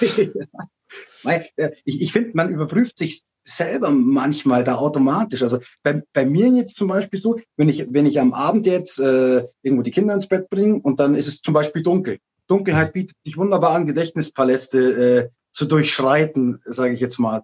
Äh, 1.24 1.70
ich, 1.84 2.02
ich 2.02 2.12
finde, 2.12 2.30
man 2.34 2.50
überprüft 2.50 2.98
sich 2.98 3.22
selber 3.42 3.90
manchmal 3.90 4.64
da 4.64 4.76
automatisch. 4.76 5.42
Also 5.42 5.58
bei, 5.82 6.02
bei 6.12 6.26
mir 6.26 6.48
jetzt 6.48 6.76
zum 6.76 6.88
Beispiel 6.88 7.20
so, 7.20 7.38
wenn 7.56 7.68
ich, 7.68 7.86
wenn 7.90 8.06
ich 8.06 8.20
am 8.20 8.32
Abend 8.32 8.66
jetzt 8.66 8.98
äh, 8.98 9.44
irgendwo 9.62 9.82
die 9.82 9.92
Kinder 9.92 10.14
ins 10.14 10.28
Bett 10.28 10.50
bringe 10.50 10.80
und 10.80 10.98
dann 10.98 11.14
ist 11.14 11.28
es 11.28 11.42
zum 11.42 11.54
Beispiel 11.54 11.82
dunkel. 11.82 12.18
Dunkelheit 12.48 12.92
bietet 12.92 13.16
sich 13.24 13.36
wunderbar 13.36 13.72
an, 13.72 13.86
Gedächtnispaläste 13.86 14.78
äh, 14.78 15.28
zu 15.52 15.66
durchschreiten, 15.66 16.60
sage 16.64 16.94
ich 16.94 17.00
jetzt 17.00 17.18
mal. 17.18 17.42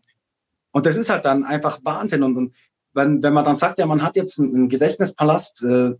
Und 0.72 0.86
das 0.86 0.96
ist 0.96 1.10
halt 1.10 1.24
dann 1.24 1.44
einfach 1.44 1.80
Wahnsinn. 1.84 2.22
Und, 2.22 2.36
und 2.36 2.54
wenn, 2.94 3.22
wenn 3.22 3.34
man 3.34 3.44
dann 3.44 3.56
sagt, 3.56 3.78
ja, 3.78 3.86
man 3.86 4.02
hat 4.02 4.16
jetzt 4.16 4.38
einen, 4.38 4.54
einen 4.54 4.68
Gedächtnispalast, 4.68 5.62
äh, 5.64 5.94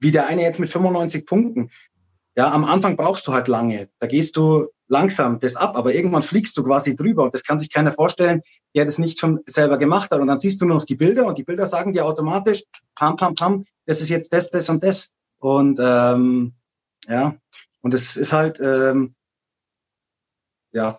wie 0.00 0.10
der 0.10 0.26
eine 0.26 0.42
jetzt 0.42 0.60
mit 0.60 0.68
95 0.68 1.26
Punkten, 1.26 1.70
ja, 2.36 2.52
am 2.52 2.64
Anfang 2.64 2.96
brauchst 2.96 3.26
du 3.26 3.32
halt 3.32 3.48
lange. 3.48 3.88
Da 4.00 4.08
gehst 4.08 4.36
du 4.36 4.68
langsam 4.94 5.40
das 5.40 5.56
ab, 5.56 5.76
aber 5.76 5.94
irgendwann 5.94 6.22
fliegst 6.22 6.56
du 6.56 6.62
quasi 6.62 6.94
drüber 6.96 7.24
und 7.24 7.34
das 7.34 7.42
kann 7.42 7.58
sich 7.58 7.70
keiner 7.70 7.92
vorstellen, 7.92 8.40
der 8.74 8.84
das 8.84 8.98
nicht 8.98 9.18
schon 9.18 9.40
selber 9.46 9.76
gemacht 9.76 10.10
hat. 10.10 10.20
Und 10.20 10.28
dann 10.28 10.38
siehst 10.38 10.60
du 10.60 10.66
nur 10.66 10.76
noch 10.76 10.86
die 10.86 10.96
Bilder 11.04 11.26
und 11.26 11.36
die 11.36 11.44
Bilder 11.44 11.66
sagen 11.66 11.92
dir 11.92 12.06
automatisch, 12.06 12.62
pam, 12.94 13.16
pam, 13.16 13.34
pam, 13.34 13.64
das 13.86 14.00
ist 14.00 14.08
jetzt 14.08 14.32
das, 14.32 14.50
das 14.50 14.68
und 14.68 14.82
das. 14.82 15.14
Und 15.38 15.78
ähm, 15.82 16.54
Ja, 17.08 17.36
und 17.82 17.92
es 17.94 18.16
ist 18.16 18.32
halt, 18.32 18.60
ähm, 18.60 19.14
ja, 20.72 20.98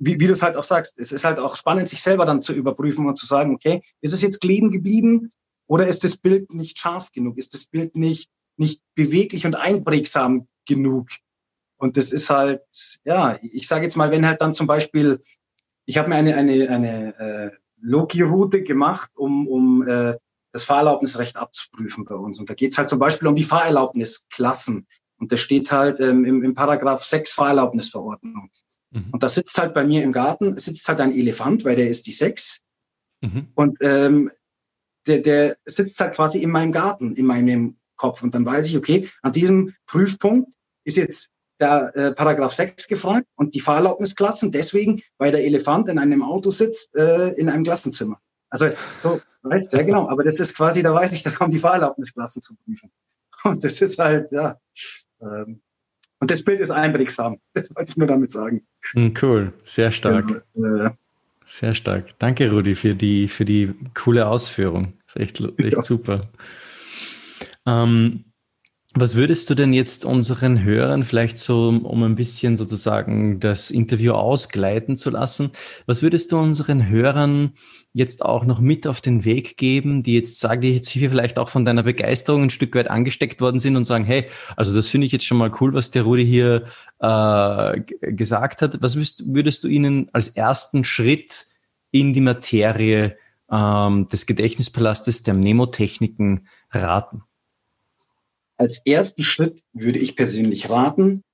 wie, 0.00 0.18
wie 0.18 0.26
du 0.26 0.32
es 0.32 0.42
halt 0.42 0.56
auch 0.56 0.64
sagst, 0.64 0.98
es 0.98 1.12
ist 1.12 1.24
halt 1.24 1.38
auch 1.38 1.54
spannend, 1.56 1.88
sich 1.88 2.02
selber 2.02 2.24
dann 2.24 2.42
zu 2.42 2.52
überprüfen 2.52 3.06
und 3.06 3.16
zu 3.16 3.26
sagen, 3.26 3.54
okay, 3.54 3.82
ist 4.00 4.12
es 4.12 4.22
jetzt 4.22 4.40
kleben 4.40 4.72
geblieben 4.72 5.30
oder 5.68 5.86
ist 5.86 6.02
das 6.02 6.16
Bild 6.16 6.52
nicht 6.52 6.78
scharf 6.78 7.12
genug? 7.12 7.38
Ist 7.38 7.54
das 7.54 7.66
Bild 7.66 7.94
nicht, 7.94 8.28
nicht 8.56 8.80
beweglich 8.96 9.46
und 9.46 9.54
einprägsam 9.54 10.48
genug? 10.66 11.08
Und 11.82 11.96
das 11.96 12.12
ist 12.12 12.30
halt, 12.30 12.62
ja, 13.04 13.36
ich 13.42 13.66
sage 13.66 13.82
jetzt 13.82 13.96
mal, 13.96 14.12
wenn 14.12 14.24
halt 14.24 14.40
dann 14.40 14.54
zum 14.54 14.68
Beispiel, 14.68 15.20
ich 15.84 15.98
habe 15.98 16.10
mir 16.10 16.14
eine, 16.14 16.36
eine, 16.36 16.70
eine 16.70 17.18
äh, 17.18 17.50
Loki-Route 17.80 18.62
gemacht, 18.62 19.10
um, 19.16 19.48
um 19.48 19.88
äh, 19.88 20.16
das 20.52 20.62
Fahrerlaubnisrecht 20.62 21.36
abzuprüfen 21.36 22.04
bei 22.04 22.14
uns. 22.14 22.38
Und 22.38 22.48
da 22.48 22.54
geht's 22.54 22.78
halt 22.78 22.88
zum 22.88 23.00
Beispiel 23.00 23.26
um 23.26 23.34
die 23.34 23.42
Fahrerlaubnisklassen. 23.42 24.86
Und 25.16 25.32
da 25.32 25.36
steht 25.36 25.72
halt 25.72 25.98
ähm, 25.98 26.24
im, 26.24 26.44
im 26.44 26.54
Paragraph 26.54 27.02
6 27.02 27.32
Fahrerlaubnisverordnung. 27.32 28.52
Mhm. 28.92 29.08
Und 29.10 29.24
da 29.24 29.28
sitzt 29.28 29.58
halt 29.58 29.74
bei 29.74 29.82
mir 29.82 30.04
im 30.04 30.12
Garten, 30.12 30.56
sitzt 30.56 30.88
halt 30.88 31.00
ein 31.00 31.12
Elefant, 31.12 31.64
weil 31.64 31.74
der 31.74 31.88
ist 31.88 32.06
die 32.06 32.12
6. 32.12 32.62
Mhm. 33.22 33.48
Und 33.56 33.78
ähm, 33.80 34.30
der, 35.08 35.18
der 35.18 35.56
sitzt 35.64 35.98
halt 35.98 36.14
quasi 36.14 36.38
in 36.38 36.52
meinem 36.52 36.70
Garten, 36.70 37.16
in 37.16 37.26
meinem 37.26 37.76
Kopf. 37.96 38.22
Und 38.22 38.36
dann 38.36 38.46
weiß 38.46 38.68
ich, 38.70 38.76
okay, 38.76 39.08
an 39.22 39.32
diesem 39.32 39.74
Prüfpunkt 39.86 40.54
ist 40.84 40.96
jetzt 40.96 41.31
der 41.62 41.96
äh, 41.96 42.12
Paragraph 42.12 42.54
6 42.54 42.88
gefragt 42.88 43.26
und 43.36 43.54
die 43.54 43.60
Fahrerlaubnisklassen 43.60 44.52
deswegen, 44.52 45.02
weil 45.18 45.32
der 45.32 45.44
Elefant 45.44 45.88
in 45.88 45.98
einem 45.98 46.22
Auto 46.22 46.50
sitzt, 46.50 46.94
äh, 46.96 47.28
in 47.34 47.48
einem 47.48 47.64
Klassenzimmer. 47.64 48.20
Also 48.50 48.68
so, 48.98 49.20
weißt 49.42 49.72
du, 49.72 49.78
ja 49.78 49.82
genau, 49.82 50.08
aber 50.08 50.24
das 50.24 50.34
ist 50.34 50.56
quasi, 50.56 50.82
da 50.82 50.92
weiß 50.92 51.12
ich, 51.12 51.22
da 51.22 51.30
kommen 51.30 51.50
die 51.50 51.58
Fahrerlaubnisklassen 51.58 52.42
zu 52.42 52.54
prüfen. 52.56 52.90
Und 53.44 53.64
das 53.64 53.80
ist 53.80 53.98
halt, 53.98 54.30
ja. 54.30 54.56
Ähm, 55.20 55.60
und 56.20 56.30
das 56.30 56.44
Bild 56.44 56.60
ist 56.60 56.70
einprägsam. 56.70 57.38
Das 57.54 57.74
wollte 57.74 57.90
ich 57.90 57.96
nur 57.96 58.06
damit 58.06 58.30
sagen. 58.30 58.64
Hm, 58.92 59.12
cool, 59.20 59.52
sehr 59.64 59.90
stark. 59.90 60.44
Ja, 60.54 60.86
äh, 60.86 60.90
sehr 61.44 61.74
stark. 61.74 62.16
Danke, 62.20 62.48
Rudi, 62.48 62.76
für 62.76 62.94
die, 62.94 63.26
für 63.26 63.44
die 63.44 63.74
coole 63.94 64.28
Ausführung. 64.28 64.92
Ist 65.08 65.16
echt, 65.16 65.40
echt 65.58 65.76
ja. 65.76 65.82
super. 65.82 66.20
Ähm, 67.66 68.24
was 68.94 69.16
würdest 69.16 69.48
du 69.48 69.54
denn 69.54 69.72
jetzt 69.72 70.04
unseren 70.04 70.62
Hörern 70.62 71.04
vielleicht 71.04 71.38
so, 71.38 71.68
um 71.68 72.02
ein 72.02 72.14
bisschen 72.14 72.58
sozusagen 72.58 73.40
das 73.40 73.70
Interview 73.70 74.12
ausgleiten 74.12 74.96
zu 74.96 75.10
lassen, 75.10 75.52
was 75.86 76.02
würdest 76.02 76.30
du 76.30 76.38
unseren 76.38 76.88
Hörern 76.88 77.54
jetzt 77.94 78.22
auch 78.22 78.44
noch 78.44 78.60
mit 78.60 78.86
auf 78.86 79.00
den 79.00 79.24
Weg 79.24 79.56
geben, 79.56 80.02
die 80.02 80.14
jetzt 80.14 80.40
sagen, 80.40 80.60
die 80.60 80.74
jetzt 80.74 80.88
hier 80.88 81.10
vielleicht 81.10 81.38
auch 81.38 81.48
von 81.48 81.64
deiner 81.64 81.82
Begeisterung 81.82 82.42
ein 82.44 82.50
Stück 82.50 82.74
weit 82.74 82.90
angesteckt 82.90 83.40
worden 83.40 83.60
sind 83.60 83.76
und 83.76 83.84
sagen, 83.84 84.04
hey, 84.04 84.28
also 84.56 84.74
das 84.74 84.88
finde 84.88 85.06
ich 85.06 85.12
jetzt 85.12 85.26
schon 85.26 85.38
mal 85.38 85.52
cool, 85.60 85.72
was 85.72 85.90
der 85.90 86.02
Rudi 86.02 86.26
hier 86.26 86.64
äh, 87.00 87.80
gesagt 88.12 88.60
hat. 88.60 88.82
Was 88.82 88.96
würdest, 88.96 89.24
würdest 89.26 89.64
du 89.64 89.68
ihnen 89.68 90.10
als 90.12 90.28
ersten 90.28 90.84
Schritt 90.84 91.46
in 91.90 92.12
die 92.12 92.20
Materie 92.20 93.16
ähm, 93.50 94.06
des 94.08 94.26
Gedächtnispalastes 94.26 95.22
der 95.22 95.34
Mnemotechniken 95.34 96.46
raten? 96.70 97.22
Als 98.62 98.80
ersten 98.84 99.24
Schritt 99.24 99.64
würde 99.72 99.98
ich 99.98 100.14
persönlich 100.14 100.70
raten, 100.70 101.24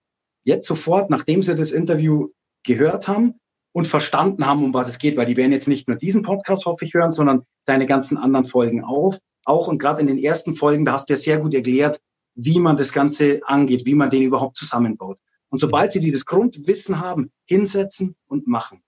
jetzt 0.44 0.66
sofort, 0.66 1.10
nachdem 1.10 1.42
Sie 1.42 1.54
das 1.54 1.72
Interview 1.72 2.28
gehört 2.64 3.06
haben 3.06 3.34
und 3.72 3.86
verstanden 3.86 4.46
haben, 4.46 4.64
um 4.64 4.72
was 4.72 4.88
es 4.88 4.98
geht, 4.98 5.18
weil 5.18 5.26
die 5.26 5.36
werden 5.36 5.52
jetzt 5.52 5.68
nicht 5.68 5.88
nur 5.88 5.98
diesen 5.98 6.22
Podcast, 6.22 6.64
hoffe 6.64 6.86
ich, 6.86 6.94
hören, 6.94 7.10
sondern 7.10 7.42
deine 7.66 7.84
ganzen 7.84 8.16
anderen 8.16 8.46
Folgen 8.46 8.82
auf, 8.82 9.18
auch. 9.44 9.68
Und 9.68 9.78
gerade 9.78 10.00
in 10.00 10.06
den 10.06 10.16
ersten 10.16 10.54
Folgen, 10.54 10.86
da 10.86 10.94
hast 10.94 11.10
du 11.10 11.12
ja 11.12 11.18
sehr 11.18 11.38
gut 11.38 11.54
erklärt, 11.54 12.00
wie 12.34 12.58
man 12.58 12.78
das 12.78 12.94
Ganze 12.94 13.40
angeht, 13.44 13.84
wie 13.84 13.94
man 13.94 14.08
den 14.08 14.22
überhaupt 14.22 14.56
zusammenbaut. 14.56 15.18
Und 15.50 15.58
sobald 15.58 15.92
Sie 15.92 16.00
dieses 16.00 16.24
Grundwissen 16.24 16.98
haben, 16.98 17.30
hinsetzen 17.44 18.16
und 18.26 18.46
machen. 18.46 18.80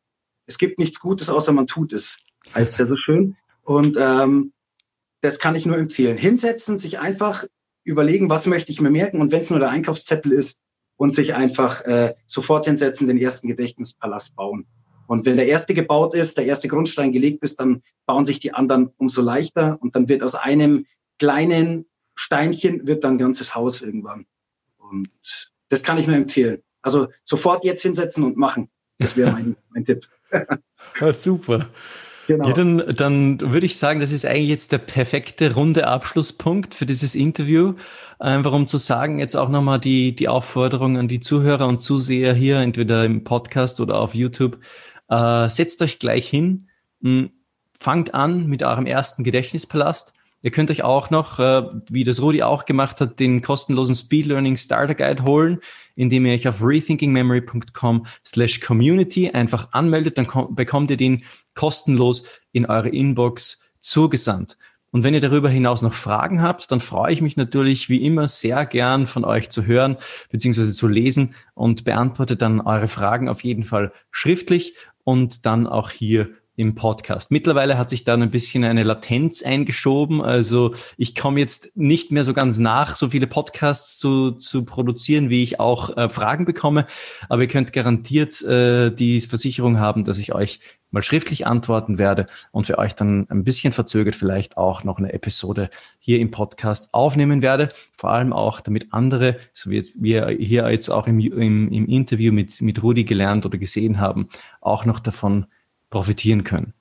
Es 0.47 0.57
gibt 0.57 0.79
nichts 0.79 0.99
Gutes, 0.99 1.29
außer 1.29 1.53
man 1.53 1.67
tut 1.67 1.93
es. 1.93 2.17
Heißt 2.55 2.79
ja 2.79 2.87
so 2.87 2.97
schön. 2.97 3.37
Und 3.63 3.99
ähm, 4.01 4.55
das 5.21 5.39
kann 5.39 5.55
ich 5.55 5.67
nur 5.67 5.77
empfehlen. 5.77 6.17
Hinsetzen, 6.17 6.79
sich 6.79 6.99
einfach 6.99 7.45
überlegen, 7.85 8.31
was 8.31 8.47
möchte 8.47 8.73
ich 8.73 8.81
mir 8.81 8.91
merken 8.91 9.21
und 9.21 9.33
wenn 9.33 9.41
es 9.41 9.51
nur 9.51 9.59
der 9.59 9.71
Einkaufszettel 9.71 10.33
ist 10.33 10.59
und 10.97 11.15
sich 11.15 11.35
einfach 11.35 11.83
äh, 11.83 12.15
sofort 12.27 12.67
hinsetzen, 12.67 13.07
den 13.07 13.19
ersten 13.19 13.49
Gedächtnispalast 13.49 14.37
bauen. 14.37 14.67
Und 15.07 15.27
wenn 15.27 15.37
der 15.37 15.49
erste 15.49 15.75
gebaut 15.75 16.15
ist, 16.15 16.37
der 16.37 16.47
erste 16.47 16.69
Grundstein 16.69 17.13
gelegt 17.13 17.43
ist, 17.43 17.59
dann 17.59 17.83
bauen 18.07 18.27
sich 18.27 18.39
die 18.39 18.55
anderen 18.55 18.91
umso 18.97 19.23
leichter 19.23 19.79
und 19.81 19.97
dann 19.97 20.09
wird 20.09 20.23
aus 20.23 20.35
einem 20.35 20.87
kleinen 21.19 21.87
Steinchen 22.15 22.87
wird 22.87 23.03
dann 23.03 23.15
ein 23.15 23.19
ganzes 23.19 23.55
Haus 23.55 23.81
irgendwann. 23.81 24.27
Und 24.79 25.11
das 25.69 25.83
kann 25.83 25.99
ich 25.99 26.07
nur 26.07 26.17
empfehlen. 26.17 26.63
Also 26.83 27.09
sofort 27.25 27.65
jetzt 27.65 27.83
hinsetzen 27.83 28.25
und 28.25 28.37
machen. 28.37 28.71
Das 28.99 29.17
wäre 29.17 29.33
mein, 29.33 29.57
mein 29.71 29.85
Tipp. 29.85 30.07
super. 31.15 31.69
Genau. 32.31 32.47
Ja, 32.47 32.55
dann, 32.55 32.85
dann 32.95 33.41
würde 33.41 33.67
ich 33.67 33.77
sagen, 33.77 33.99
das 33.99 34.13
ist 34.13 34.25
eigentlich 34.25 34.51
jetzt 34.51 34.71
der 34.71 34.79
perfekte 34.79 35.53
runde 35.53 35.89
Abschlusspunkt 35.89 36.77
für 36.77 36.87
dieses 36.87 37.17
Interview. 37.17 37.75
Einfach 38.21 38.53
um 38.53 38.69
zu 38.69 38.77
sagen, 38.79 39.19
jetzt 39.19 39.35
auch 39.35 39.49
nochmal 39.49 39.81
die, 39.81 40.15
die 40.15 40.29
Aufforderung 40.29 40.97
an 40.97 41.09
die 41.09 41.19
Zuhörer 41.19 41.67
und 41.67 41.83
Zuseher 41.83 42.33
hier, 42.33 42.59
entweder 42.59 43.05
im 43.05 43.25
Podcast 43.25 43.81
oder 43.81 43.99
auf 43.99 44.15
YouTube. 44.15 44.61
Äh, 45.09 45.49
setzt 45.49 45.83
euch 45.83 45.99
gleich 45.99 46.29
hin, 46.29 46.69
mh, 47.01 47.31
fangt 47.77 48.15
an 48.15 48.47
mit 48.47 48.63
eurem 48.63 48.87
ersten 48.87 49.25
Gedächtnispalast 49.25 50.15
Ihr 50.43 50.51
könnt 50.51 50.71
euch 50.71 50.83
auch 50.83 51.11
noch, 51.11 51.39
äh, 51.39 51.63
wie 51.91 52.05
das 52.05 52.23
Rudi 52.23 52.43
auch 52.43 52.65
gemacht 52.65 53.01
hat, 53.01 53.21
den 53.21 53.43
kostenlosen 53.43 53.95
Speed 53.95 54.27
Learning 54.27 54.57
Starter 54.57 54.95
Guide 54.95 55.25
holen, 55.25 55.59
indem 55.97 56.25
ihr 56.25 56.33
euch 56.33 56.49
auf 56.49 56.63
rethinkingmemory.com 56.63 58.07
slash 58.27 58.61
community 58.61 59.31
einfach 59.31 59.73
anmeldet, 59.73 60.17
dann 60.17 60.27
bekommt 60.55 60.91
ihr 60.91 60.97
den 60.97 61.25
kostenlos 61.55 62.27
in 62.53 62.65
eure 62.67 62.89
Inbox 62.89 63.61
zugesandt. 63.81 64.57
Und 64.93 65.05
wenn 65.05 65.15
ihr 65.15 65.21
darüber 65.21 65.49
hinaus 65.49 65.83
noch 65.83 65.93
Fragen 65.93 66.43
habt, 66.43 66.73
dann 66.73 66.81
freue 66.81 67.13
ich 67.13 67.21
mich 67.21 67.37
natürlich 67.37 67.89
wie 67.89 68.05
immer 68.05 68.27
sehr 68.27 68.67
gern 68.67 69.07
von 69.07 69.25
euch 69.25 69.51
zu 69.51 69.65
hören 69.65 69.97
bzw. 70.31 70.65
zu 70.65 70.89
lesen 70.89 71.35
und 71.55 71.85
beantworte 71.85 72.37
dann 72.37 72.61
eure 72.61 72.89
Fragen 72.89 73.29
auf 73.29 73.45
jeden 73.45 73.63
Fall 73.63 73.93
schriftlich 74.11 74.75
und 75.05 75.47
dann 75.47 75.67
auch 75.67 75.91
hier 75.91 76.31
im 76.61 76.75
Podcast. 76.75 77.31
Mittlerweile 77.31 77.79
hat 77.79 77.89
sich 77.89 78.05
dann 78.05 78.23
ein 78.23 78.31
bisschen 78.31 78.65
eine 78.65 78.83
Latenz 78.83 79.43
eingeschoben. 79.43 80.21
Also 80.21 80.75
ich 80.99 81.15
komme 81.15 81.41
jetzt 81.41 81.75
nicht 81.77 82.13
mehr 82.13 82.23
so 82.23 82.35
ganz 82.35 82.59
nach, 82.59 82.97
so 82.97 83.09
viele 83.09 83.27
Podcasts 83.27 83.99
zu, 83.99 84.33
zu 84.33 84.65
produzieren, 84.67 85.31
wie 85.31 85.43
ich 85.43 85.59
auch 85.59 85.97
äh, 85.97 86.11
Fragen 86.11 86.45
bekomme. 86.45 86.85
Aber 87.31 87.43
ihr 87.43 87.49
könnt 87.49 87.73
garantiert 87.73 88.43
äh, 88.43 88.91
die 88.91 89.23
Versicherung 89.23 89.81
haben, 89.81 90.05
dass 90.05 90.19
ich 90.19 90.35
euch 90.35 90.61
mal 90.91 91.03
schriftlich 91.03 91.47
antworten 91.47 91.99
werde 91.99 92.27
und 92.51 92.67
für 92.67 92.79
euch 92.79 92.95
dann 92.95 93.27
ein 93.31 93.45
bisschen 93.45 93.73
verzögert 93.73 94.17
vielleicht 94.17 94.57
auch 94.57 94.85
noch 94.85 94.99
eine 94.99 95.13
Episode 95.13 95.71
hier 95.99 96.19
im 96.19 96.31
Podcast 96.31 96.93
aufnehmen 96.93 97.41
werde. 97.43 97.71
Vor 97.97 98.11
allem 98.11 98.33
auch, 98.33 98.61
damit 98.61 98.93
andere, 98.93 99.37
so 99.55 99.71
wie 99.71 99.77
jetzt 99.77 100.03
wir 100.03 100.29
hier 100.29 100.71
jetzt 100.71 100.91
auch 100.91 101.07
im, 101.07 101.21
im, 101.21 101.71
im 101.71 101.87
Interview 101.87 102.33
mit, 102.33 102.61
mit 102.61 102.83
Rudi 102.83 103.05
gelernt 103.05 103.47
oder 103.47 103.57
gesehen 103.57 103.99
haben, 103.99 104.29
auch 104.61 104.85
noch 104.85 105.01
davon 105.01 105.47
profitieren 105.91 106.45
können. 106.45 106.73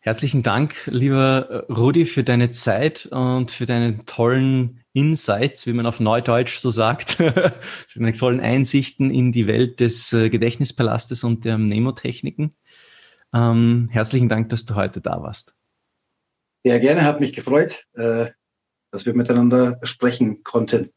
Herzlichen 0.00 0.42
Dank, 0.42 0.74
lieber 0.84 1.64
Rudi, 1.70 2.04
für 2.04 2.24
deine 2.24 2.50
Zeit 2.50 3.06
und 3.06 3.50
für 3.50 3.64
deine 3.64 4.04
tollen 4.04 4.84
Insights, 4.92 5.66
wie 5.66 5.72
man 5.72 5.86
auf 5.86 5.98
Neudeutsch 5.98 6.58
so 6.58 6.70
sagt, 6.70 7.12
für 7.12 7.98
deine 7.98 8.12
tollen 8.12 8.40
Einsichten 8.40 9.10
in 9.10 9.32
die 9.32 9.46
Welt 9.46 9.80
des 9.80 10.12
äh, 10.12 10.28
Gedächtnispalastes 10.28 11.24
und 11.24 11.44
der 11.44 11.56
Mnemotechniken. 11.56 12.54
Ähm, 13.34 13.88
herzlichen 13.90 14.28
Dank, 14.28 14.50
dass 14.50 14.66
du 14.66 14.74
heute 14.74 15.00
da 15.00 15.22
warst. 15.22 15.54
Sehr 16.62 16.80
gerne, 16.80 17.04
hat 17.04 17.20
mich 17.20 17.32
gefreut, 17.32 17.74
äh, 17.94 18.26
dass 18.90 19.06
wir 19.06 19.14
miteinander 19.14 19.78
sprechen 19.82 20.44
konnten. 20.44 20.90